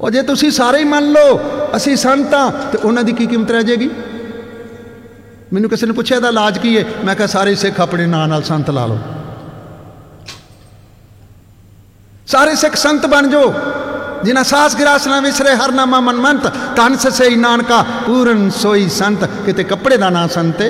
ਉਹ 0.00 0.10
ਜੇ 0.10 0.22
ਤੁਸੀਂ 0.22 0.50
ਸਾਰੇ 0.50 0.78
ਹੀ 0.78 0.84
ਮੰਨ 0.84 1.12
ਲਓ, 1.12 1.40
ਅਸੀਂ 1.76 1.96
ਸੰਤ 1.96 2.34
ਹਾਂ 2.34 2.72
ਤੇ 2.72 2.78
ਉਹਨਾਂ 2.78 3.04
ਦੀ 3.04 3.12
ਕੀ 3.12 3.26
ਕੀਮਤ 3.26 3.50
ਰਹਿ 3.50 3.62
ਜਾਏਗੀ? 3.62 3.90
ਮੈਨੂੰ 5.52 5.70
ਕਿਸੇ 5.70 5.86
ਨੇ 5.86 5.92
ਪੁੱਛਿਆ, 5.92 6.16
ਇਹਦਾ 6.16 6.28
ਇਲਾਜ 6.28 6.58
ਕੀ 6.58 6.78
ਹੈ 6.78 6.84
ਮੈਂ 7.04 7.14
ਕਿਹਾ, 7.14 7.26
ਸਾਰੇ 7.26 7.54
ਸਿੱਖ 7.54 7.80
ਆਪਣੇ 7.80 8.06
ਨਾਂ 8.06 8.28
ਨਾਲ 8.28 8.42
ਸੰਤ 8.42 8.70
ਲਾ 8.70 8.86
ਲਓ। 8.86 8.98
ਸਾਰੇ 12.28 12.54
ਸਿੱਖ 12.54 12.76
ਸੰਤ 12.76 13.06
ਬਣ 13.06 13.28
ਜਾਓ 13.28 13.52
ਜਿਨਾ 14.24 14.42
ਸਾਸ 14.42 14.76
ਗਿਰਾਸ 14.76 15.06
ਨਾ 15.06 15.20
ਵਿਸਰੇ 15.20 15.54
ਹਰ 15.56 15.72
ਨਾਮਾ 15.72 16.00
ਮਨਮੰਤ 16.00 16.46
ਤਨ 16.76 16.96
ਸਸੇ 16.96 17.28
ਨਾਨਕਾ 17.36 17.82
ਪੂਰਨ 18.06 18.48
ਸੋਈ 18.50 18.88
ਸੰਤ 18.88 19.24
ਕਿਤੇ 19.46 19.64
ਕੱਪੜੇ 19.64 19.96
ਦਾ 19.96 20.10
ਨਾਂ 20.10 20.26
ਸੰਤ 20.28 20.62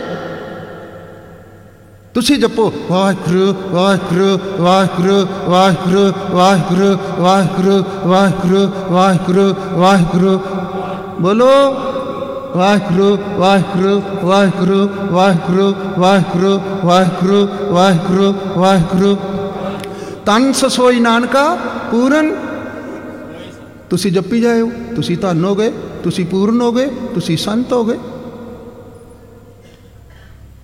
ਤੁਸੀਂ 2.14 2.38
ਜਪੋ 2.38 2.72
ਵਾਹਿਗੁਰੂ 2.90 3.54
ਵਾਹਿਗੁਰੂ 3.72 4.38
ਵਾਹਿਗੁਰੂ 4.60 5.26
ਵਾਹਿਗੁਰੂ 5.50 6.12
ਵਾਹਿਗੁਰੂ 6.30 6.96
ਵਾਹਿਗੁਰੂ 7.20 7.76
ਵਾਹਿਗੁਰੂ 8.02 8.64
ਵਾਹਿਗੁਰੂ 8.92 9.54
ਵਾਹਿਗੁਰੂ 9.76 10.38
ਬੋਲੋ 11.20 11.54
ਵਾਹਿਗੁਰੂ 12.56 13.16
ਵਾਹਿਗੁਰੂ 13.38 14.00
ਵਾਹਿਗੁਰੂ 14.22 14.80
ਵਾਹਿਗੁਰੂ 15.12 15.72
ਵਾਹਿਗੁਰੂ 15.92 16.58
ਵਾਹਿਗੁਰੂ 16.86 17.46
ਵਾਹਿਗੁਰੂ 17.64 18.34
ਵਾਹਿਗੁਰੂ 18.56 19.16
ਤਨ 20.26 20.52
ਸੋਈ 20.52 21.00
ਨਾਨਕਾ, 21.00 21.54
ਪੂਰਨ। 21.90 22.34
ਤੁਸੀਂ 23.90 24.12
ਜਪੀ 24.12 24.40
ਜਾਇਓ, 24.40 24.70
ਤੁਸੀਂ 24.96 25.18
ਧੰਨ 25.18 25.44
ਹੋ 25.44 25.54
ਗਏ 25.54 25.72
ਤੁਸੀਂ 26.04 26.26
ਪੂਰਨ 26.26 26.60
ਹੋ 26.60 26.72
ਗਏ 26.72 26.86
ਤੁਸੀਂ 26.86 27.36
ਸੰਤ 27.36 27.72
ਹੋ 27.72 27.84
ਗਏ 27.84 27.98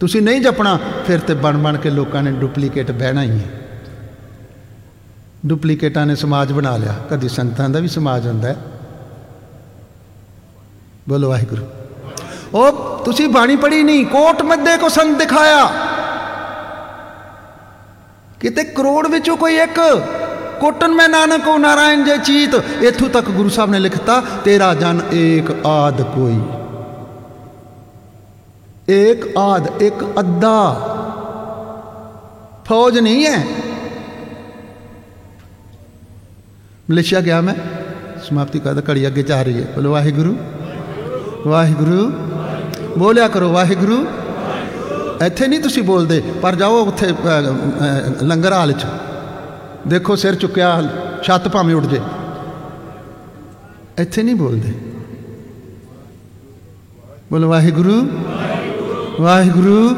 ਤੁਸੀਂ 0.01 0.23
ਨਹੀਂ 0.23 0.41
ਜਪਣਾ, 0.41 0.79
ਫਿਰ 1.07 1.21
ਤੇ 1.21 1.35
ਬਣ 1.35 1.59
ਬਣ 1.59 1.77
ਕੇ 1.77 1.91
ਲੋਕਾਂ 1.91 2.23
ਨੇ 2.23 2.33
ਡੁਪਲੀਕੇਟ 2.33 2.91
ਬਹਿਣਾ 2.91 3.23
ਹੀ 3.23 3.31
ਹੈ। 3.31 3.45
ਡੁਪਲੀਕੇਟਾਂ 5.47 6.07
ਨੇ 6.07 6.15
ਸਮਾਜ 6.15 6.53
ਬਣਾ 6.53 6.77
ਲਿਆ, 6.77 6.95
ਕਦੀ 7.11 7.29
ਸੰਤਾਂ 7.29 7.69
ਦਾ 7.69 7.79
ਵੀ 7.79 7.89
ਸਮਾਜ 7.89 8.27
ਹੁੰਦਾ 8.27 8.49
ਹੈ। 8.49 8.57
ਬੋਲੋ 11.09 11.29
ਵਾਹਿਗੁਰੂ। 11.29 11.63
ਉਹ, 12.55 12.99
ਤੁਸੀਂ 13.05 13.29
ਬਾਣੀ 13.29 13.57
ਪੜੀ 13.57 13.83
ਨਹੀਂ, 13.83 14.07
ਕੋਟ 14.07 14.43
ਮੱਦੇ 14.43 14.77
ਕੋ 14.77 14.89
ਸੰਤ 14.89 15.19
ਦਿਖਾਇਆ। 15.19 15.88
ਕਿਤੇ 18.41 18.65
ਕਰੋੜ 18.65 19.07
ਵਿੱਚੋਂ 19.07 19.37
ਕੋਈ 19.37 19.57
ਇੱਕ 19.57 19.81
ਕੋਟਨ 20.61 20.89
ਮੈਂ 20.89 21.09
ਨਾਨਕ 21.09 21.49
ਉਹ 21.49 21.59
ਨਾਰਾਇਣ 21.59 22.05
ਜੇ 22.05 22.19
ਚੀਤ, 22.19 22.55
ਇਥੋਂ 22.83 23.09
ਤੱਕ 23.09 23.31
ਗੁਰੂ 23.31 23.49
ਸਾਹਿਬ 23.49 23.71
ਨੇ 23.71 23.79
ਲਿਖਤਾ, 23.79 24.23
ਤੇਰਾ 24.45 24.75
ਜਨ 24.75 25.01
ਏਕ 25.13 25.67
ਆਦ 25.67 26.03
ਕੋਈ। 26.03 26.41
ਏਕ 28.95 29.39
ਆਦ, 29.39 29.83
ਇੱਕ 29.83 30.05
ਅੱਧਾ। 30.19 30.85
ਫੌਜ 32.65 32.99
ਨਹੀਂ 32.99 33.27
ਹੈ। 33.27 33.47
ਮਲੇਸ਼ੀਆ 36.91 37.21
ਗਿਆ 37.21 37.41
ਮੈਂ, 37.41 37.55
ਸਮਾਪਤੀ 38.29 38.59
ਕਰਦਾ, 38.59 38.93
ਘੜੀ 38.93 39.07
ਅੱਗੇ 39.07 39.23
ਜਾ 39.23 39.43
ਰਹੀ 39.43 39.61
ਹੈ। 39.63 39.67
ਬੋਲੋ 39.75 39.93
ਵਾਹਿਗੁਰੂ 39.93 40.37
ਵਾਹਿਗੁਰੂ, 41.47 42.13
ਬੋਲਿਆ 42.99 43.29
ਕਰੋ 43.29 43.53
ਵਾਹਿਗੁਰੂ। 43.53 44.07
ਇੱਥੇ 45.27 45.47
ਨਹੀਂ 45.47 45.61
ਤੁਸੀਂ 45.61 45.83
ਬੋਲਦੇ, 45.83 46.23
ਪਰ 46.43 46.55
ਜਾਓ 46.55 46.85
ਉੱਥੇ 46.85 47.07
ਲੰਗਰ 48.23 48.53
ਹਾਲ 48.53 48.73
'ਚ। 48.73 48.87
ਦੇਖੋ 49.87 50.17
ਸਿਰ 50.17 50.35
ਚੁੱਕਿਆ, 50.35 50.83
ਛੱਤ 51.23 51.49
ਭਾਵੇਂ 51.49 51.75
ਉੱਡ 51.75 51.87
ਜੇ। 51.87 52.01
ਇੱਥੇ 53.99 54.23
ਨਹੀਂ 54.23 54.35
ਬੋਲਦੇ। 54.35 54.73
ਬੋਲੋ, 57.31 57.49
ਵਾਹਿਗੁਰੂ। 57.49 58.09
ਵਾਹਿਗੁਰੂ। 59.21 59.97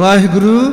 ਵਾਹਿਗੁਰੂ। 0.00 0.72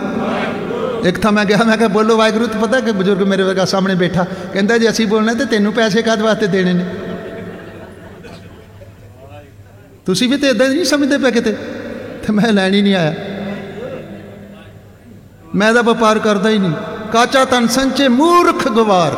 ਇੱਕ 1.05 1.19
ਤਾਂ 1.19 1.31
ਮੈਂ 1.31 1.45
ਕਿਹਾ 1.45 1.63
ਮੈਂ 1.63 1.77
ਕਿਹਾ, 1.77 1.87
ਬੋਲੋ, 1.87 2.17
ਵਾਹਿਗੁਰੂ, 2.17 2.47
ਤੇ 2.47 2.59
ਪਤਾ 2.59 2.79
ਕਿ 2.79 2.91
ਬਜ਼ੁਰਗ 2.91 3.21
ਮੇਰੇ 3.21 3.43
ਵਰਗਾ 3.43 3.65
ਸਾਹਮਣੇ 3.65 3.95
ਬੈਠਾ। 3.95 4.25
ਕਹਿੰਦਾ, 4.53 4.77
ਜੇ 4.77 4.89
ਅਸੀਂ 4.89 5.07
ਬੋਲਣਾ, 5.07 5.33
ਤੇ 5.33 5.45
ਤੈਨੂੰ 5.45 5.73
ਪੈਸੇ 5.73 6.01
ਕਾਦ 6.01 6.21
ਵਾਸਤੇ 6.21 6.47
ਦੇਣੇ 6.47 6.73
ਨੇ? 6.73 6.85
ਤੁਸੀਂ 10.05 10.29
ਵੀ 10.29 10.37
ਤੇ 10.37 10.47
ਇਦਾਂ 10.47 10.69
ਨਹੀਂ 10.69 10.85
ਸਮਝਦੇ 10.85 11.17
ਪਏ 11.17 11.31
ਕਿਤੇ? 11.31 11.51
ਤੇ 12.23 12.33
ਮੈਂ 12.33 12.53
ਲੈਣ 12.53 12.73
ਹੀ 12.73 12.81
ਨਹੀਂ 12.81 12.95
ਆਇਆ। 12.95 13.30
ਮੈਂ 15.55 15.73
ਤਾਂ 15.73 15.83
ਵਪਾਰ 15.83 16.19
ਕਰਦਾ 16.19 16.49
ਹੀ 16.49 16.57
ਨਹੀਂ। 16.57 16.71
ਕਾਚਾ 17.11 17.45
ਤਨ 17.45 17.67
ਸੰਚੇ 17.67 18.07
ਮੂਰਖ 18.07 18.67
ਗਵਾਰ। 18.67 19.15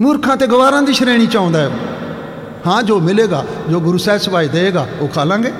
ਮੂਰਖਾਂ 0.00 0.36
ਤੇ 0.36 0.46
ਗਵਾਰਾਂ 0.46 0.82
ਦੀ 0.82 0.92
ਸ਼੍ਰੇਣੀ 0.92 1.26
ਚ 1.26 1.36
ਆਉਂਦਾ 1.36 1.60
ਹੈ। 1.60 1.70
ਹਾਂ, 2.66 2.82
ਜੋ 2.82 3.00
ਮਿਲੇਗਾ, 3.00 3.44
ਜੋ 3.70 3.80
ਗੁਰੂ 3.80 3.98
ਸਾਹਿਬ 3.98 4.20
ਸਵਾਈ 4.20 4.48
ਦੇਗਾ 4.48 4.86
ਉਹ 5.00 5.08
ਖਾ 5.08 5.24
ਲਾਂਗੇ। 5.24 5.52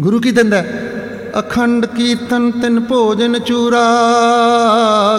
ਗੁਰੂ 0.00 0.20
ਕੀ 0.20 0.30
ਦਿੰਦਾ 0.30 0.64
ਅਖੰਡ 1.38 1.86
ਕੀਰਤਨ 1.86 2.50
ਤਿੰਨ 2.50 2.80
ਭੋਜਨ 2.80 3.38
ਚੂਰਾ। 3.38 3.84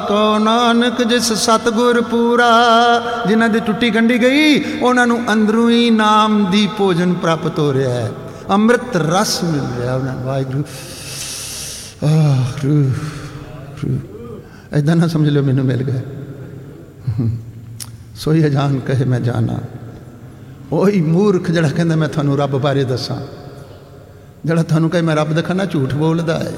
ਕੋ 0.08 0.38
ਨਾਨਕ 0.38 1.04
ਜਿਸ 1.04 1.34
ਸਤਗੁਰ 1.34 2.02
ਪੂਰਾ। 2.02 2.52
ਜਿਨ੍ਹਾਂ 3.28 3.50
ਦੀ 3.50 3.60
ਟੁੱਟੀ 3.60 3.90
ਗੰਢੀ 3.90 4.22
ਗਈ, 4.22 4.64
ਉਹਨਾਂ 4.80 5.08
ਨੂੰ 5.08 5.24
ਅੰਦਰੋਂ 5.34 5.70
ਹੀ 5.70 5.90
ਨਾਮ 5.90 6.52
ਦੀ 6.52 6.70
ਭੋਜਨ 6.78 7.14
ਪ੍ਰਾਪਤ 7.14 7.60
ਹੋ 7.60 7.74
ਰਿਹਾ 7.74 7.94
ਹੈ। 7.94 8.12
ਅੰਮ੍ਰਿਤ 8.54 8.96
ਰਸ 8.96 9.44
ਮਿਲ 9.44 9.62
ਰਿਹਾ 9.80 9.96
ਉਹਨਾਂ 9.96 10.16
ਵਾਹਿਗੁਰੂ। 10.16 10.64
ਆਹ 12.06 12.52
ਰੂ 12.64 12.92
ਐਦਾਂ 14.74 14.96
ਨਾ 14.96 15.08
ਸਮਝ 15.08 15.30
ਲਿਓ, 15.30 15.44
ਮੈਨੂੰ 15.44 15.66
ਮਿਲ 15.66 15.84
ਗਿਆ। 15.84 16.02
ਸੋਈ 18.16 18.42
ਜਾਣ 18.42 18.80
ਕਹੇ 18.80 19.06
ਮੈਂ 19.06 19.20
ਜਾਣਾ। 19.20 19.60
ਉਹੀ 20.72 21.02
ਮੂਰਖ 21.02 21.52
ਜਿਹੜਾ 21.52 21.70
ਕਹਿੰਦਾ, 21.70 21.96
ਮੈਂ 21.96 22.10
ਤੁਹਾਨੂੰ 22.10 22.38
ਰੱਬ 22.38 22.58
ਬਾਰੇ 22.62 22.84
ਦੱਸਾਂ। 22.84 23.18
ਜਿਹੜਾ 24.46 24.64
ਤੁਹਾਨੂੰ 24.64 24.90
ਕਹੇ, 24.90 25.02
ਮੈਂ 25.02 25.16
ਰੱਬ 25.16 25.34
ਦਿਖਾਣਾ, 25.34 25.66
ਝੂਠ 25.66 25.94
ਬੋਲਦਾ 25.94 26.40
ਹੈ 26.40 26.52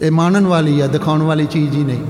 ਇਹ 0.00 0.10
ਮਾਨਣ 0.10 0.46
ਵਾਲੀ 0.46 0.80
ਹੈ 0.82 0.86
ਦਿਖਾਉਣ 0.86 1.22
ਵਾਲੀ 1.22 1.46
ਚੀਜ਼ 1.46 1.76
ਹੀ 1.76 1.82
ਨਹੀਂ। 1.82 2.04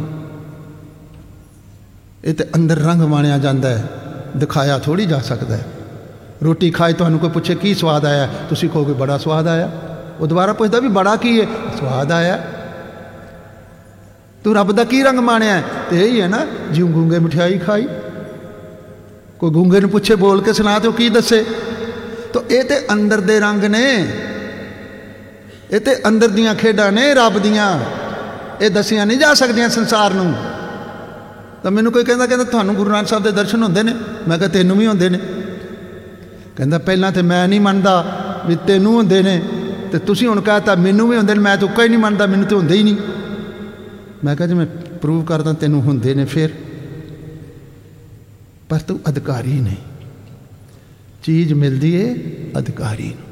ਇਹ 2.25 2.35
ਤੇ 2.35 2.45
ਅੰਦਰ 2.55 2.79
ਰੰਗ 2.79 3.03
ਮਾਣਿਆ 3.03 3.39
ਜਾਂਦਾ 3.39 3.69
ਹੈ 3.69 3.89
ਦਿਖਾਇਆ 4.37 4.79
ਥੋੜੀ 4.79 5.07
ਜਾ 5.07 5.19
ਸਕਦਾ 5.19 5.57
ਹੈ 5.57 5.67
ਰੋਟੀ 6.45 6.71
ਖਾਏ 6.71 6.93
ਤੁਹਾਨੂੰ 6.93 7.19
ਕੋਈ 7.19 7.31
ਪੁੱਛੇ 7.31 7.55
ਕੀ 7.55 7.75
ਸਵਾਦ 7.75 8.05
ਆਇਆ? 8.05 8.29
ਤੁਸੀਂ 8.49 8.71
ਕਹੋਗੇ 8.71 8.93
ਬੜਾ 8.93 9.19
ਸਵਾਦ 9.19 9.47
ਆਇਆ। 9.47 9.71
ਉਹ 10.21 10.27
ਦੁਬਾਰਾ 10.27 10.53
ਪੁੱਛਦਾ 10.53 10.81
ਵੀ 10.81 10.89
ਬੜਾ 10.89 11.17
ਕੀ 11.17 11.41
ਹੈ? 11.41 11.47
ਸਵਾਦ 11.81 12.13
ਆਇਆ। 12.13 12.47
ਤੂੰ 14.45 14.55
ਰੱਬ 14.55 14.73
ਦਾ 14.73 14.85
ਕੀ 14.85 15.03
ਰੰਗ 15.03 15.19
ਮਾਣਿਆ? 15.19 15.63
ਤੇ 15.91 16.07
ਇਹ 16.07 16.13
ਹੀ 16.13 16.21
ਹੈ 16.21 16.29
ਨਾ, 16.29 16.39
ਜਿਉਂ 16.71 16.89
ਗੂੰਗੇ 16.89 17.19
ਮਠਿਆਈ 17.19 17.59
ਖਾਈ। 17.59 17.89
ਕੋਈ 19.39 19.51
ਗੂੰਗੇ 19.51 19.81
ਨੂੰ 19.81 19.91
ਪੁੱਛੇ 19.91 20.15
ਬੋਲ 20.15 20.43
ਕੇ 20.43 20.53
ਸੁਣਾ 20.53 20.79
ਤੇ 20.79 20.89
ਉਹ 20.89 20.93
ਕੀ 20.93 21.09
ਦੱਸੇ? 21.09 21.45
ਤਾਂ 22.33 22.41
ਇਹ 22.51 22.65
ਤੇ 22.65 22.87
ਅੰਦਰ 22.93 23.21
ਦੇ 23.21 23.41
ਰੰਗ 23.41 23.65
ਨੇ। 23.65 24.13
ਇਹ 25.71 25.81
ਤੇ 25.81 25.97
ਅੰਦਰ 26.09 26.29
ਦੀਆਂ 26.29 26.55
ਖੇਡਾਂ 26.55 26.93
ਨੇ, 26.93 27.15
ਰੱਬ 27.15 27.39
ਦੀਆਂ। 27.39 27.81
ਇਹ 28.61 28.71
ਦਸੀਆਂ 28.71 29.07
ਨਹੀਂ 29.07 29.19
ਜਾ 29.19 29.35
ਸਕਦੀਆਂ 29.35 29.69
ਸੰਸਾਰ 29.69 30.11
ਨੂੰ। 30.15 30.35
ਤਾਂ 31.63 31.71
ਮੈਨੂੰ 31.71 31.93
ਕੋਈ 31.93 32.05
ਕਹਿੰਦਾ 32.05 32.27
ਕਹਿੰਦਾ 32.27 32.45
ਤੁਹਾਨੂੰ 32.45 32.75
ਗੁਰੂ 32.75 32.91
ਨਾਨਕ 32.91 33.09
ਸਾਹਿਬ 33.09 33.25
ਦੇ 33.25 33.31
ਦਰਸ਼ਨ 33.31 33.63
ਹੁੰਦੇ 33.63 33.83
ਨੇ। 33.83 33.95
ਮੈਂ 34.29 34.39
ਕਿਹਾ, 34.39 34.49
ਤੈਨੂੰ 34.49 34.79
ਵੀ 34.79 34.87
ਹੁੰਦੇ 34.87 35.09
ਨੇ। 35.09 35.19
ਕਹਿੰਦਾ, 36.59 36.79
ਪਹਿਲਾਂ 36.79 37.13
ਤੇ 37.13 37.23
ਮੈਂ 37.23 37.49
ਨਹੀਂ 37.49 37.61
ਮੰਨਦਾ 37.61 38.25
ਵੀ 38.47 38.57
ਤੈਨੂੰ 38.67 38.97
ਹੁੰਦੇ 38.97 39.23
ਨੇ 39.23 39.43
ਤੇ 39.93 39.99
ਤੁਸੀਂ 39.99 40.29
ਹੁਣ 40.29 40.41
ਕਹਤਾ, 40.41 40.75
ਮੈਨੂੰ 40.75 41.09
ਵੀ 41.09 41.17
ਹੁੰਦੇ 41.17 41.35
ਨੇ, 41.35 41.41
ਮੈਂ 41.41 41.57
ਤਾਂ 41.57 41.69
ਕੋਈ 41.69 41.89
ਨਹੀਂ 41.89 41.99
ਮੰਨਦਾ, 41.99 42.27
ਮੈਨੂੰ 42.27 42.47
ਤੇ 42.47 42.57
ਹੁੰਦੇ 42.57 42.75
ਹੀ 42.75 42.83
ਨਹੀਂ। 42.83 42.97
ਮੈਂ 44.25 44.37
ਕਿਹਾ, 44.37 44.49
ਜੇ 44.49 44.55
ਮੈਂ 44.55 44.67
ਪ੍ਰੂਵ 45.03 45.25
ਕਰਦਾ 45.25 45.53
ਤੈਨੂੰ 45.53 45.83
ਹੁੰਦੇ 45.83 46.15
ਨੇ 46.15 46.25
ਫਿਰ? 46.25 46.51
ਪਰ 48.69 48.79
ਤੂੰ 48.79 49.01
ਅਧਿਕਾਰੀ 49.09 49.53
ਨਹੀਂ। 49.53 49.77
ਚੀਜ਼ 51.23 51.53
ਮਿਲਦੀ 51.53 51.95
ਏ 51.95 52.15
ਅਧਿਕਾਰੀ 52.59 53.09
ਨੂੰ। 53.09 53.29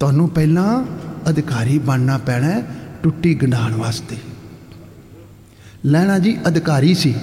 ਤੁਹਾਨੂੰ 0.00 0.28
ਪਹਿਲਾਂ 0.28 0.84
ਅਧਿਕਾਰੀ 1.28 1.78
ਬਣਨਾ 1.78 2.18
ਪੈਣਾ 2.18 2.62
ਟੁੱਟੀ 3.02 3.34
ਗੰਢਾਣ 3.34 3.74
ਵਾਸਤੇ। 3.74 4.16
ਲੈਣਾ 5.86 6.18
ਜੀ 6.18 6.38
ਅਧਿਕਾਰੀ 6.48 6.94
ਸੀ। 6.94 7.14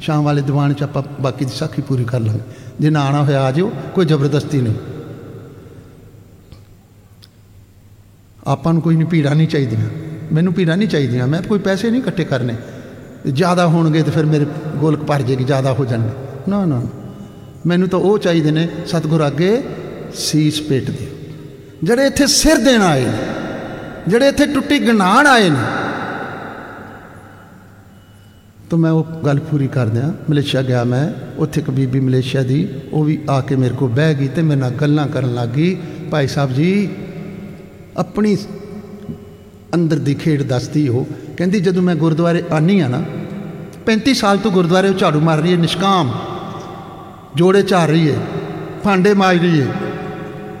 ਸ਼ਾਮ 0.00 0.24
ਵਾਲੇ 0.24 0.42
ਦੀਵਾਨ 0.42 0.72
'ਚ 0.72 0.82
ਆਪਾਂ 0.82 1.22
ਬਾਕੀ 1.22 1.44
ਦੀ 1.44 1.52
ਸਾਖੀ 1.54 1.82
ਪੂਰੀ 1.82 2.04
ਕਰ 2.04 2.20
ਲਾਂਗੇ। 2.20 2.67
ਜੇ 2.80 2.90
ਨਾ 2.90 3.00
ਆਣਾ 3.00 3.24
ਹੋਇਆ 3.24 3.42
ਆ 3.42 3.50
ਜਿਓ, 3.50 3.72
ਕੋਈ 3.94 4.06
ਜ਼ਬਰਦਸਤੀ 4.06 4.60
ਨਹੀਂ। 4.60 4.74
ਆਪਾਂ 8.46 8.72
ਨੂੰ 8.72 8.82
ਕੋਈ 8.82 8.96
ਨਹੀਂ, 8.96 9.06
ਭੀੜਾ 9.06 9.34
ਨਹੀਂ 9.34 9.48
ਚਾਹੀਦੀਆਂ। 9.48 9.86
ਮੈਨੂੰ 10.32 10.54
ਭੀੜਾ 10.54 10.76
ਨਹੀਂ 10.76 10.88
ਚਾਹੀਦੀਆਂ, 10.88 11.28
ਮੈਂ 11.28 11.42
ਕੋਈ 11.42 11.58
ਪੈਸੇ 11.58 11.90
ਨਹੀਂ 11.90 12.02
ਇਕੱਠੇ 12.02 12.24
ਕਰਨੇ। 12.24 12.54
ਜ਼ਿਆਦਾ 13.32 13.66
ਹੋਣਗੇ 13.66 14.02
ਤੇ 14.02 14.10
ਫਿਰ 14.10 14.26
ਮੇਰੇ 14.26 14.46
ਗੋਲਕ 14.76 14.98
ਭਰ 14.98 15.22
ਜੇਗੀ 15.22 15.44
ਜ਼ਿਆਦਾ 15.44 15.72
ਹੋ 15.72 15.84
ਜਾਣਗੇ। 15.84 16.10
ਨਾ 16.48 16.64
ਨਾ। 16.64 16.82
ਮੈਨੂੰ 17.66 17.88
ਤਾਂ 17.88 17.98
ਉਹ 17.98 18.18
ਚਾਹੀਦੇ 18.18 18.50
ਨੇ, 18.50 18.68
ਸਤਗੁਰ 18.86 19.26
ਅੱਗੇ 19.26 19.62
ਸੀਸ 20.14 20.60
ਪੇਟ 20.60 20.90
ਦੇ। 20.90 21.12
ਜਿਹੜੇ 21.84 22.06
ਇੱਥੇ 22.06 22.26
ਸਿਰ 22.26 22.56
ਦੇਣ 22.56 22.82
ਆਏ 22.82 23.04
ਨੇ, 23.04 23.18
ਜਿਹੜੇ 24.08 24.28
ਇੱਥੇ 24.28 24.46
ਟੁੱਟੀ 24.46 24.88
ਗਨਾਣ 24.88 25.26
ਆਏ 25.26 25.50
ਨੇ 25.50 25.60
ਤਾਂ 28.70 28.78
ਮੈਂ 28.78 28.90
ਉਹ 28.90 29.04
ਗੱਲ 29.26 29.38
ਪੂਰੀ 29.40 29.66
ਕਰ 29.66 29.86
ਦਿਆਂ 29.86 30.08
ਮਲੇਸ਼ੀਆ 30.30 30.62
ਗਿਆ 30.62 30.82
ਮੈਂ, 30.84 31.04
ਉੱਥੇ 31.38 31.60
ਇੱਕ 31.60 31.70
ਬੀਬੀ 31.70 32.00
ਮਲੇਸ਼ੀਆ 32.00 32.42
ਦੀ, 32.42 32.68
ਉਹ 32.92 33.04
ਵੀ 33.04 33.18
ਆ 33.30 33.40
ਕੇ 33.40 33.56
ਮੇਰੇ 33.56 33.74
ਕੋਲ 33.74 33.88
ਬਹਿ 33.88 34.14
ਗਈ 34.14 34.28
ਤੇ 34.28 34.42
ਮੇਰੇ 34.42 34.60
ਨਾਲ 34.60 34.70
ਗੱਲਾਂ 34.70 35.06
ਕਰਨ 35.08 35.34
ਲੱਗੀ 35.34 35.76
ਭਾਈ 36.10 36.26
ਸਾਹਿਬ 36.26 36.52
ਜੀ, 36.52 36.88
ਆਪਣੀ 37.96 38.36
ਅੰਦਰ 39.74 39.98
ਦੀ 39.98 40.14
ਖੇਡ 40.14 40.42
ਦੱਸਦੀ 40.42 40.88
ਉਹ, 40.88 41.06
ਕਹਿੰਦੀ 41.36 41.60
ਜਦੋਂ 41.60 41.82
ਮੈਂ 41.82 41.94
ਗੁਰਦੁਆਰੇ 41.94 42.42
ਆਨੀ 42.52 42.80
ਆ 42.80 42.88
ਨਾ 42.88 43.02
35 43.86 44.14
ਸਾਲ 44.14 44.38
ਤੋਂ 44.38 44.50
ਗੁਰਦੁਆਰੇ 44.50 44.92
ਝਾੜੂ 44.94 45.20
ਮਾਰ 45.20 45.38
ਰਹੀ 45.38 45.52
ਹੈ, 45.52 45.56
ਨਿਸ਼ਕਾਮ, 45.56 46.12
ਜੋੜੇ 47.36 47.62
ਝਾੜ 47.62 47.88
ਰਹੀ 47.90 48.10
ਹੈ, 48.10 48.18
ਭਾਂਡੇ 48.84 49.14
ਮਾਜ 49.14 49.38
ਰਹੀ 49.38 49.60
ਹੈ। 49.60 49.72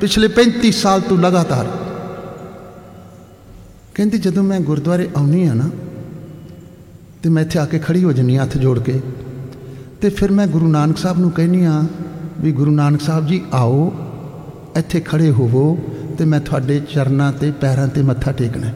ਪਿਛਲੇ 0.00 0.28
35 0.28 0.72
ਸਾਲ 0.72 1.00
ਤੋਂ 1.00 1.18
ਲਗਾਤਾਰ। 1.18 1.66
ਕਹਿੰਦੀ 3.94 4.18
ਜਦੋਂ 4.18 4.42
ਮੈਂ 4.42 4.60
ਗੁਰਦੁਆਰੇ 4.60 5.08
ਆਉਣੀ 5.16 5.46
ਆ 5.46 5.54
ਨਾ 5.54 5.68
ਤੇ 7.22 7.28
ਮੈਂ 7.28 7.42
ਇੱਥੇ 7.42 7.58
ਆ 7.58 7.66
ਕੇ 7.66 7.78
ਖੜੀ 7.78 8.04
ਹੋ 8.04 8.12
ਜੰਨੀ 8.12 8.38
ਹੱਥ 8.38 8.56
ਜੋੜ 8.58 8.78
ਕੇ। 8.78 9.00
ਤੇ 10.00 10.08
ਫਿਰ 10.08 10.32
ਮੈਂ 10.32 10.46
ਗੁਰੂ 10.46 10.68
ਨਾਨਕ 10.68 10.98
ਸਾਹਿਬ 10.98 11.18
ਨੂੰ 11.18 11.30
ਕਹਿਨੀ 11.30 11.64
ਆ 11.64 11.82
ਵੀ 12.40 12.52
ਗੁਰੂ 12.52 12.70
ਨਾਨਕ 12.70 13.00
ਸਾਹਿਬ 13.00 13.26
ਜੀ 13.26 13.44
ਆਓ, 13.52 13.92
ਇੱਥੇ 14.76 15.00
ਖੜੇ 15.00 15.30
ਹੋਵੋ 15.30 15.78
ਤੇ 16.18 16.24
ਮੈਂ 16.24 16.40
ਤੁਹਾਡੇ 16.40 16.80
ਚਰਨਾਂ 16.80 17.32
ਤੇ 17.32 17.50
ਪੈਰਾਂ 17.50 17.88
ਤੇ 17.88 18.02
ਮੱਥਾ 18.02 18.32
ਟੇਕਣਾ 18.32 18.70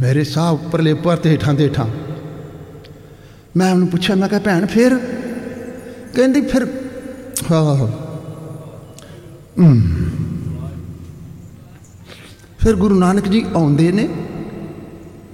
ਮੇਰੇ 0.00 0.24
ਸਾਹ 0.24 0.52
ਉੱਪਰਲੇ 0.52 0.92
ਉੱਪਰ 0.92 1.16
ਤੇ 1.16 1.30
ਹੇਠਾਂ 1.30 1.54
ਦੇ 1.54 1.64
ਹੇਠਾਂ। 1.64 1.86
ਮੈਂ 3.56 3.72
ਉਹਨੂੰ 3.72 3.88
ਪੁੱਛਿਆ, 3.88 4.16
ਮੈਂ 4.16 4.28
ਕਿਹਾ, 4.28 4.40
ਭੈਣ, 4.40 4.66
ਫਿਰ? 4.66 4.96
ਕਹਿੰਦੀ, 6.14 6.40
ਫਿਰ 6.40 6.66
ਹਾਂ। 7.50 7.86
ਫਿਰ 12.58 12.76
ਗੁਰੂ 12.76 12.98
ਨਾਨਕ 12.98 13.28
ਜੀ 13.28 13.44
ਆਉਂਦੇ 13.54 13.92
ਨੇ। 13.92 14.08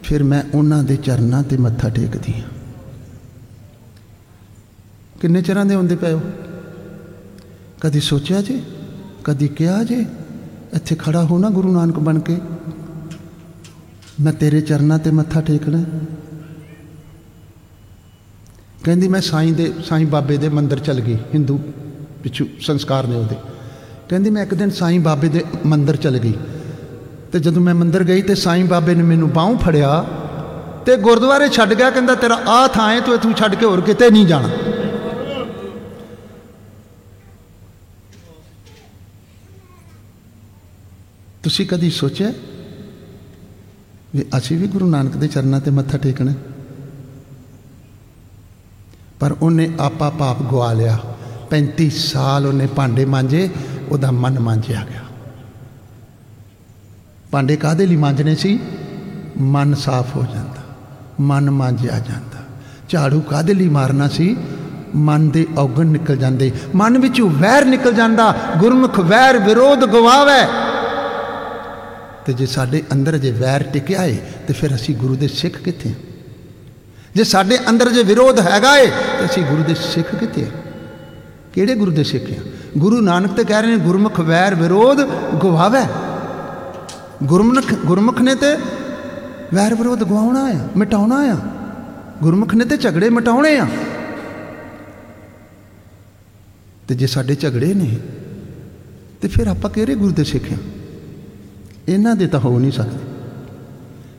ਫਿਰ 0.03 0.23
ਮੈਂ 0.23 0.43
ਉਹਨਾਂ 0.55 0.85
ਦੇ 0.85 0.97
ਚਰਨਾਂ 0.97 1.43
ਤੇ 1.43 1.57
ਮੱਥਾ 1.57 1.89
ਟੇਕਦੀ 1.89 2.35
ਹਾਂ। 2.35 2.49
ਕਿੰਨੇ 5.21 5.43
ਚਿਰਾਂ 5.43 5.67
ਦੇ 5.67 5.75
ਹੁੰਦੇ 5.75 5.97
ਪਏ 5.97 6.13
ਹੋ? 6.13 6.21
ਕਦੀ 7.81 8.01
ਸੋਚਿਆ 8.01 8.43
ਜੇ? 8.43 8.63
ਕਦੀ 9.25 9.49
ਕਿਹਾ 9.49 9.85
ਜੇ? 9.85 10.07
ਇੱਥੇ 10.75 10.97
ਖੜਾ 10.99 11.25
ਹੋ 11.25 11.39
ਨਾ 11.39 11.51
ਗੁਰੂ 11.51 11.73
ਨਾਨਕ 11.73 11.99
ਬਣ 11.99 12.19
ਕੇ। 12.19 12.39
ਮੈਂ 14.21 14.33
ਤੇਰੇ 14.33 14.61
ਚਰਨਾਂ 14.61 14.99
ਤੇ 14.99 15.11
ਮੱਥਾ 15.11 15.41
ਟੇਕਣਾ 15.41 15.85
ਕਹਿੰਦੀ 18.85 19.09
ਮੈਂ 19.09 19.21
ਸਾਈਂ 19.21 19.53
ਦੇ, 19.53 19.73
ਸਾਈਂ 19.85 20.07
ਬਾਬੇ 20.07 20.37
ਦੇ 20.37 20.49
ਮੰਦਿਰ 20.49 20.79
ਚਲ 20.79 21.01
ਗਈ, 21.01 21.15
ਹਿੰਦੂ 21.15 21.61
ਪਿਛੂ 22.23 22.47
ਸੰਸਕਾਰ 22.61 23.07
ਨੇ 23.07 23.17
ਉਹਦੇ। 23.17 23.37
ਕਹਿੰਦੀ 24.09 24.31
ਮੈਂ 24.31 24.43
ਇੱਕ 24.43 24.55
ਦਿਨ 24.55 24.71
ਸਾਈਂ 24.71 25.01
ਬਾਬੇ 25.01 25.29
ਦੇ 25.29 25.45
ਮੰਦਿਰ 25.67 25.97
ਚਲ 25.97 26.19
ਗਈ। 26.19 26.35
ਤੇ 27.33 27.41
ਜਦੋਂ 27.41 27.63
ਮੈਂ 27.63 27.75
ਮੰਦਿਰ 27.75 28.05
ਗਈ 28.05 28.23
ਤੇ 28.23 28.35
ਸਾਈਂ 28.35 28.65
ਬਾਬੇ 28.65 28.95
ਨੇ 28.95 29.03
ਮੈਨੂੰ 29.03 29.31
ਬਾਹੋਂ 29.31 29.59
ਫੜਿਆ 29.59 30.05
ਤੇ 30.87 30.97
ਗੁਰਦੁਆਰੇ 30.97 31.49
ਛੱਡ 31.49 31.75
ਗਿਆ, 31.75 31.91
ਕਹਿੰਦਾ 31.91 32.15
ਤੇਰਾ 32.15 32.35
ਆ 32.35 32.69
ਥਾਂ 32.69 32.93
ਹੈ, 32.93 33.01
ਤੂੰ 33.01 33.15
ਇਥੋਂ 33.15 33.33
ਛੱਡ 33.33 33.55
ਕੇ 33.55 33.67
ਹੋਰ 33.67 33.81
ਕਿਤੇ 33.81 34.11
ਨਹੀਂ 34.11 34.27
ਜਾਣਾ। 34.27 34.49
ਤੁਸੀਂ 41.43 41.67
ਕਦੀ 41.67 41.91
ਸੋਚਿਆ 41.91 42.33
ਵੀ 44.15 44.25
ਅਸੀਂ 44.39 44.59
ਵੀ 44.59 44.67
ਗੁਰੂ 44.67 44.87
ਨਾਨਕ 44.87 45.17
ਦੇ 45.17 45.29
ਚਰਨਾਂ 45.29 45.61
ਤੇ 45.61 45.71
ਮੱਥਾ 45.71 45.99
ਟੇਕਣਾ? 45.99 46.33
ਪਰ 49.21 49.37
ਉਹਨੇ 49.43 49.71
ਆਪਾ 49.81 50.11
ਪਾਪ 50.11 50.43
ਗਵਾ 50.43 50.73
ਲਿਆ। 50.73 50.99
35 51.51 51.91
ਸਾਲ 51.91 52.47
ਉਹਨੇ 52.47 52.67
ਭਾਂਡੇ 52.67 53.05
ਮਾਂਜੇ, 53.05 53.49
ਉਹਦਾ 53.91 54.11
ਮਨ 54.11 54.39
ਮਾਂਜਿਆ 54.39 54.85
ਗਿਆ। 54.91 55.01
ਭਾਂਡੇ 57.31 57.57
ਕਾਦੇ 57.57 57.87
ਲਈ 57.87 57.97
ਮਾਂਜਣੇ 57.97 58.35
ਸੀ? 58.35 58.59
ਮਨ 59.39 59.75
ਸਾਫ਼ 59.75 60.17
ਹੋ 60.17 60.25
ਜਾਂਦਾ, 60.35 60.63
ਮਨ 61.21 61.51
ਮਾਂਜਿਆ 61.51 61.99
ਜਾਂਦਾ। 61.99 62.43
ਝਾੜੂ 62.89 63.21
ਕਾਦੇ 63.21 63.55
ਲਈ 63.55 63.69
ਮਾਰਨਾ 63.69 64.09
ਸੀ? 64.09 64.37
ਮਨ 64.97 65.29
ਦੇ 65.31 65.47
ਔਗਣ 65.59 65.87
ਨਿਕਲ 65.87 66.17
ਜਾਂਦੇ। 66.17 66.51
ਮਨ 66.75 66.99
ਵਿੱਚੋਂ 66.99 67.29
ਵੈਰ 67.31 67.65
ਨਿਕਲ 67.65 67.93
ਜਾਂਦਾ। 67.95 68.35
ਗੁਰਮੁਖ 68.59 68.99
ਵੈਰ 69.01 69.39
ਵਿਰੋਧ 69.39 69.85
ਗਵਾਵੇ। 69.85 70.41
ਤੇ 72.27 72.33
ਜੇ 72.33 72.47
ਸਾਡੇ 72.47 72.83
ਅੰਦਰ 72.93 73.19
ਜੇ 73.19 73.31
ਵੈਰ 73.31 73.63
ਟਿਕਿਆ 73.63 74.05
ਏ, 74.05 74.17
ਤੇ 74.49 74.53
ਫਿਰ 74.53 74.75
ਅਸੀਂ 74.75 74.97
ਗੁਰੂ 74.97 75.17
ਦੇ 75.17 75.29
ਸਿੱਖ 75.29 75.59
ਕਿੱਥੇ 75.59 75.89
ਹਾਂ 75.89 75.97
ਜੇ 77.15 77.25
ਸਾਡੇ 77.25 77.59
ਅੰਦਰ 77.69 77.89
ਜੇ 77.89 78.03
ਵਿਰੋਧ 78.03 78.41
ਹੈਗਾ 78.41 78.77
ਏ, 78.79 78.87
ਤੇ 78.87 79.25
ਅਸੀਂ 79.25 79.45
ਗੁਰੂ 79.45 79.63
ਦੇ 79.63 79.75
ਸਿੱਖ 79.75 80.15
ਕਿੱਥੇ 80.15 80.45
ਹਾਂ 80.45 80.51
ਕਿਹੜੇ 81.55 81.75
ਗੁਰੂ 81.75 81.93
ਦੇ 81.93 82.05
ਸਿੱਖ 82.05 82.31
ਹਾਂ 82.31 82.45
ਗੁਰੂ 82.79 83.01
ਨਾਨਕ 83.01 83.33
ਤੇ 83.33 83.45
ਕਹਿ 83.45 83.63
ਰਹੇ 83.63 83.71
ਨੇ, 83.71 83.77
ਗੁਰਮੁਖ 83.77 84.21
ਵੈਰ 84.21 84.55
ਵਿਰੋਧ 84.55 85.01
ਗਵਾਵੇ। 85.43 85.85
ਗੁਰਮੁਖ 87.25 87.75
ਗੁਰਮੁਖ 87.87 88.21
ਨੇ 88.21 88.35
ਤੇ 88.35 88.57
ਵੈਰ 89.55 89.75
ਵਿਰੋਧ 89.75 90.05
ਗਵਾਉਣਾ 90.05 90.45
ਆ, 90.45 90.69
ਮਿਟਾਉਣਾ 90.77 91.17
ਆ। 91.17 91.37
ਗੁਰਮੁਖ 92.23 92.55
ਨੇ 92.55 92.65
ਤੇ 92.65 92.77
ਝਗੜੇ 92.77 93.11
ਮਿਟਾਉਣੇ 93.11 93.59
ਆ। 93.59 93.67
ਤੇ 96.89 96.95
ਜੇ 96.95 97.07
ਸਾਡੇ 97.07 97.35
ਝਗੜੇ 97.35 97.75
ਨੇ, 97.75 97.97
ਤੇ 99.21 99.29
ਫਿਰ 99.29 99.47
ਆਪਾਂ 99.47 99.71
ਕਿਹੜੇ 99.71 99.95
ਗੁਰੂ 99.95 100.15
ਦੇ 100.15 100.25
ਸਿੱਖ? 100.25 100.53
ਹਾਂ 100.53 100.59
ਇਹਨਾਂ 101.89 102.17
ਦੇ 102.17 102.27
ਤਾਂ 102.27 102.41
ਹੋ 102.41 102.59
ਨਹੀਂ 102.59 102.73
ਸਕਦੇ। 102.73 102.99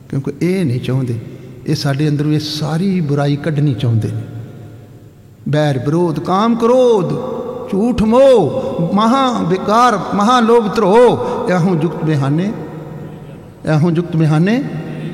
ਕਿਉਂਕਿ 0.08 0.32
ਇਹ 0.42 0.64
ਨਹੀਂ 0.64 0.80
ਚਾਹੁੰਦੇ। 0.80 1.20
ਇਹ 1.66 1.74
ਸਾਡੇ 1.74 2.08
ਅੰਦਰੋਂ 2.08 2.32
ਇਹ 2.32 2.40
ਸਾਰੀ 2.40 3.00
ਬੁਰਾਈ 3.00 3.36
ਕੱਢਣੀ 3.36 3.74
ਚਾਹੁੰਦੇ 3.74 4.12
ਨੇ। 4.12 4.22
ਬੈਰ 5.48 5.78
ਵਿਰੋਧ, 5.78 6.20
ਕਾਮ 6.20 6.56
ਕ੍ਰੋਧ, 6.56 7.10
ਝੂਠ 7.70 8.02
ਮੋਹ, 8.02 8.94
ਮਹਾ 8.94 9.42
ਵਿਕਾਰ 9.42 10.00
ਮਹਾ 10.14 10.40
ਲੋਭ 10.40 10.74
ਧਰੋ 10.74 11.18
ਇਹੋ 11.48 11.76
ਜੁਗਤ 11.76 12.04
ਬਿਹਾਨੇ 12.04 12.52
ਇਹੋ 13.64 13.90
ਜੁਗਤ 13.90 14.16
ਬਿਹਾਨੇ, 14.16 14.62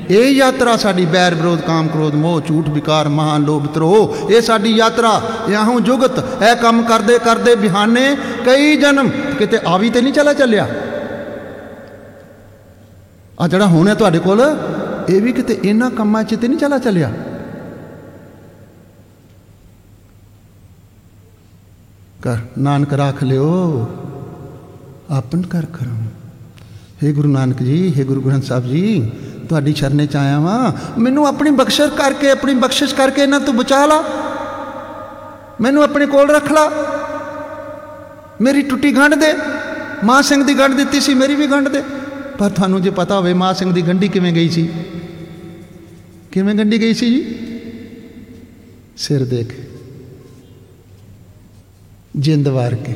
ਇਹ 0.09 0.31
ਯਾਤਰਾ 0.33 0.75
ਸਾਡੀ 0.77 1.05
ਬੈਰ 1.05 1.35
ਵਿਰੋਧ, 1.35 1.59
ਕਾਮ 1.61 1.87
ਕ੍ਰੋਧ, 1.87 2.15
ਮੋਹ, 2.15 2.39
ਝੂਠ, 2.41 2.69
ਵਿਕਾਰ 2.69 3.07
ਮਹਾ 3.09 3.37
ਲੋਭ 3.37 3.65
ਧਰੋ 3.73 4.15
ਇਹ 4.29 4.41
ਸਾਡੀ 4.41 4.71
ਯਾਤਰਾ। 4.75 5.11
ਇਹੋ 5.49 5.79
ਜੁਗਤ, 5.79 6.19
ਇਹ 6.43 6.55
ਕੰਮ 6.55 6.81
ਕਰਦੇ 6.83 7.17
ਕਰਦੇ 7.19 7.55
ਬਿਹਾਨੇ, 7.55 8.15
ਕਈ 8.45 8.75
ਜਨਮ 8.75 9.09
ਕਿਤੇ 9.39 9.59
ਆਵੀ 9.67 9.89
ਤੇ 9.89 10.01
ਨਹੀਂ 10.01 10.13
ਚਲਾ 10.13 10.33
ਚੱਲਿਆ। 10.33 10.67
ਆ 13.41 13.47
ਜਿਹੜਾ 13.47 13.67
ਹੁਣ 13.67 13.87
ਹੈ 13.87 13.93
ਤੁਹਾਡੇ 13.95 14.19
ਕੋਲ, 14.19 14.41
ਇਹ 15.09 15.21
ਵੀ 15.21 15.31
ਕਿਤੇ 15.31 15.59
ਇਹਨਾਂ 15.63 15.89
ਕੰਮਾਂ 15.91 16.23
'ਚ 16.23 16.35
ਤੇ 16.35 16.47
ਨਹੀਂ 16.47 16.59
ਚਲਾ 16.59 16.77
ਚੱਲਿਆ। 16.77 17.11
ਕਰ 22.21 22.37
ਨਾਨਕ 22.57 22.93
ਰੱਖ 22.93 23.23
ਲਿਓ, 23.23 23.87
ਆਪਨ 25.09 25.41
ਕਰ 25.41 25.65
ਕਰਮ 25.73 26.07
हे 27.03 27.13
ਗੁਰੂ 27.13 27.29
ਨਾਨਕ 27.29 27.63
ਜੀ 27.63 27.93
हे 27.99 28.05
ਗੁਰੂ 28.05 28.21
ਗ੍ਰੰਥ 28.21 28.43
ਸਾਹਿਬ 28.43 28.67
ਜੀ, 28.67 29.11
ਤੁਹਾਡੀ 29.49 29.73
ਸ਼ਰਨੇ 29.73 30.05
ਚ 30.05 30.15
ਆਇਆ 30.15 30.39
ਵਾਂ। 30.39 30.71
ਮੈਨੂੰ 30.99 31.27
ਆਪਣੀ 31.27 31.51
ਬਖਸ਼ਿਸ਼ 31.51 31.91
ਕਰਕੇ, 31.91 32.31
ਆਪਣੀ 32.31 32.53
ਬਖਸ਼ਿਸ਼ 32.53 32.95
ਕਰਕੇ 32.95 33.21
ਇਹਨਾਂ 33.21 33.39
ਤੋਂ 33.39 33.53
ਬਚਾ 33.53 33.85
ਲਾ। 33.85 34.03
ਮੈਨੂੰ 35.61 35.83
ਆਪਣੇ 35.83 36.05
ਕੋਲ 36.05 36.29
ਰੱਖ 36.29 36.51
ਲਾ। 36.51 36.71
ਮੇਰੀ 38.41 38.61
ਟੁੱਟੀ 38.61 38.95
ਗੰਢ 38.95 39.15
ਦੇ। 39.15 39.33
ਮਾਂ 40.03 40.21
ਸਿੰਘ 40.21 40.43
ਦੀ 40.43 40.53
ਗੰਢ 40.53 40.75
ਦਿੱਤੀ 40.75 40.99
ਸੀ, 40.99 41.13
ਮੇਰੀ 41.13 41.35
ਵੀ 41.35 41.47
ਗੰਢ 41.47 41.67
ਦੇ। 41.67 41.83
ਪਰ 42.39 42.49
ਤੁਹਾਨੂੰ 42.49 42.81
ਜੇ 42.81 42.89
ਪਤਾ 42.89 43.17
ਹੋਵੇ, 43.17 43.33
ਮਾਂ 43.33 43.53
ਸਿੰਘ 43.53 43.73
ਦੀ 43.73 43.81
ਗੰਢੀ 43.81 44.07
ਕਿਵੇਂ 44.07 44.33
ਗਈ 44.33 44.49
ਸੀ? 44.49 44.69
ਕਿਵੇਂ 46.31 46.55
ਗੰਢੀ 46.55 46.81
ਗਈ 46.81 46.93
ਸੀ 46.93 47.09
ਜੀ? 47.09 47.35
ਸਿਰ 48.97 49.25
ਦੇਖ। 49.25 49.53
ਜਿੰਦ 52.17 52.47
ਵਾਰ 52.47 52.75
ਕੇ। 52.75 52.95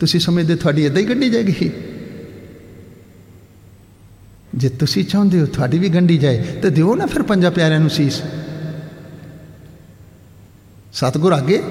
ਤੁਸੀਂ 0.00 0.20
ਸਮਝਦੇ 0.20 0.56
ਤੁਹਾਡੀ 0.56 0.84
ਇਦਾਂ 0.84 1.02
ਹੀ 1.02 1.06
ਗੰਢੀ 1.06 1.30
ਜਾਏਗੀ? 1.30 1.70
ਜੇ 4.56 4.68
ਤੁਸੀਂ 4.68 5.04
ਚਾਹੁੰਦੇ 5.04 5.40
ਹੋ 5.40 5.46
ਤੁਹਾਡੀ 5.46 5.78
ਵੀ 5.78 5.88
ਗੰਢੀ 5.88 6.18
ਜਾਏ, 6.18 6.42
ਤੇ 6.42 6.70
ਦਿਓ 6.70 6.94
ਨਾ 6.94 7.06
ਫਿਰ 7.06 7.22
ਪੰਜਾਂ 7.22 7.50
ਪਿਆਰਿਆਂ 7.50 7.80
ਨੂੰ 7.80 7.90
ਸੀਸ। 7.90 8.22
ਸਤਗੁਰ 10.92 11.36
ਅੱਗੇ 11.36 11.62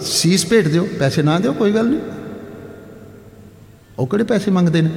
ਸੀਸ 0.00 0.46
ਭੇਟ 0.46 0.68
ਦਿਓ, 0.68 0.88
ਪੈਸੇ 0.98 1.22
ਨਾ 1.22 1.38
ਦਿਓ, 1.38 1.52
ਕੋਈ 1.52 1.72
ਗੱਲ 1.72 1.88
ਨਹੀਂ। 1.88 2.00
ਉਹ 3.98 4.06
ਕਿਹੜੇ 4.06 4.24
ਪੈਸੇ 4.24 4.50
ਮੰਗਦੇ 4.50 4.82
ਨੇ? 4.82 4.90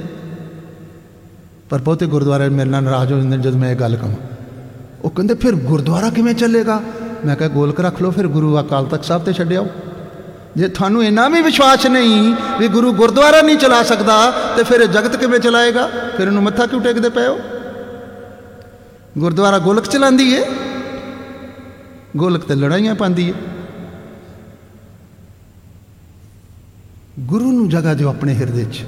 ਪਰ 1.70 1.78
ਬਹੁਤੇ 1.78 2.06
ਗੁਰਦੁਆਰੇ 2.06 2.48
ਮੇਰੇ 2.48 2.70
ਨਾਲ 2.70 2.82
ਨਾਰਾਜ਼ 2.82 3.12
ਹੋ 3.12 3.18
ਜਾਂਦੇ 3.18 3.36
ਜਦ 3.36 3.54
ਮੈਂ 3.54 3.70
ਇਹ 3.70 3.76
ਗੱਲ 3.76 3.96
ਕਹਾਂ। 3.96 4.14
ਉਹ 5.02 5.10
ਕਹਿੰਦੇ, 5.10 5.34
ਫਿਰ 5.34 5.54
ਗੁਰਦੁਆਰਾ 5.54 6.10
ਕਿਵੇਂ 6.10 6.34
ਚੱਲੇਗਾ? 6.34 6.82
ਮੈਂ 7.26 7.36
ਕਿਹਾ, 7.36 7.48
ਗੋਲਕ 7.48 7.80
ਰੱਖ 7.80 8.02
ਲਓ, 8.02 8.10
ਫਿਰ 8.10 8.26
ਗੁਰੂ 8.26 8.60
ਅਕਾਲ 8.60 8.86
ਤਖਤ 8.86 9.04
ਸਾਹਿਬ 9.04 9.24
ਤੇ 9.24 9.32
ਛੱਡਿਆਓ 9.32 9.66
ਜੇ 10.56 10.68
ਤੁਹਾਨੂੰ 10.68 11.04
ਇੰਨਾ 11.04 11.28
ਵੀ 11.28 11.42
ਵਿਸ਼ਵਾਸ 11.42 11.86
ਨਹੀਂ 11.86 12.34
ਵੀ 12.58 12.68
ਗੁਰੂ 12.68 12.92
ਗੁਰਦੁਆਰਾ 12.92 13.40
ਨਹੀਂ 13.42 13.56
ਚਲਾ 13.56 13.82
ਸਕਦਾ, 13.82 14.30
ਤੇ 14.56 14.62
ਫਿਰ 14.62 14.80
ਇਹ 14.80 14.88
ਜਗਤ 14.88 15.16
ਕਿਵੇਂ 15.16 15.40
ਚਲਾਏਗਾ? 15.40 15.90
ਫਿਰ 16.16 16.26
ਇਹਨੂੰ 16.26 16.42
ਮੱਥਾ 16.42 16.66
ਕਿਉਂ 16.66 16.80
ਟੇਕਦੇ 16.80 17.08
ਪਏ 17.08 17.26
ਹੋ? 17.26 17.40
ਗੁਰਦੁਆਰਾ 19.18 19.58
ਗੋਲਕ 19.58 19.86
ਚਲਾਉਂਦੀ 19.86 20.32
ਏ? 20.34 20.44
ਗੋਲਕ 22.16 22.44
ਤੇ 22.44 22.54
ਲੜਾਈਆਂ 22.54 22.94
ਪਾਉਂਦੀ 22.94 23.28
ਏ। 23.28 23.34
ਗੁਰੂ 27.20 27.52
ਨੂੰ 27.52 27.68
ਜਗ੍ਹਾ 27.68 27.94
ਦਿਓ 27.94 28.08
ਆਪਣੇ 28.08 28.34
ਹਿਰਦੇ 28.34 28.64
'ਚ। 28.64 28.84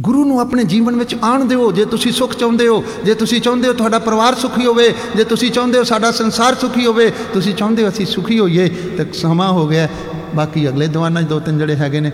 ਗੁਰੂ 0.00 0.24
ਨੂੰ 0.24 0.40
ਆਪਣੇ 0.40 0.64
ਜੀਵਨ 0.64 0.96
ਵਿੱਚ 0.96 1.14
ਆਣ 1.24 1.44
ਦਿਓ। 1.44 1.70
ਜੇ 1.72 1.84
ਤੁਸੀਂ 1.84 2.12
ਸੁੱਖ 2.12 2.34
ਚਾਹੁੰਦੇ 2.34 2.66
ਹੋ, 2.68 2.84
ਜੇ 3.04 3.14
ਤੁਸੀਂ 3.14 3.40
ਚਾਹੁੰਦੇ 3.40 3.68
ਹੋ 3.68 3.72
ਤੁਹਾਡਾ 3.72 3.98
ਪਰਿਵਾਰ 3.98 4.34
ਸੁਖੀ 4.34 4.66
ਹੋਵੇ, 4.66 4.92
ਜੇ 5.16 5.24
ਤੁਸੀਂ 5.24 5.50
ਚਾਹੁੰਦੇ 5.50 5.78
ਹੋ 5.78 5.84
ਸਾਡਾ 5.84 6.10
ਸੰਸਾਰ 6.10 6.54
ਸੁਖੀ 6.54 6.86
ਹੋਵੇ, 6.86 7.10
ਤੁਸੀਂ 7.32 7.54
ਚਾਹੁੰਦੇ 7.54 7.82
ਹੋ 7.82 7.88
ਅਸੀਂ 7.88 8.06
ਸੁਖੀ 8.06 8.38
ਹੋਈਏ, 8.38 8.68
ਤੇ 8.68 9.06
ਸਮਾਂ 9.12 9.50
ਹੋ 9.52 9.66
ਗਿਆ। 9.66 9.88
ਬਾਕੀ 10.34 10.68
ਅਗਲੇ 10.68 10.86
ਦੀਵਾਨਾਂ 10.86 11.22
'ਚ 11.22 11.26
ਦੋ 11.26 11.40
ਤਿੰਨ 11.40 11.58
ਜਿਹੜੇ 11.58 11.76
ਹੈਗੇ 11.76 12.00
ਨੇ। 12.00 12.12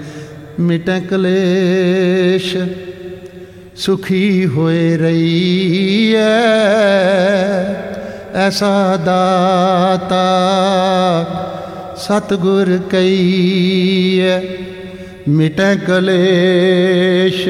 ਮਿਟੈ 0.61 1.01
ਕਲੇਸ਼, 1.01 2.57
ਸੁਖੀ 3.77 4.47
ਹੋਏ 4.47 4.97
ਰਹੀ 4.97 6.15
ਐ 6.15 6.19
ਐਸਾ 8.47 8.97
ਦਾਤਾ 8.97 10.25
ਸਤਗੁਰ 11.97 12.79
ਕਈਐ 12.91 14.39
ਮਿਟੈ 15.29 15.75
ਕਲੇਸ਼, 15.77 17.49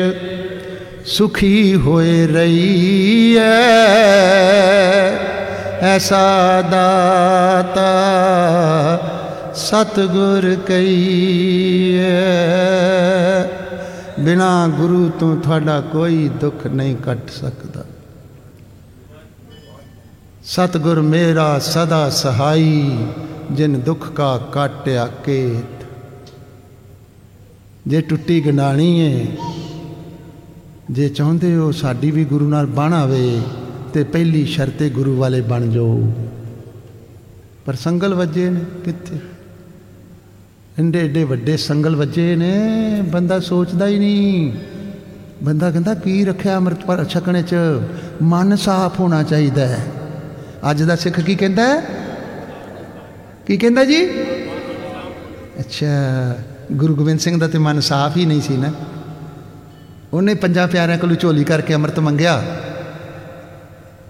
ਸੁਖੀ 1.07 1.75
ਹੋਏ 1.75 2.27
ਰਹੀ 2.27 3.37
ਐ 3.37 3.41
ਐਸਾ 5.87 6.63
ਦਾਤਾ 6.63 7.91
ਸਤਗੁਰ 9.55 10.55
ਕਈਐ 10.67 12.05
ਬਿਨਾ 14.21 14.69
ਗੁਰੂ 14.69 15.11
ਤੋਂ 15.21 15.37
ਤੁਹਾਡਾ 15.37 15.81
ਕੋਈ 15.81 16.29
ਦੁੱਖ 16.41 16.67
ਨਹੀਂ 16.67 16.97
ਕੱਟ 16.97 17.31
ਸਕਦਾ। 17.31 17.85
ਸਤਗੁਰ 20.45 21.01
ਮੇਰਾ 21.01 21.59
ਸਦਾ 21.59 22.11
ਸਹਾਈ, 22.11 22.97
ਜਿਨ 23.53 23.81
ਦੁੱਖ 23.81 24.09
ਕਾ 24.13 24.37
ਕਾਟਿਆ 24.53 25.09
ਕੇਤ 25.25 25.74
ਜੇ 27.87 28.01
ਟੁੱਟੀ 28.01 28.47
ਗੰਡਾਣੀ 28.47 29.01
ਏ, 29.01 29.27
ਜੇ 30.91 31.09
ਚਾਹੁੰਦੇ 31.09 31.57
ਹੋ 31.57 31.73
ਸਾਡੀ 31.73 32.11
ਵੀ 32.11 32.25
ਗੁਰੂ 32.25 32.49
ਨਾਲ 32.49 32.67
ਬਣ 32.67 32.93
ਆਵੇ, 32.93 33.41
ਤੇ 33.93 34.05
ਪਹਿਲੀ 34.05 34.47
ਸ਼ਰਤੇ 34.47 34.91
ਗੁਰੂ 34.91 35.17
ਵਾਲੇ 35.17 35.41
ਬਣ 35.41 35.71
ਜਾਓ। 35.71 36.13
ਪਰ 37.65 37.75
ਸੰਗਲ 37.75 38.15
ਵੱਜੇ 38.15 38.51
ਨੇ 38.51 38.61
ਕਿੱਥੇ? 38.85 39.17
ਇੰਡੇ 40.79 41.05
ਏਡੇ 41.05 41.25
ਵੱਡੇ 41.25 41.57
ਸੰਗਲ 41.57 41.97
ਵੱਜੇ 41.97 42.37
ਨੇ, 42.37 42.53
ਬੰਦਾ 43.03 43.41
ਸੋਚਦਾ 43.41 43.87
ਹੀ 43.87 43.99
ਨਹੀਂ। 43.99 44.53
ਬੰਦਾ 45.43 45.71
ਕਹਿੰਦਾ, 45.71 45.95
ਕੀ 45.95 46.25
ਰੱਖਿਆ 46.25 46.57
ਅੰਮ੍ਰਿਤ 46.57 46.85
ਪਰ 46.85 47.05
ਛਕਣੇ 47.05 47.43
ਚ? 47.43 47.55
ਮਨ 48.23 48.57
ਸਾਫ਼ 48.57 49.01
ਹੋਣਾ 49.01 49.23
ਚਾਹੀਦਾ 49.23 49.67
ਹੈ। 49.67 49.87
ਅੱਜ 50.71 50.83
ਦਾ 50.83 50.97
ਸਿੱਖ 50.97 51.21
ਕੀ 51.21 51.35
ਕਹਿੰਦਾ? 51.35 51.81
ਕੀ 53.47 53.57
ਕਹਿੰਦਾ 53.57 53.85
ਜੀ? 53.85 54.07
ਅੱਛਾ 55.61 55.87
ਗੁਰੂ 56.73 56.95
ਗੋਬਿੰਦ 56.95 57.21
ਸਿੰਘ 57.21 57.41
ਦਾ 57.41 57.49
ਤੇ 57.49 57.59
ਮਨ 57.59 57.81
ਸਾਫ਼ 57.81 58.17
ਹੀ 58.17 58.27
ਨਹੀਂ 58.27 58.41
ਸੀ 58.41 58.57
ਨਾ। 58.57 58.73
ਉਹਨੇ 60.13 60.35
ਪੰਜਾਂ 60.35 60.69
ਪਿਆਰਿਆਂ 60.69 60.99
ਕੋਲੋਂ 60.99 61.17
ਝੋਲੀ 61.17 61.45
ਕਰਕੇ 61.45 61.75
ਅੰਮ੍ਰਿਤ 61.75 61.99
ਮੰਗਿਆ। 61.99 62.61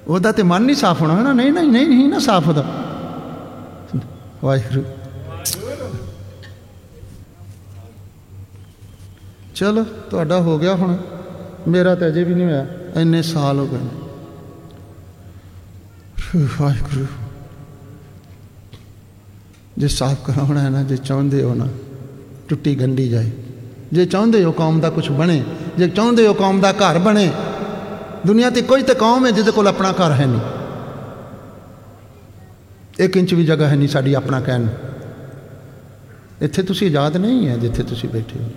ਉਹਦਾ 0.06 0.32
ਤੇ 0.32 0.42
ਮਨ 0.42 0.62
ਨਹੀਂ 0.62 0.76
ਸਾਫ਼ 0.76 1.02
ਹੋਣਾ 1.02 1.22
ਨਾ, 1.22 1.32
ਨਹੀਂ 1.32 1.52
ਨਹੀਂ 1.52 1.68
ਨਹੀਂ 1.68 1.86
ਨਹੀਂ 1.86 2.08
ਨਾ 2.08 2.18
ਸਾਫ਼ 2.18 2.48
ਉਹਦਾ। 2.48 2.64
ਵਾਹਿਗੁਰੂ। 4.44 4.84
ਚਲੋ, 9.54 9.84
ਤੁਹਾਡਾ 10.10 10.40
ਹੋ 10.40 10.58
ਗਿਆ 10.58 10.74
ਹੁਣ। 10.74 10.96
ਮੇਰਾ 11.68 11.94
ਤਾਂ 11.94 12.08
ਅਜੇ 12.08 12.24
ਵੀ 12.24 12.34
ਨਹੀਂ 12.34 12.46
ਹੋਇਆ। 12.46 12.66
ਇੰਨੇ 12.96 13.22
ਸਾਲ 13.22 13.58
ਹੋ 13.58 13.66
ਗਏ 13.66 13.78
ਵਾਹਿਗੁਰੂ। 16.60 17.06
ਜੇ 19.78 19.88
ਸਾਫ਼ 19.88 20.30
ਕਰਾਉਣਾ 20.30 20.60
ਹੈ 20.60 20.70
ਨਾ, 20.70 20.82
ਜੇ 20.82 20.96
ਚਾਹੁੰਦੇ 20.96 21.42
ਹੋ 21.42 21.54
ਨਾ। 21.54 21.68
ਟੁੱਟੀ 22.48 22.74
ਗੰਢੀ 22.74 23.08
ਜਾਏ। 23.08 23.30
ਜੇ 23.92 24.06
ਚਾਹੁੰਦੇ 24.06 24.44
ਹੋ 24.44 24.52
ਕੌਮ 24.52 24.80
ਦਾ 24.80 24.90
ਕੁਝ 24.90 25.08
ਬਣੇ, 25.08 25.44
ਜੇ 25.78 25.88
ਚਾਹੁੰਦੇ 25.88 26.26
ਹੋ 26.26 26.34
ਕੌਮ 26.34 26.60
ਦਾ 26.60 26.72
ਘਰ 26.72 26.98
ਬਣੇ, 26.98 27.32
ਦੁਨੀਆ 28.26 28.50
ਤੇ 28.50 28.62
ਕੋਈ 28.62 28.82
ਤੇ 28.82 28.94
ਕੌਮ 28.94 29.26
ਹੈ 29.26 29.30
ਜਿਹਦੇ 29.30 29.50
ਕੋਲ 29.50 29.68
ਆਪਣਾ 29.68 29.92
ਘਰ 29.92 30.12
ਹੈ 30.12 30.26
ਨਹੀਂ। 30.26 30.40
ਇੱਕ 32.98 33.16
ਇੰਚ 33.16 33.34
ਵੀ 33.34 33.44
ਜਗ੍ਹਾ 33.44 33.68
ਹੈ 33.68 33.76
ਨਹੀਂ 33.76 33.88
ਸਾਡੀ 33.88 34.14
ਆਪਣਾ 34.14 34.40
ਕਹਿਣ। 34.40 34.60
ਨੂੰ 34.60 34.72
ਇੱਥੇ 36.42 36.62
ਤੁਸੀਂ 36.62 36.86
ਆਜ਼ਾਦ 36.86 37.16
ਨਹੀਂ 37.16 37.48
ਹੈ 37.48 37.56
ਜਿੱਥੇ 37.56 37.82
ਤੁਸੀਂ 37.82 38.08
ਬੈਠੇ 38.08 38.42
ਹੋ। 38.42 38.50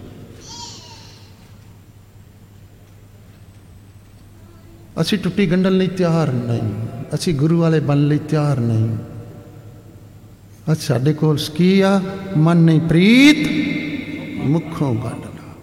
ਅਸੀਂ 5.01 5.17
ਟੁੱਟੀ 5.17 5.51
ਗੰਢਣ 5.51 5.71
ਲਈ 5.71 5.87
ਤਿਆਰ 5.87 6.31
ਨਹੀਂ। 6.31 6.87
ਅਸੀਂ 7.15 7.35
ਗੁਰੂ 7.35 7.59
ਵਾਲੇ 7.59 7.79
ਬਣ 7.79 8.07
ਲਈ 8.07 8.17
ਤਿਆਰ 8.17 8.59
ਨਹੀਂ। 8.59 8.97
ਅੱਜ 10.71 10.77
ਸਾਡੇ 10.77 11.13
ਕੋਲ 11.13 11.37
ਕੀ 11.55 11.81
ਆ 11.81 12.01
ਮਨ 12.37 12.57
ਨਹੀਂ, 12.57 12.81
ਪ੍ਰੀਤ। 12.81 13.67
ਮੁਖੋਂ 14.37 14.95
ਗੰਢ 14.95 15.23
ਲਾ। 15.23 15.53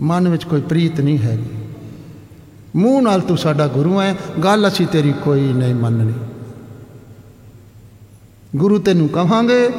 ਮਨ 0.00 0.28
ਵਿੱਚ 0.28 0.44
ਕੋਈ 0.44 0.60
ਪ੍ਰੀਤ 0.60 1.00
ਨਹੀਂ 1.00 1.18
ਹੈਗੀ। 1.18 1.48
ਮੂੰਹ 2.76 3.02
ਨਾਲ 3.02 3.20
ਤੂੰ 3.20 3.38
ਸਾਡਾ 3.38 3.66
ਗੁਰੂ 3.66 4.00
ਹੈ 4.00 4.16
ਗੱਲ 4.44 4.68
ਅਸੀਂ 4.68 4.86
ਤੇਰੀ 4.86 5.12
ਕੋਈ 5.24 5.52
ਨਹੀਂ 5.52 5.74
ਮੰਨਣੀ। 5.74 6.12
ਗੁਰੂ 8.56 8.78
ਤੈਨੂੰ 8.78 9.08
ਕਹਾਂਗੇ, 9.08 9.70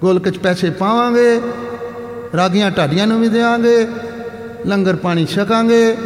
ਗੋਲਕ 0.00 0.28
ਚ 0.28 0.38
ਪੈਸੇ 0.38 0.70
ਪਾਵਾਂਗੇ, 0.70 1.40
ਰਾਗੀਆਂ 2.36 2.70
ਢਾਡੀਆਂ 2.70 3.06
ਨੂੰ 3.06 3.20
ਵੀ 3.20 3.28
ਦੇਵਾਂਗੇ 3.28 3.86
ਲੰਗਰ 4.66 4.96
ਪਾਣੀ 4.96 5.26
ਛਕਾਂਗੇ, 5.26 5.96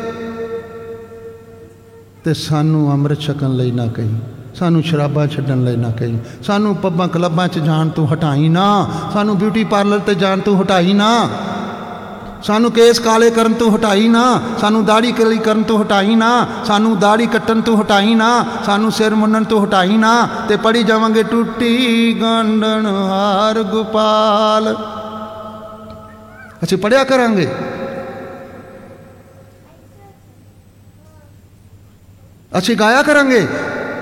ਤੇ 2.24 2.34
ਸਾਨੂੰ 2.34 2.92
ਅੰਮ੍ਰਿਤ 2.92 3.20
ਛਕਣ 3.20 3.56
ਲਈ 3.56 3.70
ਨਾ 3.70 3.86
ਕਹੀਂ। 3.86 4.14
ਸਾਨੂੰ 4.54 4.82
ਸ਼ਰਾਬਾਂ 4.82 5.26
ਛੱਡਣ 5.26 5.64
ਲਈ 5.64 5.76
ਨਾ 5.76 5.90
ਕਹੀਂ। 5.90 6.18
ਸਾਨੂੰ 6.42 6.76
ਪੱਬਾਂ 6.76 7.08
ਕਲੱਬਾਂ 7.08 7.48
'ਚ 7.48 7.58
ਜਾਣ 7.58 7.88
ਤੋਂ 7.88 8.08
ਹਟਾਈ 8.08 8.48
ਨਾ। 8.48 8.88
ਸਾਨੂੰ 9.12 9.38
ਬਿਊਟੀ 9.38 9.64
ਪਾਰਲਰ 9.64 9.98
ਤੇ 9.98 10.14
ਜਾਣ 10.14 10.40
ਤੋਂ 10.40 10.62
ਹਟਾਈ 10.62 10.92
ਨਾ। 10.92 11.28
ਸਾਨੂੰ 12.42 12.72
ਕੇਸ 12.72 12.98
ਕਾਲੇ 12.98 13.30
ਕਰਨ 13.30 13.52
ਤੋਂ 13.52 13.76
ਹਟਾਈ 13.76 14.08
ਨਾ। 14.08 14.40
ਸਾਨੂੰ 14.60 14.84
ਦਾੜੀ 14.84 15.12
ਕਲੀ 15.12 15.38
ਕਰਨ 15.38 15.62
ਤੋਂ 15.62 15.82
ਹਟਾਈ 15.82 16.14
ਨਾ। 16.14 16.46
ਸਾਨੂੰ 16.64 16.98
ਦਾੜੀ 16.98 17.26
ਕੱਟਣ 17.26 17.60
ਤੋਂ 17.60 17.82
ਹਟਾਈ 17.82 18.14
ਨਾ। 18.14 18.44
ਸਾਨੂੰ 18.66 18.92
ਸਿਰ 18.92 19.14
ਮੁੰਨਣ 19.14 19.44
ਤੋਂ 19.44 19.66
ਹਟਾਈ 19.66 19.96
ਨਾ। 19.96 20.28
ਤੇ 20.48 20.56
ਪੜੀ 20.56 20.82
ਜਾਵਾਂਗੇ 20.82 21.22
ਟੁੱਟੀ 21.22 22.14
ਗੰਡਣ 22.22 22.86
ਹਾਰ 22.86 23.62
ਗੋਪਾਲ। 23.62 24.76
ਅਸੀਂ 26.64 26.78
ਪੜਿਆ 26.78 27.04
ਕਰਾਂਗੇ। 27.04 27.54
ਅਸੀਂ 32.58 32.76
ਗਾਇਆ 32.76 33.02
ਕਰਾਂਗੇ। 33.02 33.48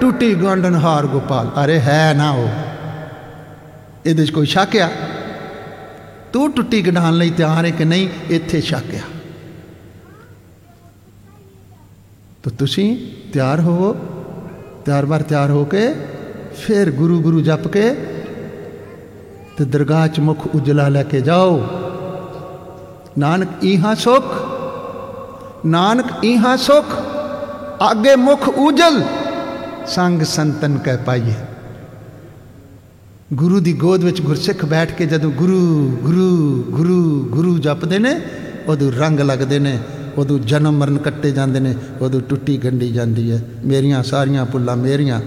ਟੁੱਟੀ 0.01 0.34
ਗੰਡਣ 0.34 0.74
ਹਾਰ 0.76 1.07
ਗੋਪਾਲ 1.07 1.51
ਅਰੇ 1.64 1.78
ਹੈ 1.80 2.12
ਨਾ 2.14 2.30
ਉਹ 2.32 2.49
ਇਹਦੇ 4.07 4.24
'ਚ 4.24 4.30
ਕੋਈ 4.30 4.46
ਸ਼ੱਕ 4.46 4.76
ਆ 4.76 4.88
ਤੂੰ 6.32 6.51
ਟੁੱਟੀ 6.53 6.80
ਗੰਢਾਣ 6.86 7.14
ਲਈ 7.14 7.30
ਤਿਆਰ 7.30 7.64
ਹੈ 7.64 7.70
ਕਿ 7.70 7.84
ਨਹੀਂ 7.84 8.09
ਇੱਥੇ 8.30 8.61
ਸ਼ੱਕ 8.61 8.94
ਆ 8.94 9.01
ਤਾਂ 12.44 12.53
ਤੁਸੀਂ 12.59 12.96
ਤਿਆਰ 13.32 13.61
ਹੋਵੋ 13.61 13.94
ਤਿਆਰ 14.86 15.07
ਬਾਰ 15.07 15.22
ਤਿਆਰ 15.22 15.51
ਹੋ 15.51 15.64
ਕੇ 15.64 15.88
ਫਿਰ 16.57 16.90
ਗੁਰੂ 16.90 17.20
ਗੁਰੂ 17.20 17.40
ਜਪ 17.40 17.66
ਕੇ 17.68 17.90
ਤੇ 19.57 19.64
ਦਰਗਾਹ 19.66 20.07
'ਚ 20.09 20.20
ਮੁਖ 20.20 20.46
ਉਜਲਾ 20.46 20.88
ਲੈ 20.88 21.03
ਕੇ 21.03 21.20
ਜਾਓ 21.20 21.61
ਨਾਨਕ 23.18 23.64
ਇਹਾਂ 23.64 23.94
ਸੁਖ 23.96 24.24
ਨਾਨਕ 25.66 26.24
ਇਹਾਂ 26.24 26.57
ਸੁਖ 26.59 26.96
ਆਗੇ 27.82 28.14
ਮੁਖ 28.16 28.49
ਉਜਲ 28.49 29.03
ਸੰਗ 29.89 30.22
ਸੰਤਨ 30.22 30.78
ਕਹਿ 30.78 30.97
ਪਾਈਏ 30.97 31.34
ਗੁਰੂ 33.34 33.61
ਦੀ 33.61 33.72
ਗੋਦ 33.72 34.05
ਵਿੱਚ 34.05 34.20
ਗੁਰਸਿੱਖ 34.22 34.64
ਬੈਠ 34.64 34.93
ਕੇ 34.93 35.07
ਜਦੋਂ 35.07 35.30
ਗੁਰੂ 35.30 35.59
ਗੁਰੂ 36.03 36.28
ਗੁਰੂ 36.70 36.99
ਗੁਰੂ 37.32 37.57
ਜਪਦੇ 37.59 37.99
ਨੇ 37.99 38.14
ਉਦੋਂ 38.66 38.91
ਰੰਗ 38.93 39.20
ਲੱਗਦੇ 39.20 39.59
ਨੇ 39.59 39.78
ਉਦੋਂ 40.18 40.39
ਜਨਮ 40.39 40.78
ਮਰਨ 40.78 40.99
ਕੱਟੇ 40.99 41.30
ਜਾਂਦੇ 41.30 41.61
ਨੇ 41.61 41.74
ਉਦੋਂ 42.01 42.20
ਟੁੱਟੀ 42.20 42.57
ਗੰਢੀ 42.59 42.91
ਜਾਂਦੀ 42.93 43.30
ਹੈ 43.32 43.43
ਮੇਰੀਆਂ 43.64 44.03
ਸਾਰੀਆਂ 44.03 44.45
ਪੁੱਲਾਂ 44.47 44.76
ਮੇਰੀਆਂ 44.76 45.20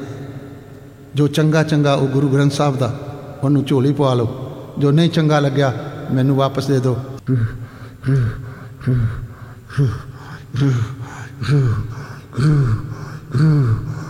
ਜੋ 1.16 1.28
ਚੰਗਾ 1.28 1.64
ਚੰਗਾ 1.64 1.94
ਉਹ 1.94 2.08
ਗੁਰੂ 2.08 2.30
ਗ੍ਰੰਥ 2.30 2.54
ਸਾਹਿਬ 2.54 2.78
ਦਾ 2.78 2.94
ਉਹਨੂੰ 3.44 3.64
ਝੋਲੀ 3.66 3.94
ਪਵਾ 3.94 4.14
ਲਓ 4.14 4.76
ਜੋ 4.80 4.92
ਨਹੀਂ 4.92 5.10
ਚੰਗਾ 5.10 5.40
ਲੱਗਿਆ 5.40 5.74
ਮੈਨੂੰ 6.12 6.36
ਵਾਪਸ 6.36 6.68
ਦੇ 6.68 6.80
ਦਿਓ 6.80 6.98
Ooh. 13.34 14.01